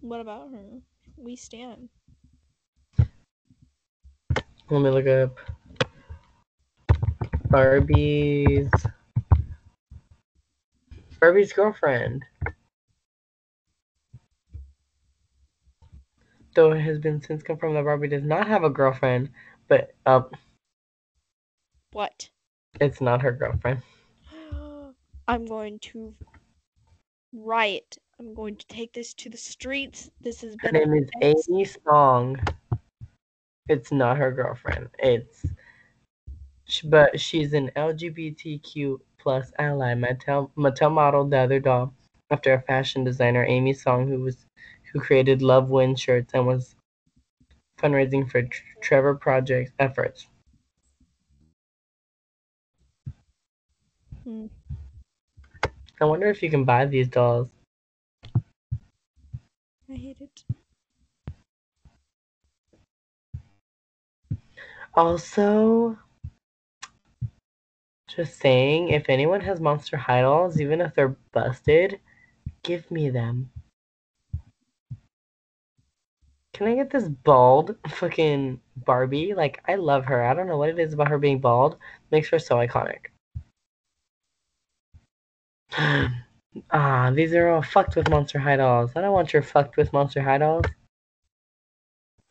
What 0.00 0.20
about 0.20 0.50
her? 0.52 0.82
We 1.16 1.36
stand. 1.36 1.90
Let 4.70 4.80
me 4.82 4.90
look 4.90 5.06
up 5.06 5.38
Barbie's 7.50 8.70
Barbie's 11.20 11.52
girlfriend. 11.52 12.24
Though 16.54 16.72
it 16.72 16.80
has 16.80 16.98
been 16.98 17.20
since 17.20 17.42
confirmed 17.42 17.76
that 17.76 17.84
Barbie 17.84 18.08
does 18.08 18.22
not 18.24 18.46
have 18.48 18.62
a 18.64 18.70
girlfriend, 18.70 19.30
but 19.68 19.94
um, 20.06 20.30
What? 21.92 22.30
it's 22.80 23.00
not 23.00 23.22
her 23.22 23.32
girlfriend. 23.32 23.82
I'm 25.30 25.46
going 25.46 25.78
to 25.78 26.12
riot. 27.32 27.98
I'm 28.18 28.34
going 28.34 28.56
to 28.56 28.66
take 28.66 28.92
this 28.92 29.14
to 29.14 29.30
the 29.30 29.36
streets. 29.36 30.10
This 30.20 30.40
has 30.40 30.56
Her 30.58 30.72
been 30.72 30.82
a 30.82 30.86
name 30.86 31.08
is. 31.22 31.46
Aimee 31.48 31.64
Song. 31.64 32.40
It's 33.68 33.92
not 33.92 34.16
her 34.16 34.32
girlfriend. 34.32 34.88
It's 34.98 35.46
but 36.82 37.20
she's 37.20 37.52
an 37.52 37.70
LGBTQ 37.76 38.98
plus 39.18 39.52
ally. 39.60 39.94
Mattel 39.94 40.50
Mattel 40.56 40.92
modeled 40.92 41.30
the 41.30 41.38
other 41.38 41.60
doll 41.60 41.94
after 42.32 42.52
a 42.52 42.62
fashion 42.62 43.04
designer, 43.04 43.46
Aimee 43.46 43.72
Song, 43.72 44.08
who 44.08 44.18
was 44.18 44.46
who 44.92 44.98
created 44.98 45.42
Love 45.42 45.70
Win 45.70 45.94
shirts 45.94 46.34
and 46.34 46.44
was 46.44 46.74
fundraising 47.78 48.28
for 48.28 48.42
Trevor 48.80 49.14
Project 49.14 49.70
efforts. 49.78 50.26
Hmm. 54.24 54.46
I 56.00 56.06
wonder 56.06 56.28
if 56.28 56.42
you 56.42 56.48
can 56.48 56.64
buy 56.64 56.86
these 56.86 57.08
dolls. 57.08 57.48
I 59.90 59.94
hate 59.94 60.16
it. 60.20 60.44
Also, 64.94 65.98
just 68.08 68.38
saying, 68.38 68.88
if 68.88 69.08
anyone 69.08 69.40
has 69.42 69.60
Monster 69.60 69.96
High 69.96 70.22
dolls, 70.22 70.60
even 70.60 70.80
if 70.80 70.94
they're 70.94 71.16
busted, 71.32 72.00
give 72.62 72.90
me 72.90 73.10
them. 73.10 73.50
Can 76.54 76.66
I 76.66 76.74
get 76.74 76.90
this 76.90 77.08
bald 77.08 77.76
fucking 77.88 78.60
Barbie? 78.76 79.34
Like, 79.34 79.62
I 79.68 79.76
love 79.76 80.06
her. 80.06 80.24
I 80.24 80.34
don't 80.34 80.46
know 80.46 80.56
what 80.58 80.70
it 80.70 80.78
is 80.78 80.92
about 80.94 81.08
her 81.08 81.18
being 81.18 81.40
bald. 81.40 81.76
Makes 82.10 82.30
her 82.30 82.38
so 82.38 82.56
iconic. 82.56 83.09
Ah, 85.72 87.10
these 87.14 87.32
are 87.34 87.48
all 87.48 87.62
fucked 87.62 87.96
with 87.96 88.08
Monster 88.08 88.38
High 88.38 88.56
dolls. 88.56 88.92
I 88.96 89.00
don't 89.00 89.12
want 89.12 89.32
your 89.32 89.42
fucked 89.42 89.76
with 89.76 89.92
Monster 89.92 90.22
High 90.22 90.38
dolls. 90.38 90.64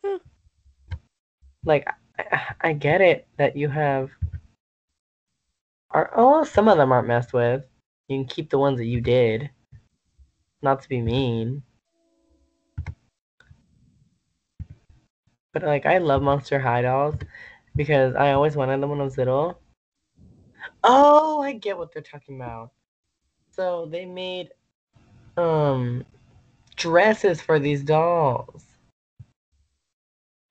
Hmm. 0.04 0.16
Like, 1.64 1.86
I, 2.18 2.54
I 2.60 2.72
get 2.72 3.00
it 3.00 3.26
that 3.38 3.56
you 3.56 3.68
have. 3.68 4.10
Are 5.92 6.10
oh, 6.14 6.44
some 6.44 6.68
of 6.68 6.78
them 6.78 6.92
aren't 6.92 7.08
messed 7.08 7.32
with. 7.32 7.64
You 8.08 8.18
can 8.18 8.26
keep 8.26 8.50
the 8.50 8.58
ones 8.58 8.78
that 8.78 8.86
you 8.86 9.00
did. 9.00 9.50
Not 10.62 10.82
to 10.82 10.88
be 10.88 11.00
mean. 11.00 11.62
But 15.52 15.62
like 15.64 15.86
I 15.86 15.98
love 15.98 16.22
Monster 16.22 16.60
High 16.60 16.82
dolls 16.82 17.16
because 17.74 18.14
I 18.14 18.32
always 18.32 18.56
wanted 18.56 18.80
them 18.80 18.90
when 18.90 19.00
I 19.00 19.04
was 19.04 19.18
little. 19.18 19.60
Oh, 20.84 21.42
I 21.42 21.52
get 21.52 21.76
what 21.76 21.92
they're 21.92 22.02
talking 22.02 22.36
about. 22.36 22.70
So 23.50 23.86
they 23.86 24.04
made 24.04 24.50
um 25.36 26.04
dresses 26.76 27.40
for 27.40 27.58
these 27.58 27.82
dolls. 27.82 28.64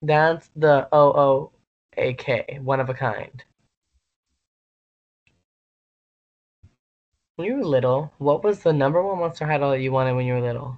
That's 0.01 0.49
the 0.55 0.87
O 0.91 1.11
O 1.11 1.51
A 1.97 2.13
K, 2.13 2.59
one 2.61 2.79
of 2.79 2.89
a 2.89 2.93
kind. 2.93 3.43
When 7.35 7.47
you 7.47 7.55
were 7.55 7.65
little, 7.65 8.11
what 8.17 8.43
was 8.43 8.63
the 8.63 8.73
number 8.73 9.01
one 9.01 9.19
Monster 9.19 9.45
High 9.45 9.57
doll 9.57 9.71
that 9.71 9.79
you 9.79 9.91
wanted 9.91 10.13
when 10.13 10.25
you 10.25 10.33
were 10.33 10.41
little? 10.41 10.77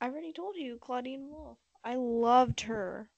I 0.00 0.06
already 0.06 0.32
told 0.32 0.56
you, 0.56 0.78
Clawdeen 0.78 1.28
Wolf. 1.28 1.58
I 1.84 1.96
loved 1.96 2.62
her. 2.62 3.10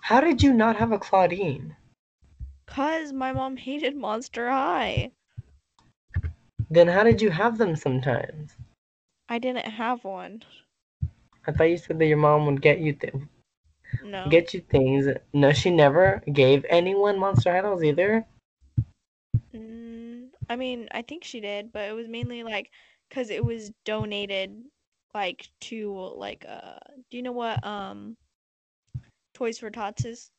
How 0.00 0.20
did 0.20 0.42
you 0.42 0.52
not 0.52 0.76
have 0.76 0.90
a 0.90 0.98
Claudine? 0.98 1.76
Cause 2.66 3.12
my 3.12 3.32
mom 3.32 3.56
hated 3.68 3.94
Monster 3.96 4.50
High. 4.50 5.12
Then 6.72 6.88
how 6.88 7.04
did 7.04 7.20
you 7.20 7.28
have 7.28 7.58
them 7.58 7.76
sometimes? 7.76 8.56
I 9.28 9.38
didn't 9.38 9.66
have 9.66 10.04
one. 10.04 10.42
I 11.46 11.52
thought 11.52 11.64
you 11.68 11.76
said 11.76 11.98
that 11.98 12.06
your 12.06 12.16
mom 12.16 12.46
would 12.46 12.62
get 12.62 12.78
you 12.78 12.94
th- 12.94 13.12
No. 14.02 14.26
get 14.30 14.54
you 14.54 14.60
things. 14.60 15.06
No, 15.34 15.52
she 15.52 15.70
never 15.70 16.22
gave 16.32 16.64
anyone 16.70 17.18
Monster 17.18 17.52
High 17.52 17.60
dolls 17.60 17.82
either. 17.84 18.24
Mm, 19.54 20.28
I 20.48 20.56
mean, 20.56 20.88
I 20.92 21.02
think 21.02 21.24
she 21.24 21.40
did, 21.40 21.74
but 21.74 21.90
it 21.90 21.92
was 21.92 22.08
mainly 22.08 22.42
like 22.42 22.70
because 23.10 23.28
it 23.28 23.44
was 23.44 23.70
donated 23.84 24.56
like 25.12 25.50
to 25.68 25.92
like 26.16 26.46
uh 26.48 26.78
do 27.10 27.18
you 27.18 27.22
know 27.22 27.32
what 27.32 27.62
um 27.66 28.16
Toys 29.34 29.58
for 29.58 29.68
Tots 29.68 30.06
is? 30.06 30.30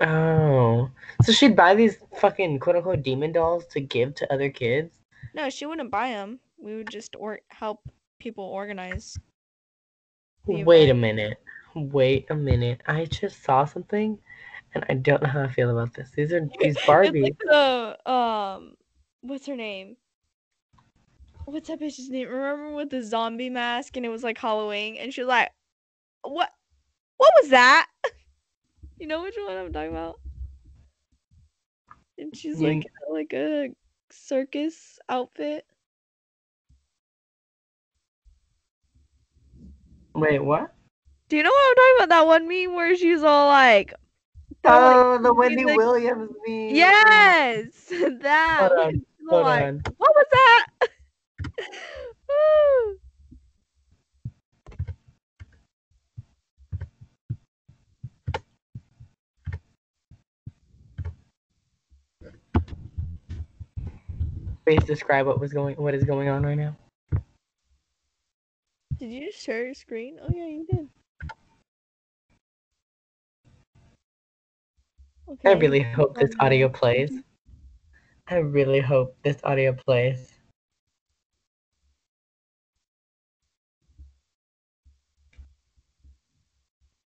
Oh, 0.00 0.90
so 1.22 1.30
she'd 1.30 1.54
buy 1.54 1.76
these 1.76 1.98
fucking 2.18 2.58
quote 2.58 2.74
unquote 2.74 3.04
demon 3.04 3.30
dolls 3.30 3.66
to 3.66 3.78
give 3.78 4.16
to 4.16 4.32
other 4.32 4.50
kids. 4.50 4.98
No, 5.34 5.50
she 5.50 5.66
wouldn't 5.66 5.90
buy 5.90 6.10
them. 6.10 6.38
We 6.58 6.76
would 6.76 6.88
just 6.88 7.16
or 7.18 7.40
help 7.48 7.80
people 8.20 8.44
organize. 8.44 9.18
Wait 10.46 10.90
a 10.90 10.94
minute. 10.94 11.38
Wait 11.74 12.26
a 12.30 12.34
minute. 12.34 12.80
I 12.86 13.06
just 13.06 13.42
saw 13.42 13.64
something, 13.64 14.18
and 14.74 14.84
I 14.88 14.94
don't 14.94 15.22
know 15.22 15.28
how 15.28 15.42
I 15.42 15.48
feel 15.48 15.70
about 15.70 15.92
this. 15.94 16.10
These 16.14 16.32
are 16.32 16.48
these 16.60 16.76
Barbies. 16.78 17.22
like 17.22 17.38
the 17.38 18.10
um 18.10 18.74
what's 19.22 19.46
her 19.46 19.56
name? 19.56 19.96
What's 21.46 21.68
that 21.68 21.80
bitch's 21.80 22.08
name? 22.08 22.28
Remember 22.28 22.74
with 22.74 22.90
the 22.90 23.02
zombie 23.02 23.50
mask 23.50 23.96
and 23.96 24.06
it 24.06 24.10
was 24.10 24.22
like 24.22 24.38
Halloween 24.38 24.96
and 24.96 25.12
she 25.12 25.20
was 25.20 25.28
like, 25.28 25.50
What 26.22 26.50
what 27.16 27.32
was 27.42 27.50
that? 27.50 27.86
You 28.96 29.08
know 29.08 29.22
which 29.22 29.34
one 29.36 29.56
I'm 29.56 29.72
talking 29.72 29.90
about? 29.90 30.20
And 32.16 32.34
she's 32.34 32.60
like 32.60 32.86
like 33.10 33.32
a 33.34 33.70
circus 34.10 34.98
outfit. 35.08 35.66
Wait, 40.14 40.38
what? 40.38 40.72
Do 41.28 41.36
you 41.36 41.42
know 41.42 41.50
what 41.50 41.68
I'm 41.68 41.74
talking 41.76 41.94
about? 41.98 42.08
That 42.10 42.26
one 42.26 42.48
meme 42.48 42.74
where 42.74 42.96
she's 42.96 43.22
all 43.22 43.48
like 43.48 43.94
Oh, 44.66 45.18
the 45.18 45.34
Wendy 45.34 45.64
like- 45.64 45.76
Williams 45.76 46.30
meme. 46.46 46.74
Yes, 46.74 47.70
that. 48.20 48.68
Hold 48.70 48.80
on, 48.80 49.02
Hold 49.28 49.42
like, 49.44 49.62
on. 49.64 49.82
What 49.96 50.12
was 50.14 50.26
that? 50.32 50.66
Please 64.66 64.82
describe 64.84 65.26
what 65.26 65.40
was 65.40 65.52
going 65.52 65.76
what 65.76 65.94
is 65.94 66.04
going 66.04 66.28
on 66.28 66.42
right 66.42 66.56
now. 66.56 66.74
Did 68.98 69.12
you 69.12 69.26
just 69.26 69.44
share 69.44 69.66
your 69.66 69.74
screen? 69.74 70.18
Oh 70.22 70.30
yeah, 70.32 70.46
you 70.46 70.66
did. 70.70 70.88
Okay. 75.28 75.50
I 75.50 75.52
really 75.52 75.80
hope 75.80 76.16
this 76.18 76.30
um, 76.40 76.46
audio 76.46 76.68
plays. 76.68 77.10
Mhm. 77.10 77.24
I 78.28 78.36
really 78.36 78.80
hope 78.80 79.16
this 79.22 79.38
audio 79.44 79.74
plays. 79.74 80.32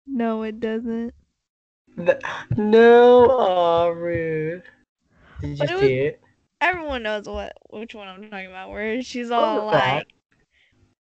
No, 0.06 0.44
it 0.44 0.60
doesn't. 0.60 1.14
The, 1.96 2.20
no, 2.56 3.32
aw, 3.32 3.88
rude. 3.88 4.64
Did 5.42 5.50
you 5.50 5.58
But 5.58 5.70
it 5.72 5.80
see 5.80 5.94
it? 6.00 6.22
Everyone 6.62 7.04
knows 7.04 7.28
what 7.28 7.54
which 7.70 7.94
one 7.96 8.08
I'm 8.08 8.24
talking 8.24 8.48
about. 8.48 8.70
Where 8.70 9.02
she's 9.02 9.30
all 9.32 9.66
that? 9.72 10.04
like, 10.06 10.08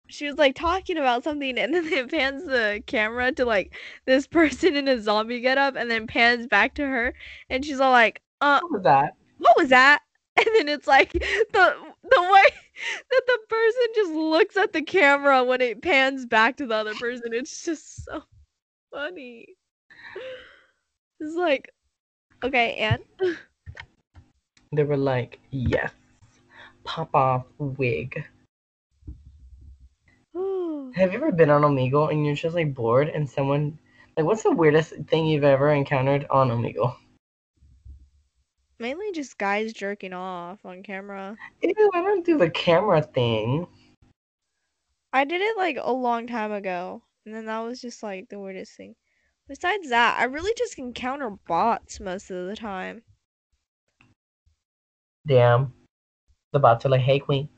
she 0.09 0.25
was 0.27 0.37
like 0.37 0.55
talking 0.55 0.97
about 0.97 1.23
something, 1.23 1.57
and 1.57 1.73
then 1.73 1.85
it 1.91 2.09
pans 2.11 2.45
the 2.45 2.83
camera 2.85 3.31
to 3.33 3.45
like 3.45 3.73
this 4.05 4.27
person 4.27 4.75
in 4.75 4.87
a 4.87 4.99
zombie 4.99 5.39
getup, 5.41 5.75
and 5.75 5.89
then 5.89 6.07
pans 6.07 6.47
back 6.47 6.75
to 6.75 6.85
her, 6.87 7.13
and 7.49 7.65
she's 7.65 7.79
all 7.79 7.91
like, 7.91 8.21
"Uh, 8.41 8.61
What 8.61 8.71
was 8.71 8.83
that? 8.83 9.15
what 9.37 9.55
was 9.57 9.69
that?" 9.69 10.01
And 10.37 10.47
then 10.55 10.69
it's 10.69 10.87
like 10.87 11.11
the 11.13 11.19
the 11.53 12.21
way 12.33 12.43
that 13.11 13.21
the 13.27 13.39
person 13.49 13.81
just 13.95 14.11
looks 14.13 14.57
at 14.57 14.73
the 14.73 14.81
camera 14.81 15.43
when 15.43 15.61
it 15.61 15.81
pans 15.81 16.25
back 16.25 16.57
to 16.57 16.65
the 16.67 16.75
other 16.75 16.95
person. 16.95 17.33
It's 17.33 17.63
just 17.65 18.05
so 18.05 18.23
funny. 18.91 19.47
It's 21.19 21.35
like, 21.35 21.69
okay, 22.43 22.75
and 22.75 23.01
They 24.73 24.83
were 24.83 24.97
like, 24.97 25.39
yes, 25.51 25.91
pop 26.83 27.13
off 27.13 27.45
wig. 27.57 28.25
Have 30.35 31.11
you 31.11 31.17
ever 31.17 31.31
been 31.31 31.49
on 31.49 31.61
Omegle 31.61 32.11
and 32.11 32.25
you're 32.25 32.35
just 32.35 32.55
like 32.55 32.73
bored 32.73 33.09
and 33.09 33.29
someone 33.29 33.77
like 34.17 34.25
what's 34.25 34.43
the 34.43 34.51
weirdest 34.51 34.93
thing 35.07 35.25
you've 35.25 35.43
ever 35.43 35.71
encountered 35.71 36.25
on 36.29 36.49
Omegle? 36.49 36.95
mainly 38.83 39.13
just 39.13 39.37
guys 39.37 39.71
jerking 39.71 40.11
off 40.11 40.59
on 40.65 40.83
camera. 40.83 41.37
Ew, 41.61 41.91
I 41.93 42.01
don't 42.01 42.25
do 42.25 42.37
the 42.37 42.49
camera 42.49 43.01
thing. 43.01 43.65
I 45.13 45.23
did 45.23 45.39
it 45.41 45.55
like 45.55 45.77
a 45.79 45.93
long 45.93 46.27
time 46.27 46.51
ago, 46.51 47.01
and 47.25 47.33
then 47.33 47.45
that 47.45 47.59
was 47.59 47.79
just 47.79 48.03
like 48.03 48.27
the 48.27 48.39
weirdest 48.39 48.75
thing. 48.75 48.95
Besides 49.47 49.89
that, 49.89 50.17
I 50.19 50.25
really 50.25 50.53
just 50.57 50.77
encounter 50.77 51.29
bots 51.47 52.01
most 52.01 52.29
of 52.29 52.47
the 52.47 52.57
time. 52.57 53.03
Damn. 55.27 55.73
The 56.51 56.59
bots 56.59 56.85
are 56.85 56.89
like, 56.89 57.01
hey 57.01 57.19
queen. 57.19 57.49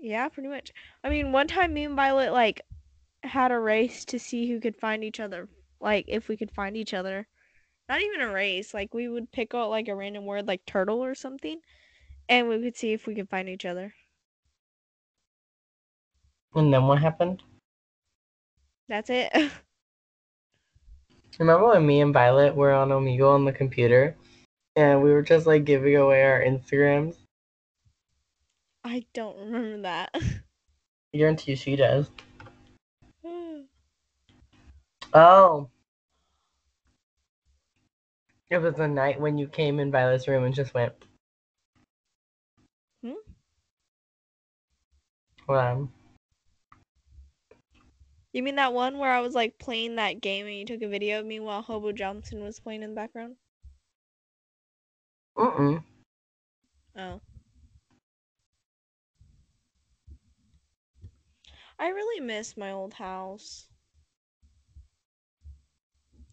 Yeah, 0.00 0.28
pretty 0.28 0.48
much. 0.48 0.70
I 1.02 1.08
mean, 1.08 1.32
one 1.32 1.48
time 1.48 1.72
me 1.72 1.84
and 1.84 1.96
Violet 1.96 2.32
like 2.32 2.60
had 3.22 3.52
a 3.52 3.58
race 3.58 4.04
to 4.06 4.18
see 4.18 4.48
who 4.48 4.60
could 4.60 4.76
find 4.76 5.02
each 5.02 5.18
other, 5.18 5.48
like 5.80 6.04
if 6.08 6.28
we 6.28 6.36
could 6.36 6.50
find 6.50 6.76
each 6.76 6.94
other. 6.94 7.26
Not 7.88 8.00
even 8.02 8.20
a 8.20 8.30
race, 8.30 8.72
like 8.72 8.94
we 8.94 9.08
would 9.08 9.32
pick 9.32 9.54
out 9.54 9.70
like 9.70 9.88
a 9.88 9.94
random 9.94 10.24
word 10.26 10.46
like 10.46 10.64
turtle 10.66 11.02
or 11.02 11.14
something, 11.14 11.60
and 12.28 12.48
we 12.48 12.62
could 12.62 12.76
see 12.76 12.92
if 12.92 13.06
we 13.06 13.14
could 13.14 13.28
find 13.28 13.48
each 13.48 13.64
other. 13.64 13.94
And 16.54 16.72
then 16.72 16.86
what 16.86 17.00
happened? 17.00 17.42
That's 18.88 19.10
it. 19.10 19.32
Remember 21.38 21.68
when 21.68 21.86
me 21.86 22.00
and 22.00 22.12
Violet 22.12 22.54
were 22.54 22.72
on 22.72 22.90
Omegle 22.90 23.34
on 23.34 23.44
the 23.44 23.52
computer 23.52 24.16
and 24.76 25.02
we 25.02 25.12
were 25.12 25.22
just 25.22 25.46
like 25.46 25.64
giving 25.64 25.96
away 25.96 26.24
our 26.24 26.40
Instagrams? 26.40 27.16
I 28.84 29.04
don't 29.14 29.38
remember 29.38 29.82
that. 29.82 30.10
I 30.14 31.16
Guarantee 31.16 31.54
she 31.54 31.76
does. 31.76 32.10
Oh. 35.12 35.68
It 38.50 38.58
was 38.58 38.74
the 38.74 38.88
night 38.88 39.20
when 39.20 39.38
you 39.38 39.46
came 39.46 39.78
in 39.78 39.90
Violet's 39.90 40.26
room 40.26 40.44
and 40.44 40.54
just 40.54 40.74
went. 40.74 40.92
Hmm? 43.02 43.12
Well, 45.48 45.88
You 48.34 48.42
mean 48.42 48.56
that 48.56 48.74
one 48.74 48.98
where 48.98 49.12
I 49.12 49.20
was 49.20 49.34
like 49.36 49.60
playing 49.60 49.94
that 49.94 50.20
game 50.20 50.46
and 50.46 50.56
you 50.56 50.64
took 50.64 50.82
a 50.82 50.88
video 50.88 51.20
of 51.20 51.26
me 51.26 51.38
while 51.38 51.62
Hobo 51.62 51.92
Johnson 51.92 52.42
was 52.42 52.58
playing 52.58 52.82
in 52.82 52.90
the 52.90 52.96
background? 52.96 53.36
Mm-mm. 55.36 55.82
Oh. 56.96 57.20
I 61.78 61.88
really 61.88 62.20
miss 62.20 62.56
my 62.56 62.70
old 62.72 62.94
house. 62.94 63.68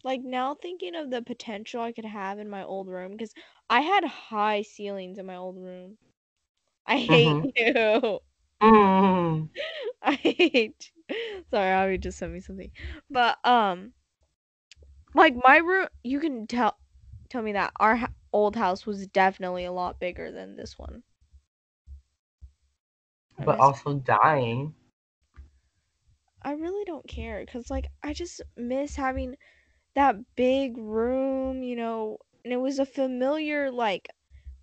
Like 0.04 0.22
now 0.22 0.54
thinking 0.54 0.94
of 0.94 1.10
the 1.10 1.22
potential 1.22 1.82
I 1.82 1.92
could 1.92 2.04
have 2.04 2.38
in 2.38 2.48
my 2.48 2.64
old 2.64 2.88
room 2.88 3.12
because 3.12 3.34
I 3.70 3.80
had 3.80 4.04
high 4.04 4.62
ceilings 4.62 5.18
in 5.18 5.26
my 5.26 5.36
old 5.36 5.56
room. 5.56 5.98
I 6.86 6.96
hate 6.98 7.38
you. 7.56 8.20
Mm. 8.62 9.48
I 10.02 10.12
hate. 10.14 10.92
Sorry, 11.50 11.68
Abby 11.70 11.98
just 11.98 12.18
sent 12.18 12.32
me 12.32 12.40
something. 12.40 12.70
But 13.10 13.38
um, 13.46 13.92
like 15.14 15.34
my 15.42 15.58
room, 15.58 15.88
you 16.02 16.20
can 16.20 16.46
tell 16.46 16.76
tell 17.28 17.42
me 17.42 17.52
that 17.52 17.72
our 17.78 18.08
old 18.32 18.56
house 18.56 18.86
was 18.86 19.06
definitely 19.08 19.64
a 19.64 19.72
lot 19.72 20.00
bigger 20.00 20.32
than 20.32 20.56
this 20.56 20.78
one. 20.78 21.04
But 23.44 23.58
miss- 23.58 23.60
also 23.60 23.98
dying. 23.98 24.74
I 26.42 26.52
really 26.52 26.84
don't 26.84 27.06
care 27.08 27.44
because 27.44 27.68
like 27.70 27.86
I 28.02 28.12
just 28.12 28.40
miss 28.56 28.94
having 28.96 29.36
that 29.94 30.36
big 30.36 30.76
room, 30.78 31.62
you 31.64 31.76
know, 31.76 32.18
and 32.44 32.52
it 32.52 32.58
was 32.58 32.78
a 32.78 32.86
familiar 32.86 33.70
like 33.72 34.08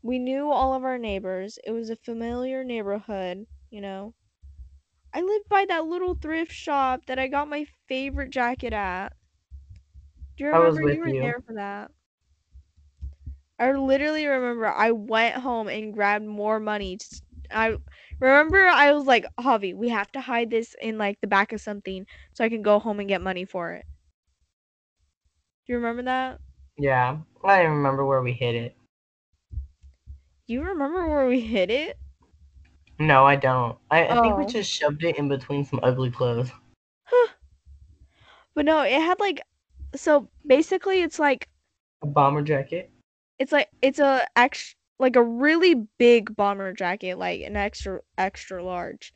we 0.04 0.20
knew 0.20 0.52
all 0.52 0.74
of 0.76 0.84
our 0.86 0.98
neighbors. 1.00 1.60
It 1.66 1.72
was 1.72 1.90
a 1.92 1.98
familiar 1.98 2.64
neighborhood, 2.64 3.48
you 3.72 3.82
know. 3.82 4.16
I 5.14 5.22
lived 5.22 5.48
by 5.50 5.66
that 5.66 5.86
little 5.86 6.16
thrift 6.16 6.52
shop 6.52 7.06
that 7.08 7.20
I 7.20 7.28
got 7.28 7.48
my 7.48 7.66
favorite 7.88 8.32
jacket 8.32 8.74
at. 8.74 9.14
Do 10.38 10.44
you 10.44 10.50
I 10.52 10.60
was 10.60 10.80
remember 10.80 10.82
you 10.82 11.02
were 11.02 11.14
you. 11.14 11.22
there 11.22 11.40
for 11.46 11.54
that? 11.54 11.92
I 13.60 13.72
literally 13.74 14.26
remember 14.26 14.68
I 14.68 14.92
went 14.92 15.36
home 15.36 15.68
and 15.68 15.94
grabbed 15.94 16.26
more 16.26 16.60
money. 16.60 16.98
Just- 16.98 17.24
I 17.52 17.78
remember 18.20 18.66
I 18.68 18.92
was 18.94 19.06
like, 19.06 19.26
Javi, 19.40 19.76
we 19.76 19.90
have 19.90 20.12
to 20.14 20.22
hide 20.22 20.50
this 20.52 20.76
in 20.82 20.98
like 20.98 21.20
the 21.22 21.28
back 21.28 21.52
of 21.52 21.62
something 21.62 22.06
so 22.34 22.44
I 22.44 22.50
can 22.50 22.62
go 22.62 22.80
home 22.80 23.00
and 23.00 23.10
get 23.10 23.22
money 23.22 23.46
for 23.46 23.74
it. 23.74 23.86
Do 25.66 25.74
you 25.74 25.78
remember 25.78 26.04
that? 26.04 26.42
Yeah. 26.78 27.20
I 27.44 27.62
remember 27.62 28.04
where 28.06 28.24
we 28.24 28.34
hid 28.34 28.56
it. 28.56 28.76
You 30.48 30.64
remember 30.64 31.08
where 31.08 31.28
we 31.30 31.40
hid 31.40 31.70
it? 31.70 31.98
No, 33.00 33.26
I 33.26 33.36
don't. 33.36 33.80
I, 33.90 34.10
I 34.10 34.16
think 34.16 34.38
we 34.38 34.46
Oh. 34.46 34.54
just 34.54 34.70
shoved 34.72 35.04
it 35.04 35.18
in 35.18 35.28
between 35.28 35.66
some 35.66 35.80
ugly 35.82 36.12
clothes. 36.12 36.52
But 38.54 38.66
no, 38.66 38.82
it 38.82 38.92
had 39.02 39.20
like 39.20 39.42
so 39.96 40.30
basically 40.46 41.02
it's 41.02 41.20
like 41.20 41.50
A 42.02 42.06
bomber 42.08 42.42
jacket. 42.42 42.92
It's 43.40 43.52
like 43.52 43.70
it's 43.82 44.00
a 44.00 44.28
ex 44.36 44.76
like 45.00 45.16
a 45.16 45.24
really 45.24 45.76
big 45.98 46.36
bomber 46.36 46.74
jacket, 46.74 47.18
like 47.18 47.42
an 47.42 47.56
extra 47.56 48.02
extra 48.18 48.64
large. 48.64 49.14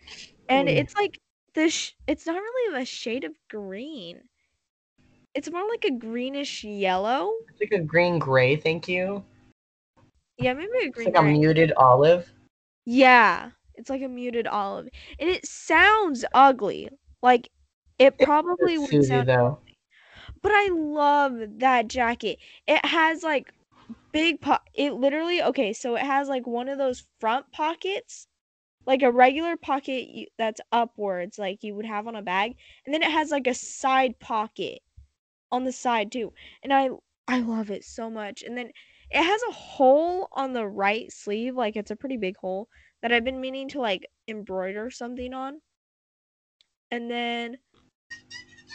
And 0.50 0.68
Mm. 0.68 0.78
it's 0.78 0.96
like 0.96 1.20
this 1.56 1.94
it's 2.08 2.26
not 2.26 2.36
really 2.36 2.82
a 2.82 2.86
shade 2.86 3.24
of 3.26 3.36
green. 3.50 4.30
It's 5.36 5.52
more 5.52 5.68
like 5.70 5.86
a 5.86 5.92
greenish 5.92 6.64
yellow. 6.64 7.34
It's 7.48 7.62
like 7.62 7.72
a 7.72 7.84
green 7.84 8.20
gray, 8.20 8.56
thank 8.58 8.88
you. 8.90 9.24
Yeah, 10.38 10.54
maybe 10.54 10.72
a 10.86 10.90
It's 10.96 10.96
green 10.96 11.06
like 11.06 11.16
a 11.18 11.22
muted 11.22 11.72
olive. 11.78 12.32
Yeah, 12.86 13.52
it's 13.76 13.90
like 13.90 14.02
a 14.02 14.08
muted 14.08 14.48
olive. 14.48 14.90
And 15.20 15.30
it 15.30 15.46
sounds 15.46 16.26
ugly. 16.34 16.90
Like 17.22 17.50
it 18.00 18.18
probably 18.18 18.78
It's 18.78 18.78
would 18.78 18.90
Susie 18.90 19.04
sound 19.04 19.28
though. 19.28 19.60
But 20.42 20.52
I 20.52 20.68
love 20.72 21.60
that 21.60 21.88
jacket. 21.88 22.40
It 22.68 22.86
has 22.86 23.24
like 23.24 23.52
big 24.14 24.42
po- 24.42 24.60
it 24.74 24.94
literally 24.94 25.44
okay, 25.44 25.74
so 25.74 25.96
it 25.96 26.04
has 26.04 26.30
like 26.30 26.48
one 26.48 26.70
of 26.70 26.78
those 26.78 27.06
front 27.20 27.52
pockets, 27.52 28.28
like 28.86 29.04
a 29.04 29.12
regular 29.12 29.58
pocket 29.58 30.08
you, 30.08 30.28
that's 30.38 30.62
upwards 30.72 31.40
like 31.40 31.64
you 31.64 31.76
would 31.76 31.86
have 31.86 32.08
on 32.08 32.16
a 32.16 32.22
bag, 32.22 32.56
and 32.86 32.94
then 32.94 33.04
it 33.04 33.12
has 33.12 33.32
like 33.32 33.48
a 33.48 33.54
side 33.54 34.20
pocket 34.20 34.80
on 35.52 35.64
the 35.66 35.72
side 35.72 36.12
too. 36.12 36.34
And 36.64 36.74
I 36.74 36.90
I 37.28 37.40
love 37.40 37.72
it 37.72 37.84
so 37.86 38.10
much. 38.10 38.44
And 38.44 38.58
then 38.58 38.72
it 39.12 39.24
has 39.24 39.42
a 39.50 39.54
hole 39.54 40.28
on 40.34 40.54
the 40.54 40.68
right 40.68 41.12
sleeve, 41.12 41.56
like 41.56 41.76
it's 41.76 41.92
a 41.92 41.96
pretty 41.96 42.18
big 42.18 42.38
hole 42.38 42.70
that 43.02 43.12
I've 43.12 43.26
been 43.26 43.42
meaning 43.42 43.70
to 43.70 43.82
like 43.82 44.08
embroider 44.28 44.90
something 44.92 45.34
on. 45.34 45.62
And 46.92 47.10
then 47.10 47.58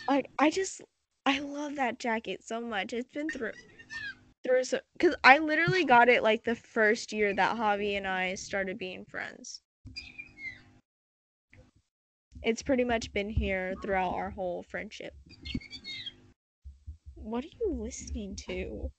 like 0.08 0.30
I 0.38 0.50
just 0.50 0.82
I 1.26 1.40
love 1.40 1.76
that 1.76 1.98
jacket 1.98 2.42
so 2.44 2.60
much. 2.60 2.92
It's 2.92 3.08
been 3.12 3.28
through 3.30 3.52
through 4.44 4.64
some 4.64 4.80
because 4.92 5.14
I 5.24 5.38
literally 5.38 5.84
got 5.84 6.08
it 6.08 6.22
like 6.22 6.44
the 6.44 6.54
first 6.54 7.12
year 7.12 7.34
that 7.34 7.56
Javi 7.56 7.96
and 7.96 8.06
I 8.06 8.34
started 8.34 8.78
being 8.78 9.04
friends. 9.04 9.62
It's 12.42 12.62
pretty 12.62 12.84
much 12.84 13.12
been 13.12 13.28
here 13.28 13.74
throughout 13.82 14.14
our 14.14 14.30
whole 14.30 14.62
friendship. 14.62 15.12
What 17.16 17.44
are 17.44 17.48
you 17.60 17.72
listening 17.72 18.36
to? 18.46 18.90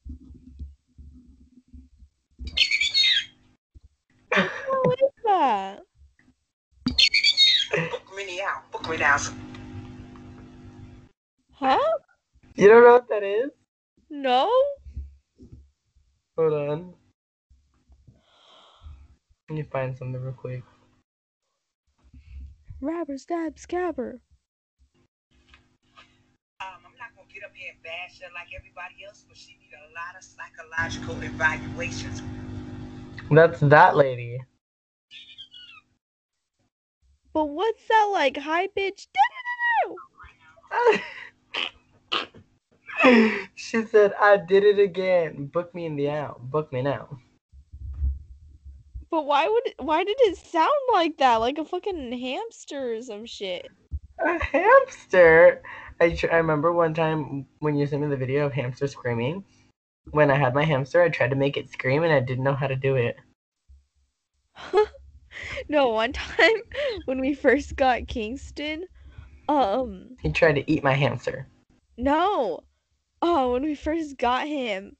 What 4.32 5.00
is 5.02 5.12
that? 5.26 5.80
Book 7.92 8.16
me 8.16 8.42
out. 8.42 8.72
Book 8.72 8.90
me 8.90 9.02
out. 9.02 9.32
Huh? 11.54 11.80
You 12.56 12.68
don't 12.68 12.84
know 12.84 12.94
what 12.94 13.10
that 13.10 13.24
is? 13.24 13.52
No? 14.10 14.52
Hold 16.40 16.54
on. 16.54 16.94
Let 19.50 19.56
me 19.58 19.64
find 19.64 19.98
something 19.98 20.22
real 20.22 20.32
quick. 20.32 20.64
Rapper 22.80 23.18
stab 23.18 23.58
scabber. 23.58 24.22
Um, 26.62 26.80
I'm 26.88 26.96
not 26.98 27.14
gonna 27.14 27.28
get 27.28 27.44
up 27.44 27.52
here 27.54 27.74
and 27.74 27.84
bash 27.84 28.22
her 28.22 28.28
like 28.34 28.48
everybody 28.58 29.04
else, 29.06 29.26
but 29.28 29.36
she 29.36 29.58
need 29.60 29.74
a 29.76 29.92
lot 29.92 30.16
of 30.18 30.24
psychological 30.24 31.22
evaluations. 31.22 32.22
That's 33.30 33.60
that 33.60 33.98
lady. 33.98 34.40
But 37.34 37.50
what's 37.50 37.86
that 37.90 38.10
like 38.14 38.38
high 38.38 38.68
pitch? 38.68 39.08
she 43.56 43.84
said, 43.86 44.14
I 44.20 44.38
did 44.38 44.64
it 44.64 44.80
again. 44.80 45.48
Book 45.48 45.74
me 45.74 45.86
in 45.86 45.96
the 45.96 46.10
out. 46.10 46.50
Book 46.50 46.72
me 46.74 46.82
now. 46.82 47.20
But 49.12 49.26
why 49.28 49.48
would 49.48 49.76
why 49.78 50.04
did 50.04 50.18
it 50.22 50.38
sound 50.38 50.72
like 50.92 51.18
that? 51.18 51.36
Like 51.38 51.58
a 51.60 51.66
fucking 51.66 52.12
hamster 52.12 52.94
or 52.94 53.02
some 53.04 53.26
shit. 53.28 53.72
A 54.20 54.40
hamster. 54.42 55.62
I, 56.00 56.12
tr- 56.16 56.32
I 56.32 56.38
remember 56.38 56.72
one 56.72 56.94
time 56.94 57.48
when 57.60 57.76
you 57.76 57.86
sent 57.86 58.02
me 58.02 58.08
the 58.08 58.16
video 58.16 58.46
of 58.46 58.54
hamster 58.54 58.88
screaming. 58.88 59.44
When 60.12 60.32
I 60.32 60.38
had 60.38 60.54
my 60.54 60.64
hamster, 60.66 61.02
I 61.02 61.10
tried 61.10 61.32
to 61.32 61.36
make 61.36 61.58
it 61.58 61.70
scream 61.70 62.04
and 62.04 62.14
I 62.14 62.20
didn't 62.22 62.44
know 62.46 62.56
how 62.56 62.68
to 62.68 62.76
do 62.78 62.96
it. 62.96 63.18
no, 65.70 65.90
one 65.90 66.14
time 66.14 66.58
when 67.06 67.20
we 67.20 67.34
first 67.34 67.76
got 67.76 68.08
Kingston, 68.08 68.86
um 69.48 70.18
He 70.22 70.32
tried 70.32 70.54
to 70.54 70.72
eat 70.72 70.84
my 70.84 70.94
hamster. 70.94 71.48
no. 71.98 72.62
Oh, 73.22 73.54
when 73.54 73.64
we 73.64 73.76
first 73.76 74.18
got 74.18 74.48
him, 74.48 74.96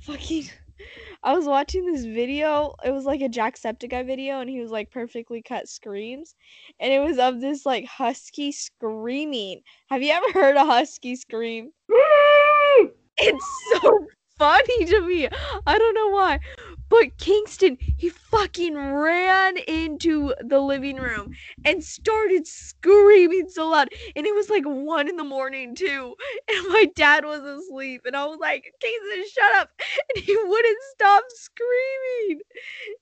fucking 0.00 0.44
I 1.22 1.36
was 1.36 1.46
watching 1.46 1.84
this 1.84 2.04
video. 2.04 2.74
It 2.84 2.90
was 2.90 3.04
like 3.04 3.20
a 3.20 3.28
Jacksepticeye 3.28 4.06
video 4.06 4.40
and 4.40 4.48
he 4.48 4.60
was 4.60 4.70
like 4.70 4.90
perfectly 4.90 5.42
cut 5.42 5.68
screams. 5.68 6.34
And 6.80 6.92
it 6.92 7.00
was 7.00 7.18
of 7.18 7.40
this 7.40 7.66
like 7.66 7.84
husky 7.84 8.52
screaming. 8.52 9.60
Have 9.90 10.02
you 10.02 10.12
ever 10.12 10.32
heard 10.32 10.56
a 10.56 10.64
husky 10.64 11.16
scream? 11.16 11.72
It's 13.22 13.46
so 13.82 14.06
funny 14.40 14.86
to 14.86 15.00
me. 15.02 15.28
I 15.66 15.78
don't 15.78 15.94
know 15.94 16.08
why. 16.08 16.40
But 16.88 17.18
Kingston, 17.18 17.76
he 17.98 18.08
fucking 18.08 18.74
ran 18.74 19.58
into 19.58 20.34
the 20.40 20.58
living 20.58 20.96
room 20.96 21.34
and 21.64 21.84
started 21.84 22.46
screaming 22.46 23.48
so 23.48 23.68
loud. 23.68 23.90
And 24.16 24.26
it 24.26 24.34
was 24.34 24.50
like 24.50 24.64
one 24.64 25.08
in 25.08 25.16
the 25.16 25.24
morning, 25.24 25.76
too. 25.76 26.16
And 26.48 26.68
my 26.68 26.86
dad 26.96 27.24
was 27.24 27.42
asleep. 27.42 28.02
And 28.06 28.16
I 28.16 28.24
was 28.26 28.38
like, 28.40 28.64
Kingston, 28.80 29.24
shut 29.32 29.54
up. 29.58 29.70
And 30.16 30.24
he 30.24 30.34
wouldn't 30.34 30.78
stop 30.94 31.22
screaming. 31.28 32.40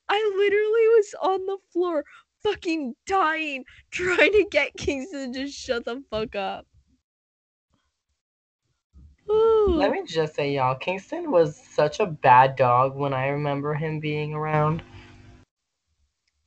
I 0.09 0.33
literally 0.37 0.89
was 0.97 1.15
on 1.23 1.47
the 1.47 1.59
floor, 1.73 2.05
fucking 2.43 2.95
dying, 3.07 3.65
trying 3.91 4.33
to 4.33 4.47
get 4.51 4.77
Kingston 4.77 5.33
to 5.35 5.49
shut 5.49 5.85
the 5.85 6.03
fuck 6.11 6.35
up. 6.35 6.67
Let 9.29 9.93
me 9.93 10.03
just 10.07 10.35
say, 10.35 10.55
y'all, 10.55 10.75
Kingston 10.75 11.31
was 11.31 11.57
such 11.57 12.01
a 12.01 12.07
bad 12.07 12.57
dog 12.57 12.97
when 12.97 13.13
I 13.13 13.29
remember 13.29 13.75
him 13.75 14.01
being 14.01 14.35
around. 14.35 14.83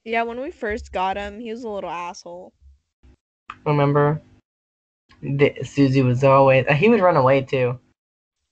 Yeah, 0.03 0.23
when 0.23 0.41
we 0.41 0.51
first 0.51 0.91
got 0.91 1.17
him, 1.17 1.39
he 1.39 1.51
was 1.51 1.63
a 1.63 1.69
little 1.69 1.89
asshole. 1.89 2.53
Remember? 3.65 4.21
The, 5.21 5.53
Susie 5.63 6.01
was 6.01 6.23
always. 6.23 6.65
He 6.67 6.89
would 6.89 7.01
run 7.01 7.17
away 7.17 7.41
too. 7.41 7.79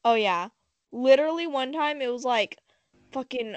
Oh 0.06 0.14
yeah. 0.14 0.50
Literally 0.92 1.48
one 1.48 1.72
time 1.72 2.02
it 2.02 2.12
was 2.12 2.24
like 2.24 2.58
fucking 3.12 3.56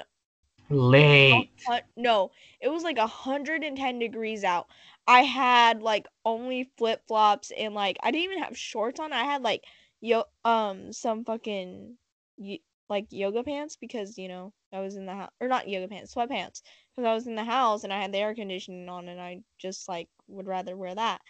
Late. 0.69 1.51
no, 1.95 2.31
it 2.59 2.69
was 2.69 2.83
like 2.83 2.97
110 2.97 3.99
degrees 3.99 4.43
out. 4.43 4.67
I 5.07 5.21
had 5.21 5.81
like 5.81 6.07
only 6.25 6.71
flip-flops 6.77 7.51
and 7.57 7.75
like 7.75 7.97
I 8.01 8.11
didn't 8.11 8.23
even 8.23 8.43
have 8.43 8.57
shorts 8.57 8.99
on. 8.99 9.13
I 9.13 9.23
had 9.23 9.43
like 9.43 9.63
yo 10.03 10.25
um 10.43 10.91
some 10.91 11.23
fucking 11.23 11.95
like 12.89 13.07
yoga 13.09 13.41
pants 13.41 13.77
because 13.79 14.17
you 14.17 14.27
know 14.27 14.51
I 14.73 14.81
was 14.81 14.97
in 14.97 15.05
the 15.05 15.13
house 15.13 15.31
or 15.39 15.47
not 15.47 15.69
yoga 15.69 15.87
pants, 15.87 16.13
sweatpants 16.13 16.61
because 16.91 17.07
I 17.07 17.13
was 17.13 17.25
in 17.25 17.35
the 17.35 17.43
house 17.43 17.85
and 17.85 17.93
I 17.93 18.01
had 18.01 18.11
the 18.11 18.17
air 18.17 18.35
conditioning 18.35 18.89
on 18.89 19.07
and 19.07 19.21
I 19.21 19.39
just 19.57 19.87
like 19.87 20.09
would 20.27 20.45
rather 20.45 20.75
wear 20.75 20.93
that. 20.93 21.21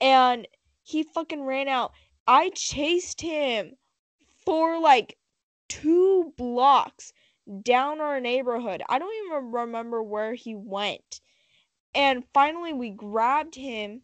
And 0.00 0.48
he 0.82 1.02
fucking 1.02 1.42
ran 1.42 1.68
out. 1.68 1.92
I 2.26 2.50
chased 2.50 3.20
him 3.20 3.72
for 4.46 4.80
like 4.80 5.18
two 5.68 6.32
blocks 6.38 7.12
down 7.62 8.00
our 8.00 8.18
neighborhood. 8.18 8.82
I 8.88 8.98
don't 8.98 9.26
even 9.26 9.52
remember 9.52 10.02
where 10.02 10.32
he 10.32 10.54
went. 10.54 11.20
And 11.94 12.24
finally 12.32 12.72
we 12.72 12.90
grabbed 12.90 13.56
him. 13.56 14.00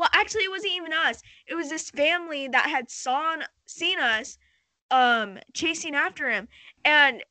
Well, 0.00 0.08
actually 0.14 0.44
it 0.44 0.50
wasn't 0.50 0.72
even 0.72 0.94
us. 0.94 1.20
It 1.46 1.54
was 1.54 1.68
this 1.68 1.90
family 1.90 2.48
that 2.48 2.70
had 2.70 2.90
saw 2.90 3.36
seen 3.66 4.00
us 4.00 4.38
um 4.90 5.38
chasing 5.52 5.94
after 5.94 6.30
him. 6.30 6.48
And 6.86 7.22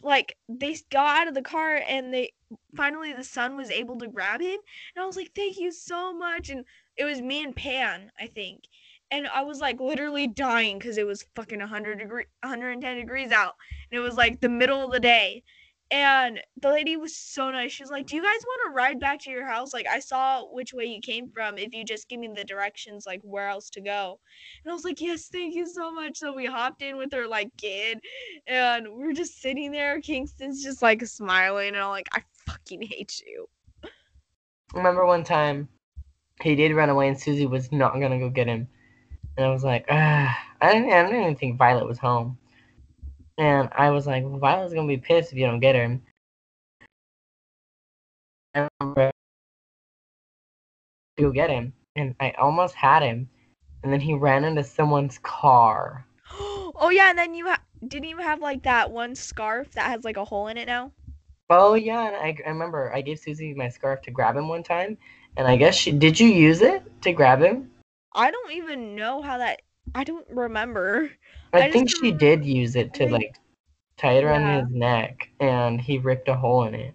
like 0.00 0.36
they 0.48 0.76
got 0.92 1.22
out 1.22 1.26
of 1.28 1.34
the 1.34 1.42
car 1.42 1.82
and 1.88 2.14
they 2.14 2.32
finally 2.76 3.12
the 3.12 3.24
son 3.24 3.56
was 3.56 3.68
able 3.68 3.98
to 3.98 4.06
grab 4.06 4.40
him. 4.40 4.60
And 4.94 5.02
I 5.02 5.06
was 5.06 5.16
like 5.16 5.32
thank 5.34 5.58
you 5.58 5.72
so 5.72 6.12
much. 6.14 6.50
And 6.50 6.64
it 6.96 7.04
was 7.04 7.20
me 7.20 7.42
and 7.42 7.56
Pan 7.56 8.12
I 8.20 8.28
think. 8.28 8.68
And 9.10 9.26
I 9.26 9.42
was 9.42 9.58
like 9.58 9.80
literally 9.80 10.28
dying 10.28 10.78
because 10.78 10.98
it 10.98 11.06
was 11.08 11.26
fucking 11.34 11.58
100 11.58 11.98
degree 11.98 12.26
110 12.42 12.96
degrees 12.96 13.32
out. 13.32 13.56
And 13.90 13.98
it 13.98 14.02
was 14.02 14.14
like 14.16 14.40
the 14.40 14.48
middle 14.48 14.84
of 14.84 14.92
the 14.92 15.00
day 15.00 15.42
and 15.90 16.40
the 16.60 16.70
lady 16.70 16.96
was 16.96 17.16
so 17.16 17.50
nice. 17.50 17.72
She 17.72 17.82
was 17.82 17.90
like 17.90 18.06
do 18.06 18.16
you 18.16 18.22
guys 18.22 18.40
want 18.46 18.60
to 18.66 18.74
ride 18.74 19.00
back 19.00 19.20
to 19.20 19.30
your 19.30 19.46
house? 19.46 19.72
Like 19.72 19.86
I 19.86 20.00
saw 20.00 20.42
which 20.50 20.72
way 20.72 20.84
you 20.86 21.00
came 21.00 21.28
from. 21.28 21.58
If 21.58 21.74
you 21.74 21.84
just 21.84 22.08
give 22.08 22.20
me 22.20 22.30
the 22.34 22.44
directions 22.44 23.06
like 23.06 23.20
where 23.22 23.48
else 23.48 23.70
to 23.70 23.80
go. 23.80 24.18
And 24.64 24.70
I 24.70 24.74
was 24.74 24.84
like 24.84 25.00
yes 25.00 25.28
thank 25.28 25.54
you 25.54 25.66
so 25.66 25.92
much. 25.92 26.18
So 26.18 26.34
we 26.34 26.46
hopped 26.46 26.82
in 26.82 26.96
with 26.96 27.12
her 27.12 27.26
like 27.26 27.50
kid 27.56 28.00
and 28.46 28.86
we're 28.90 29.12
just 29.12 29.40
sitting 29.40 29.72
there. 29.72 30.00
Kingston's 30.00 30.62
just 30.62 30.82
like 30.82 31.04
smiling 31.06 31.68
and 31.68 31.78
I'm 31.78 31.90
like 31.90 32.08
I 32.12 32.22
fucking 32.46 32.82
hate 32.82 33.22
you. 33.26 33.46
Remember 34.74 35.06
one 35.06 35.22
time 35.22 35.68
he 36.42 36.54
did 36.54 36.74
run 36.74 36.90
away 36.90 37.08
and 37.08 37.18
Susie 37.18 37.46
was 37.46 37.70
not 37.70 37.94
gonna 38.00 38.18
go 38.18 38.30
get 38.30 38.48
him. 38.48 38.68
And 39.36 39.46
I 39.46 39.50
was 39.50 39.64
like, 39.64 39.84
ah, 39.88 40.36
I 40.60 40.72
didn't, 40.72 40.92
I 40.92 41.02
didn't 41.04 41.20
even 41.22 41.36
think 41.36 41.58
Violet 41.58 41.86
was 41.86 41.98
home. 41.98 42.38
And 43.38 43.68
I 43.72 43.90
was 43.90 44.06
like, 44.06 44.24
Violet's 44.24 44.74
gonna 44.74 44.88
be 44.88 44.96
pissed 44.96 45.32
if 45.32 45.38
you 45.38 45.46
don't 45.46 45.60
get 45.60 45.74
her. 45.74 45.98
I 48.54 48.68
remember 48.80 49.10
to 51.16 51.22
go 51.22 51.30
get 51.30 51.50
him, 51.50 51.72
and 51.96 52.14
I 52.20 52.30
almost 52.32 52.74
had 52.74 53.02
him, 53.02 53.28
and 53.82 53.92
then 53.92 54.00
he 54.00 54.14
ran 54.14 54.44
into 54.44 54.62
someone's 54.62 55.18
car. 55.18 56.06
oh 56.32 56.90
yeah 56.92 57.10
and 57.10 57.18
then 57.18 57.34
you 57.34 57.46
ha- 57.46 57.62
didn't 57.86 58.06
even 58.06 58.24
have 58.24 58.40
like 58.40 58.62
that 58.62 58.90
one 58.90 59.14
scarf 59.14 59.70
that 59.72 59.90
has 59.90 60.04
like 60.04 60.16
a 60.16 60.24
hole 60.24 60.48
in 60.48 60.56
it 60.56 60.66
now 60.66 60.90
Oh 61.50 61.74
yeah, 61.74 62.06
and 62.06 62.16
I, 62.16 62.36
I 62.46 62.48
remember 62.48 62.92
I 62.94 63.02
gave 63.02 63.18
Susie 63.18 63.52
my 63.52 63.68
scarf 63.68 64.00
to 64.02 64.10
grab 64.10 64.36
him 64.36 64.48
one 64.48 64.62
time, 64.62 64.96
and 65.36 65.46
I 65.46 65.56
guess 65.56 65.74
she 65.74 65.92
did. 65.92 66.18
You 66.18 66.28
use 66.28 66.62
it 66.62 66.82
to 67.02 67.12
grab 67.12 67.42
him? 67.42 67.70
I 68.14 68.30
don't 68.30 68.52
even 68.52 68.96
know 68.96 69.20
how 69.20 69.38
that 69.38 69.60
I 69.92 70.04
don't 70.04 70.26
remember 70.30 71.10
I, 71.52 71.62
I 71.64 71.70
think 71.72 71.90
she 71.90 72.12
did 72.12 72.44
use 72.44 72.76
it 72.76 72.92
to 72.94 73.06
like 73.08 73.34
tie 73.96 74.14
it 74.14 74.24
around 74.24 74.42
Yeah. 74.42 74.62
his 74.62 74.70
neck, 74.70 75.30
and 75.40 75.80
he 75.80 75.98
ripped 75.98 76.28
a 76.28 76.36
hole 76.36 76.64
in 76.64 76.74
it. 76.74 76.94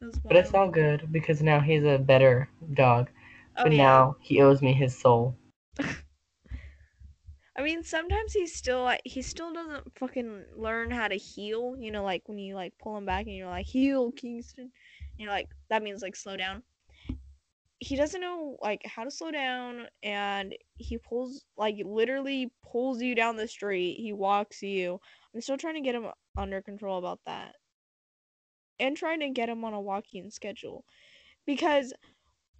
It 0.00 0.22
But 0.24 0.36
it's 0.36 0.54
all 0.54 0.70
good 0.70 1.12
because 1.12 1.42
now 1.42 1.60
he's 1.60 1.84
a 1.84 1.98
better 1.98 2.48
dog. 2.74 3.10
oh, 3.56 3.64
but 3.64 3.72
yeah. 3.72 3.76
now 3.76 4.16
he 4.20 4.40
owes 4.40 4.62
me 4.62 4.72
his 4.72 4.96
soul. 4.98 5.36
I 7.56 7.62
mean, 7.62 7.82
sometimes 7.82 8.32
he's 8.32 8.54
still 8.54 8.82
like 8.82 9.02
he 9.04 9.20
still 9.22 9.52
doesn't 9.52 9.98
fucking 9.98 10.44
learn 10.56 10.90
how 10.90 11.08
to 11.08 11.16
heal. 11.16 11.76
You 11.78 11.90
know, 11.90 12.02
like 12.02 12.22
when 12.26 12.38
you 12.38 12.54
like 12.54 12.72
pull 12.78 12.96
him 12.96 13.04
back 13.04 13.26
and 13.26 13.34
you're 13.36 13.48
like 13.48 13.66
heal 13.66 14.10
Kingston, 14.12 14.64
and 14.64 15.18
you're 15.18 15.30
like 15.30 15.48
that 15.68 15.82
means 15.82 16.02
like 16.02 16.16
slow 16.16 16.36
down. 16.36 16.62
He 17.82 17.96
doesn't 17.96 18.20
know 18.20 18.56
like 18.62 18.86
how 18.86 19.02
to 19.02 19.10
slow 19.10 19.32
down, 19.32 19.88
and 20.04 20.54
he 20.76 20.98
pulls 20.98 21.44
like 21.56 21.74
literally 21.84 22.52
pulls 22.70 23.02
you 23.02 23.16
down 23.16 23.36
the 23.36 23.48
street. 23.48 23.96
He 23.98 24.12
walks 24.12 24.62
you. 24.62 25.00
I'm 25.34 25.40
still 25.40 25.56
trying 25.56 25.74
to 25.74 25.80
get 25.80 25.96
him 25.96 26.06
under 26.36 26.62
control 26.62 26.98
about 26.98 27.18
that. 27.26 27.56
And 28.78 28.96
trying 28.96 29.18
to 29.20 29.30
get 29.30 29.48
him 29.48 29.64
on 29.64 29.74
a 29.74 29.80
walking 29.80 30.30
schedule. 30.30 30.84
Because 31.44 31.92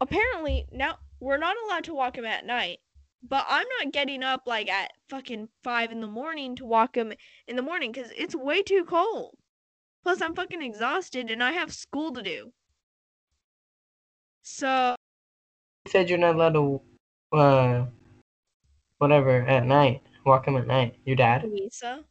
apparently 0.00 0.66
now 0.72 0.98
we're 1.20 1.36
not 1.38 1.56
allowed 1.64 1.84
to 1.84 1.94
walk 1.94 2.18
him 2.18 2.24
at 2.24 2.44
night. 2.44 2.78
But 3.22 3.46
I'm 3.48 3.66
not 3.78 3.92
getting 3.92 4.24
up 4.24 4.42
like 4.46 4.68
at 4.68 4.90
fucking 5.08 5.48
five 5.62 5.92
in 5.92 6.00
the 6.00 6.08
morning 6.08 6.56
to 6.56 6.64
walk 6.64 6.96
him 6.96 7.12
in 7.46 7.54
the 7.54 7.62
morning 7.62 7.92
because 7.92 8.10
it's 8.16 8.34
way 8.34 8.62
too 8.62 8.84
cold. 8.84 9.36
Plus, 10.02 10.20
I'm 10.20 10.34
fucking 10.34 10.62
exhausted 10.62 11.30
and 11.30 11.44
I 11.44 11.52
have 11.52 11.72
school 11.72 12.12
to 12.12 12.22
do. 12.22 12.52
So, 14.42 14.96
said 15.86 16.08
you're 16.08 16.18
not 16.18 16.34
allowed 16.34 16.54
to, 16.54 16.80
uh, 17.36 17.86
whatever, 18.98 19.42
at 19.42 19.66
night. 19.66 20.02
Walk 20.24 20.46
him 20.46 20.56
at 20.56 20.66
night. 20.66 20.96
Your 21.04 21.16
dad? 21.16 21.44
Lisa? 21.44 22.04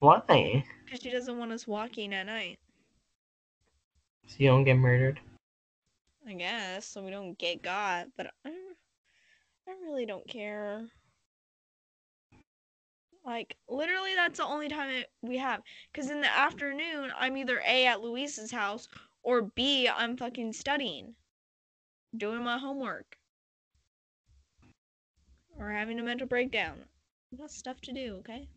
Why? 0.00 0.64
because 0.84 1.00
she 1.00 1.10
doesn't 1.10 1.38
want 1.38 1.52
us 1.52 1.66
walking 1.66 2.12
at 2.12 2.26
night. 2.26 2.58
So 4.26 4.36
you 4.38 4.48
don't 4.48 4.64
get 4.64 4.76
murdered? 4.76 5.20
I 6.26 6.34
guess 6.34 6.86
so 6.86 7.02
we 7.02 7.10
don't 7.10 7.38
get 7.38 7.62
got. 7.62 8.08
But 8.16 8.28
I, 8.44 8.50
I 9.68 9.72
really 9.82 10.06
don't 10.06 10.26
care. 10.28 10.86
Like 13.24 13.56
literally, 13.68 14.14
that's 14.14 14.38
the 14.38 14.44
only 14.44 14.68
time 14.68 14.90
it, 14.90 15.10
we 15.22 15.38
have. 15.38 15.62
Cause 15.94 16.10
in 16.10 16.20
the 16.20 16.38
afternoon, 16.38 17.10
I'm 17.18 17.36
either 17.36 17.62
a 17.66 17.86
at 17.86 18.02
Luisa's 18.02 18.50
house 18.50 18.88
or 19.22 19.42
b 19.42 19.88
I'm 19.88 20.16
fucking 20.16 20.52
studying, 20.52 21.14
doing 22.16 22.42
my 22.44 22.58
homework, 22.58 23.16
or 25.58 25.70
having 25.70 25.98
a 25.98 26.02
mental 26.02 26.26
breakdown. 26.26 26.84
I 27.32 27.36
got 27.36 27.50
stuff 27.50 27.80
to 27.82 27.92
do. 27.92 28.16
Okay. 28.20 28.48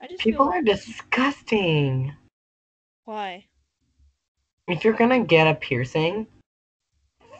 I 0.00 0.06
just 0.06 0.22
People 0.22 0.46
feel 0.46 0.52
are 0.54 0.62
disgusting. 0.62 2.14
why. 3.04 3.46
If 4.68 4.84
you're 4.84 4.94
gonna 4.94 5.24
get 5.24 5.46
a 5.48 5.54
piercing, 5.54 6.26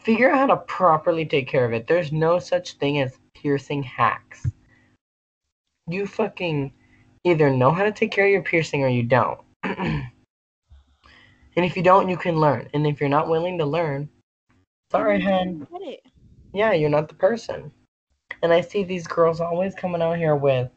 figure 0.01 0.31
out 0.31 0.39
how 0.39 0.47
to 0.47 0.57
properly 0.57 1.27
take 1.27 1.47
care 1.47 1.65
of 1.65 1.73
it. 1.73 1.87
There's 1.87 2.11
no 2.11 2.39
such 2.39 2.73
thing 2.75 3.01
as 3.01 3.19
piercing 3.35 3.83
hacks. 3.83 4.51
You 5.87 6.07
fucking 6.07 6.73
either 7.25 7.51
know 7.51 7.71
how 7.71 7.85
to 7.85 7.93
take 7.93 8.11
care 8.11 8.25
of 8.25 8.33
your 8.33 8.43
piercing 8.43 8.83
or 8.83 8.89
you 8.89 9.03
don't. 9.03 9.41
and 9.63 10.11
if 11.57 11.77
you 11.77 11.83
don't, 11.83 12.09
you 12.09 12.17
can 12.17 12.37
learn. 12.37 12.69
And 12.75 12.87
if 12.87 13.01
you're 13.01 13.09
not 13.09 13.29
willing 13.29 13.59
to 13.59 13.67
learn, 13.67 14.09
sorry, 14.91 15.21
it. 15.83 16.07
Yeah, 16.53 16.73
you're 16.73 16.91
not 16.91 17.09
the 17.09 17.15
person. 17.15 17.71
And 18.43 18.53
I 18.53 18.61
see 18.61 18.85
these 18.85 19.07
girls 19.07 19.41
always 19.41 19.75
coming 19.75 20.03
out 20.03 20.17
here 20.17 20.37
with, 20.37 20.71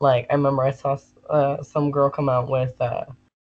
like, 0.00 0.26
I 0.30 0.34
remember 0.34 0.62
I 0.62 0.70
saw 0.70 0.98
uh, 1.28 1.62
some 1.62 1.90
girl 1.90 2.10
come 2.10 2.28
out 2.28 2.48
with 2.48 2.80
uh, 2.80 3.04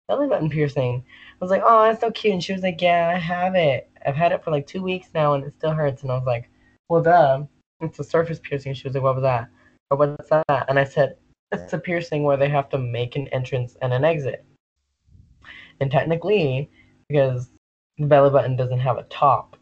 belly 0.09 0.29
button 0.29 0.49
piercing. 0.51 1.05
I 1.33 1.45
was 1.45 1.51
like, 1.51 1.63
oh, 1.65 1.83
that's 1.83 2.01
so 2.01 2.11
cute. 2.11 2.33
And 2.33 2.43
she 2.43 2.53
was 2.53 2.63
like, 2.63 2.81
yeah, 2.81 3.13
I 3.15 3.19
have 3.19 3.55
it. 3.55 3.91
I've 4.07 4.17
had 4.17 4.33
it 4.33 4.43
for 4.43 4.51
like 4.51 4.67
two 4.67 4.83
weeks 4.83 5.09
now 5.15 5.35
and 5.35 5.45
it 5.45 5.55
still 5.59 5.73
hurts. 5.73 6.03
And 6.03 6.13
I 6.13 6.15
was 6.15 6.27
like, 6.27 6.49
well, 6.89 7.03
duh. 7.03 7.45
It's 7.81 7.99
a 7.99 8.05
surface 8.05 8.41
piercing. 8.43 8.73
She 8.73 8.89
was 8.89 8.95
like, 8.95 9.03
what 9.03 9.17
was 9.17 9.23
that? 9.23 9.49
Or 9.91 9.99
what's 9.99 10.31
that? 10.31 10.65
And 10.69 10.79
I 10.79 10.85
said, 10.85 11.17
it's 11.53 11.73
a 11.75 11.79
piercing 11.79 12.23
where 12.23 12.39
they 12.39 12.49
have 12.49 12.71
to 12.71 12.79
make 12.79 13.17
an 13.17 13.29
entrance 13.29 13.77
and 13.83 13.93
an 13.93 14.05
exit. 14.05 14.45
And 15.81 15.91
technically, 15.91 16.71
because 17.09 17.51
the 17.99 18.07
belly 18.07 18.31
button 18.31 18.57
doesn't 18.57 18.79
have 18.79 18.97
a 18.97 19.03
top, 19.05 19.57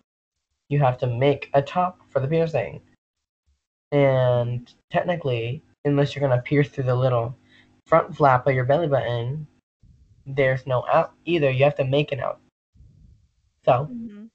you 0.68 0.78
have 0.80 0.98
to 0.98 1.06
make 1.06 1.50
a 1.54 1.62
top 1.62 2.00
for 2.10 2.20
the 2.20 2.28
piercing. 2.28 2.80
And 3.92 4.72
technically, 4.90 5.62
unless 5.84 6.14
you're 6.14 6.26
going 6.26 6.36
to 6.36 6.42
pierce 6.42 6.68
through 6.68 6.84
the 6.84 6.94
little 6.94 7.36
front 7.86 8.16
flap 8.16 8.46
of 8.46 8.54
your 8.54 8.64
belly 8.64 8.88
button, 8.88 9.46
there's 10.26 10.66
no 10.66 10.84
out 10.92 11.12
either. 11.24 11.50
You 11.50 11.64
have 11.64 11.76
to 11.76 11.84
make 11.84 12.12
an 12.12 12.20
out. 12.20 12.40
So, 13.64 13.84
hmm 13.86 14.26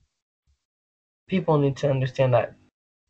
people 1.28 1.58
need 1.58 1.78
to 1.78 1.90
understand 1.90 2.34
that 2.34 2.56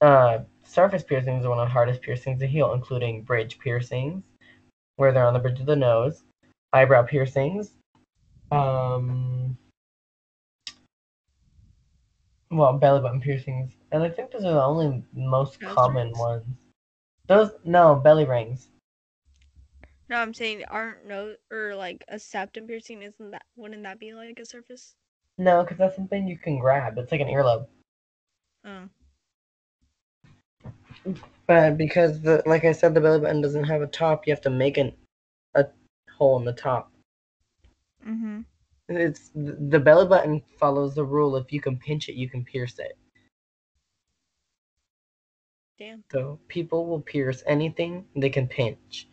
uh, 0.02 0.40
surface 0.64 1.04
piercings 1.04 1.46
are 1.46 1.50
one 1.50 1.60
of 1.60 1.68
the 1.68 1.74
hardest 1.74 2.02
piercings 2.02 2.40
to 2.40 2.48
heal, 2.48 2.74
including 2.74 3.24
bridge 3.24 3.58
piercings, 3.60 4.24
where 4.98 5.12
they're 5.12 5.26
on 5.26 5.34
the 5.34 5.40
bridge 5.40 5.60
of 5.60 5.66
the 5.66 5.76
nose, 5.76 6.24
eyebrow 6.74 7.02
piercings, 7.04 7.72
um, 8.52 9.29
well, 12.52 12.74
belly 12.74 13.02
button 13.02 13.22
piercings, 13.22 13.74
and 13.92 14.04
I 14.04 14.10
think 14.10 14.32
those 14.32 14.46
are 14.46 14.54
the 14.54 14.64
only 14.64 15.04
most 15.14 15.62
Nose 15.62 15.74
common 15.74 16.08
rings? 16.08 16.20
ones. 16.20 16.58
Those 17.28 17.52
no 17.64 17.96
belly 17.96 18.26
rings. 18.26 18.70
No, 20.10 20.18
I'm 20.18 20.34
saying 20.34 20.64
aren't 20.68 21.06
no 21.06 21.36
or 21.52 21.76
like 21.76 22.04
a 22.08 22.18
septum 22.18 22.66
piercing. 22.66 23.04
Isn't 23.04 23.32
that 23.32 23.44
wouldn't 23.56 23.84
that 23.84 24.00
be 24.00 24.14
like 24.14 24.40
a 24.40 24.46
surface? 24.46 24.96
No, 25.38 25.62
because 25.62 25.78
that's 25.78 25.96
something 25.96 26.28
you 26.28 26.38
can 26.38 26.58
grab. 26.58 26.98
It's 26.98 27.12
like 27.12 27.22
an 27.22 27.28
earlobe. 27.28 27.68
Oh. 28.66 28.90
But 31.46 31.78
because 31.78 32.22
the 32.22 32.42
like 32.48 32.66
I 32.66 32.72
said, 32.72 32.96
the 32.96 33.02
belly 33.02 33.20
button 33.20 33.42
doesn't 33.42 33.64
have 33.66 33.82
a 33.84 33.88
top, 33.88 34.26
you 34.26 34.34
have 34.34 34.42
to 34.42 34.50
make 34.50 34.78
an 34.78 34.94
a 35.54 35.66
hole 36.12 36.40
in 36.40 36.46
the 36.46 36.54
top. 36.54 36.92
Mm-hmm. 38.08 38.42
It's 38.90 39.30
the 39.36 39.80
belly 39.80 40.08
button 40.08 40.42
follows 40.60 40.96
the 40.96 41.04
rule. 41.04 41.36
If 41.36 41.54
you 41.54 41.62
can 41.62 41.78
pinch 41.78 42.10
it, 42.10 42.16
you 42.16 42.28
can 42.28 42.44
pierce 42.44 42.80
it. 42.80 42.98
Damn. 45.78 46.04
So 46.12 46.40
people 46.48 46.88
will 46.88 47.02
pierce 47.02 47.44
anything 47.46 48.06
they 48.16 48.30
can 48.30 48.48
pinch. 48.48 49.08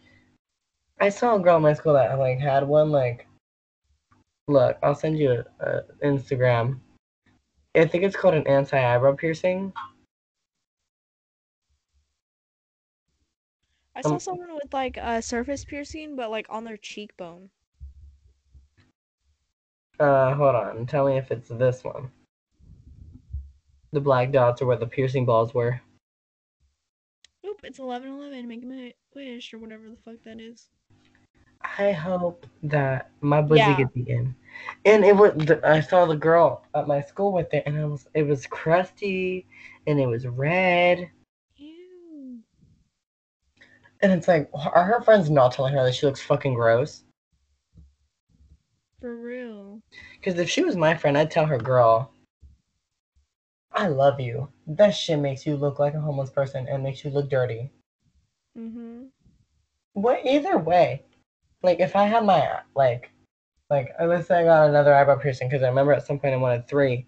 I 0.99 1.11
saw 1.11 1.37
a 1.37 1.39
girl 1.39 1.59
in 1.59 1.63
my 1.63 1.75
school 1.75 1.93
that 1.93 2.19
like 2.19 2.39
had 2.39 2.67
one. 2.67 2.91
Like, 2.91 3.27
look, 4.49 4.79
I'll 4.83 4.95
send 4.95 5.19
you 5.19 5.45
a, 5.61 5.65
a 5.65 5.83
Instagram. 6.03 6.81
I 7.77 7.85
think 7.85 8.05
it's 8.05 8.17
called 8.17 8.35
an 8.35 8.47
anti 8.47 8.79
eyebrow 8.79 9.15
piercing. 9.15 9.75
I 13.95 14.01
saw 14.01 14.15
Um, 14.15 14.21
someone 14.21 14.55
with 14.55 14.73
like 14.73 14.97
a 14.97 15.21
surface 15.21 15.65
piercing, 15.65 16.17
but 16.17 16.31
like 16.31 16.47
on 16.49 16.65
their 16.65 16.77
cheekbone. 16.77 17.51
Uh, 19.99 20.35
hold 20.35 20.55
on. 20.55 20.87
Tell 20.87 21.07
me 21.07 21.17
if 21.17 21.31
it's 21.31 21.49
this 21.49 21.83
one. 21.83 22.11
The 23.93 24.01
black 24.01 24.31
dots 24.33 24.61
are 24.61 24.67
where 24.67 24.77
the 24.77 24.87
piercing 24.87 25.25
balls 25.25 25.55
were. 25.55 25.81
Oop, 27.47 27.61
it's 27.65 27.79
eleven 27.79 28.11
eleven. 28.11 28.47
Make 28.49 28.65
a 28.65 28.93
wish 29.15 29.55
or 29.55 29.59
whatever 29.59 29.89
the 29.89 29.97
fuck 30.05 30.17
that 30.25 30.41
is. 30.41 30.69
I 31.79 31.93
hope 31.93 32.47
that 32.65 33.11
my 33.21 33.41
pussy 33.41 33.59
Yeah. 33.61 33.77
gets 33.79 33.97
eaten. 33.97 34.35
And 34.85 35.05
it 35.05 35.17
was 35.17 35.33
I 35.65 35.81
saw 35.81 36.07
the 36.07 36.17
girl 36.17 36.65
at 36.75 36.87
my 36.87 37.01
school 37.01 37.33
with 37.33 37.53
it, 37.55 37.63
and 37.67 37.77
it 37.77 37.87
was. 37.87 38.07
It 38.15 38.25
was 38.25 38.47
crusty, 38.47 39.47
and 39.87 39.99
it 40.01 40.07
was 40.07 40.27
red. 40.27 41.11
Ew. 41.57 42.41
And 44.03 44.13
it's 44.13 44.29
like, 44.29 44.51
are 44.53 44.85
her 44.85 45.01
friends 45.01 45.31
not 45.31 45.53
telling 45.53 45.73
her 45.73 45.85
that 45.85 45.95
she 45.95 46.07
looks 46.07 46.21
fucking 46.21 46.55
gross? 46.55 47.03
For 49.07 49.15
real. 49.15 49.81
Because 50.19 50.37
if 50.41 50.51
she 50.51 50.65
was 50.65 50.75
my 50.75 50.97
friend, 50.97 51.17
I'd 51.17 51.31
tell 51.31 51.47
her, 51.47 51.59
girl, 51.59 52.11
I 53.71 53.87
love 53.87 54.19
you. 54.19 54.49
That 54.67 54.97
shit 54.97 55.21
makes 55.21 55.47
you 55.47 55.55
look 55.55 55.79
like 55.79 55.95
a 55.95 56.01
homeless 56.01 56.31
person 56.31 56.67
and 56.67 56.83
makes 56.83 57.05
you 57.05 57.11
look 57.11 57.31
dirty. 57.31 57.71
Mm-hmm. 58.59 59.05
What? 59.93 60.27
Either 60.27 60.59
way, 60.59 61.05
like 61.63 61.79
if 61.79 61.95
I 61.95 62.07
had 62.07 62.25
my 62.25 62.59
like, 62.75 63.13
like 63.71 63.95
uh, 64.01 64.07
let's 64.07 64.27
say 64.27 64.41
I 64.41 64.45
got 64.45 64.71
another 64.71 64.93
eyebrow 64.93 65.19
piercing 65.19 65.49
because 65.49 65.63
I 65.63 65.69
remember 65.69 65.93
at 65.93 66.05
some 66.05 66.19
point 66.19 66.35
I 66.35 66.39
wanted 66.39 66.67
three, 66.67 67.07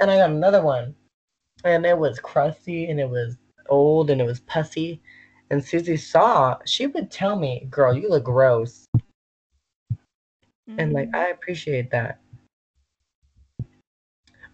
and 0.00 0.10
I 0.10 0.16
got 0.16 0.30
another 0.30 0.62
one, 0.62 0.94
and 1.64 1.84
it 1.84 1.98
was 1.98 2.18
crusty 2.18 2.90
and 2.90 2.98
it 2.98 3.10
was 3.10 3.36
old 3.68 4.08
and 4.08 4.22
it 4.22 4.24
was 4.24 4.40
pussy, 4.40 5.02
and 5.50 5.62
Susie 5.62 5.98
saw 5.98 6.56
she 6.64 6.86
would 6.86 7.10
tell 7.10 7.36
me, 7.36 7.66
"Girl, 7.68 7.94
you 7.94 8.08
look 8.08 8.24
gross," 8.24 8.86
and 10.76 10.92
like 10.92 11.08
I 11.14 11.28
appreciate 11.28 11.90
that. 11.90 12.18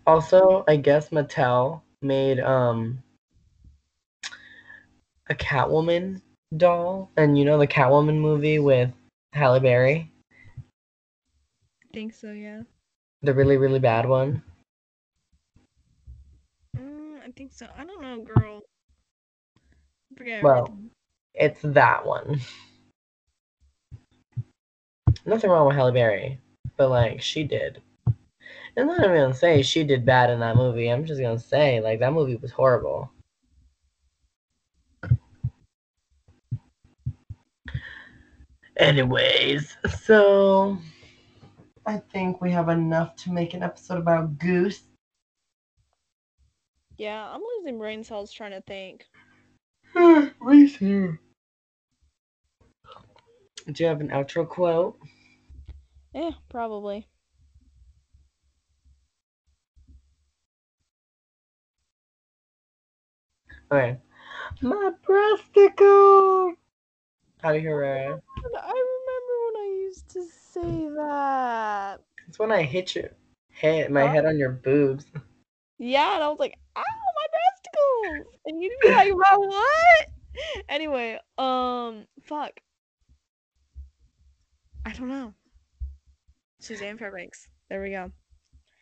Also, 0.06 0.64
I 0.68 0.76
guess 0.76 1.10
Mattel 1.10 1.80
made 2.02 2.38
um 2.40 3.02
a 5.28 5.34
Catwoman 5.34 6.20
doll, 6.56 7.10
and 7.16 7.36
you 7.38 7.44
know 7.44 7.58
the 7.58 7.66
Catwoman 7.66 8.18
movie 8.20 8.58
with 8.58 8.90
Halle 9.32 9.60
Berry, 9.60 10.12
think 11.94 12.12
so, 12.12 12.32
yeah. 12.32 12.62
the 13.22 13.32
really 13.32 13.56
really 13.56 13.78
bad 13.78 14.06
one. 14.08 14.42
Mm, 16.76 17.20
I 17.26 17.30
think 17.36 17.52
so. 17.52 17.66
I 17.76 17.84
don't 17.84 18.02
know, 18.02 18.20
girl. 18.22 18.62
I 20.12 20.16
forget 20.16 20.40
Well, 20.42 20.68
everything. 20.68 20.90
It's 21.34 21.60
that 21.62 22.04
one. 22.06 22.40
Nothing 25.26 25.50
wrong 25.50 25.66
with 25.66 25.76
Halle 25.76 25.92
Berry, 25.92 26.38
but 26.76 26.90
like 26.90 27.22
she 27.22 27.44
did. 27.44 27.80
And 28.06 28.14
I'm 28.76 28.86
not 28.86 29.04
even 29.04 29.16
gonna 29.16 29.34
say 29.34 29.62
she 29.62 29.84
did 29.84 30.04
bad 30.04 30.30
in 30.30 30.40
that 30.40 30.56
movie. 30.56 30.88
I'm 30.88 31.04
just 31.04 31.20
gonna 31.20 31.38
say 31.38 31.80
like 31.80 32.00
that 32.00 32.12
movie 32.12 32.36
was 32.36 32.50
horrible. 32.50 33.10
Anyways, 38.76 39.76
so 40.02 40.78
I 41.86 41.98
think 41.98 42.40
we 42.40 42.50
have 42.50 42.68
enough 42.68 43.14
to 43.16 43.32
make 43.32 43.54
an 43.54 43.62
episode 43.62 43.98
about 43.98 44.38
Goose. 44.38 44.82
Yeah, 46.98 47.28
I'm 47.32 47.42
losing 47.56 47.78
brain 47.78 48.02
cells 48.02 48.32
trying 48.32 48.50
to 48.50 48.60
think. 48.62 49.06
Me 50.40 50.68
too. 50.68 51.18
Do 53.66 53.82
you 53.82 53.88
have 53.88 54.00
an 54.00 54.08
outro 54.08 54.46
quote? 54.46 54.98
Yeah, 56.14 56.30
probably. 56.48 57.08
Okay. 63.72 63.98
My 64.62 64.92
breasticle. 65.06 66.54
You 67.44 67.52
hear 67.60 67.82
it? 67.82 68.22
I 68.56 68.84
remember 68.96 69.34
when 69.44 69.56
I 69.62 69.78
used 69.82 70.08
to 70.10 70.22
say 70.24 70.88
that. 70.96 72.00
It's 72.28 72.38
when 72.38 72.52
I 72.52 72.62
hit 72.62 72.94
your 72.94 73.10
head, 73.52 73.90
my 73.90 74.06
Huh? 74.06 74.12
head 74.12 74.26
on 74.26 74.38
your 74.38 74.50
boobs. 74.52 75.04
Yeah, 75.78 76.14
and 76.14 76.22
I 76.22 76.28
was 76.28 76.38
like, 76.38 76.56
ow, 76.76 76.82
my 76.82 77.26
breasticles! 77.34 78.38
And 78.46 78.62
you'd 78.62 78.70
be 78.70 78.90
like, 78.96 79.10
bro, 79.12 79.40
what? 79.48 80.06
Anyway, 80.68 81.18
um, 81.36 82.06
fuck. 82.22 82.52
I 84.86 84.92
don't 84.92 85.08
know. 85.08 85.34
Suzanne 86.64 86.96
Fairbanks. 86.98 87.48
There 87.68 87.82
we 87.82 87.90
go. 87.90 88.10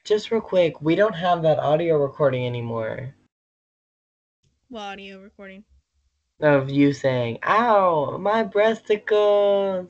Just 0.04 0.30
real 0.30 0.40
quick, 0.40 0.80
we 0.80 0.94
don't 0.94 1.14
have 1.14 1.42
that 1.42 1.58
audio 1.58 1.96
recording 1.96 2.46
anymore 2.46 3.14
Well, 4.70 4.82
audio 4.84 5.20
recording. 5.20 5.64
of 6.40 6.70
you 6.70 6.92
saying, 6.92 7.38
"Ow, 7.44 8.16
my 8.18 8.42
breasticles." 8.44 9.88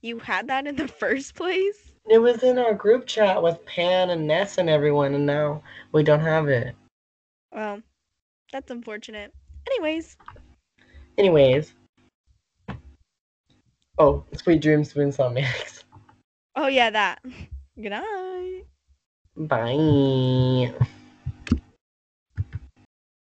You 0.00 0.18
had 0.18 0.48
that 0.48 0.66
in 0.66 0.76
the 0.76 0.86
first 0.88 1.34
place? 1.34 1.92
It 2.10 2.18
was 2.18 2.42
in 2.42 2.58
our 2.58 2.74
group 2.74 3.06
chat 3.06 3.42
with 3.42 3.64
Pan 3.64 4.10
and 4.10 4.26
Ness 4.26 4.58
and 4.58 4.68
everyone, 4.68 5.14
and 5.14 5.24
now 5.24 5.62
we 5.92 6.02
don't 6.02 6.20
have 6.20 6.48
it. 6.48 6.76
Well, 7.52 7.80
that's 8.52 8.70
unfortunate. 8.70 9.32
Anyways, 9.66 10.16
Anyways. 11.16 11.72
Oh, 13.98 14.24
Sweet 14.34 14.60
Dreams 14.60 14.90
of 14.90 14.96
Insomniacs. 14.96 15.83
oh 16.56 16.66
yeah, 16.66 16.90
that. 16.90 17.20
Good 17.76 17.90
night. 17.90 18.64
Bye. 19.36 20.86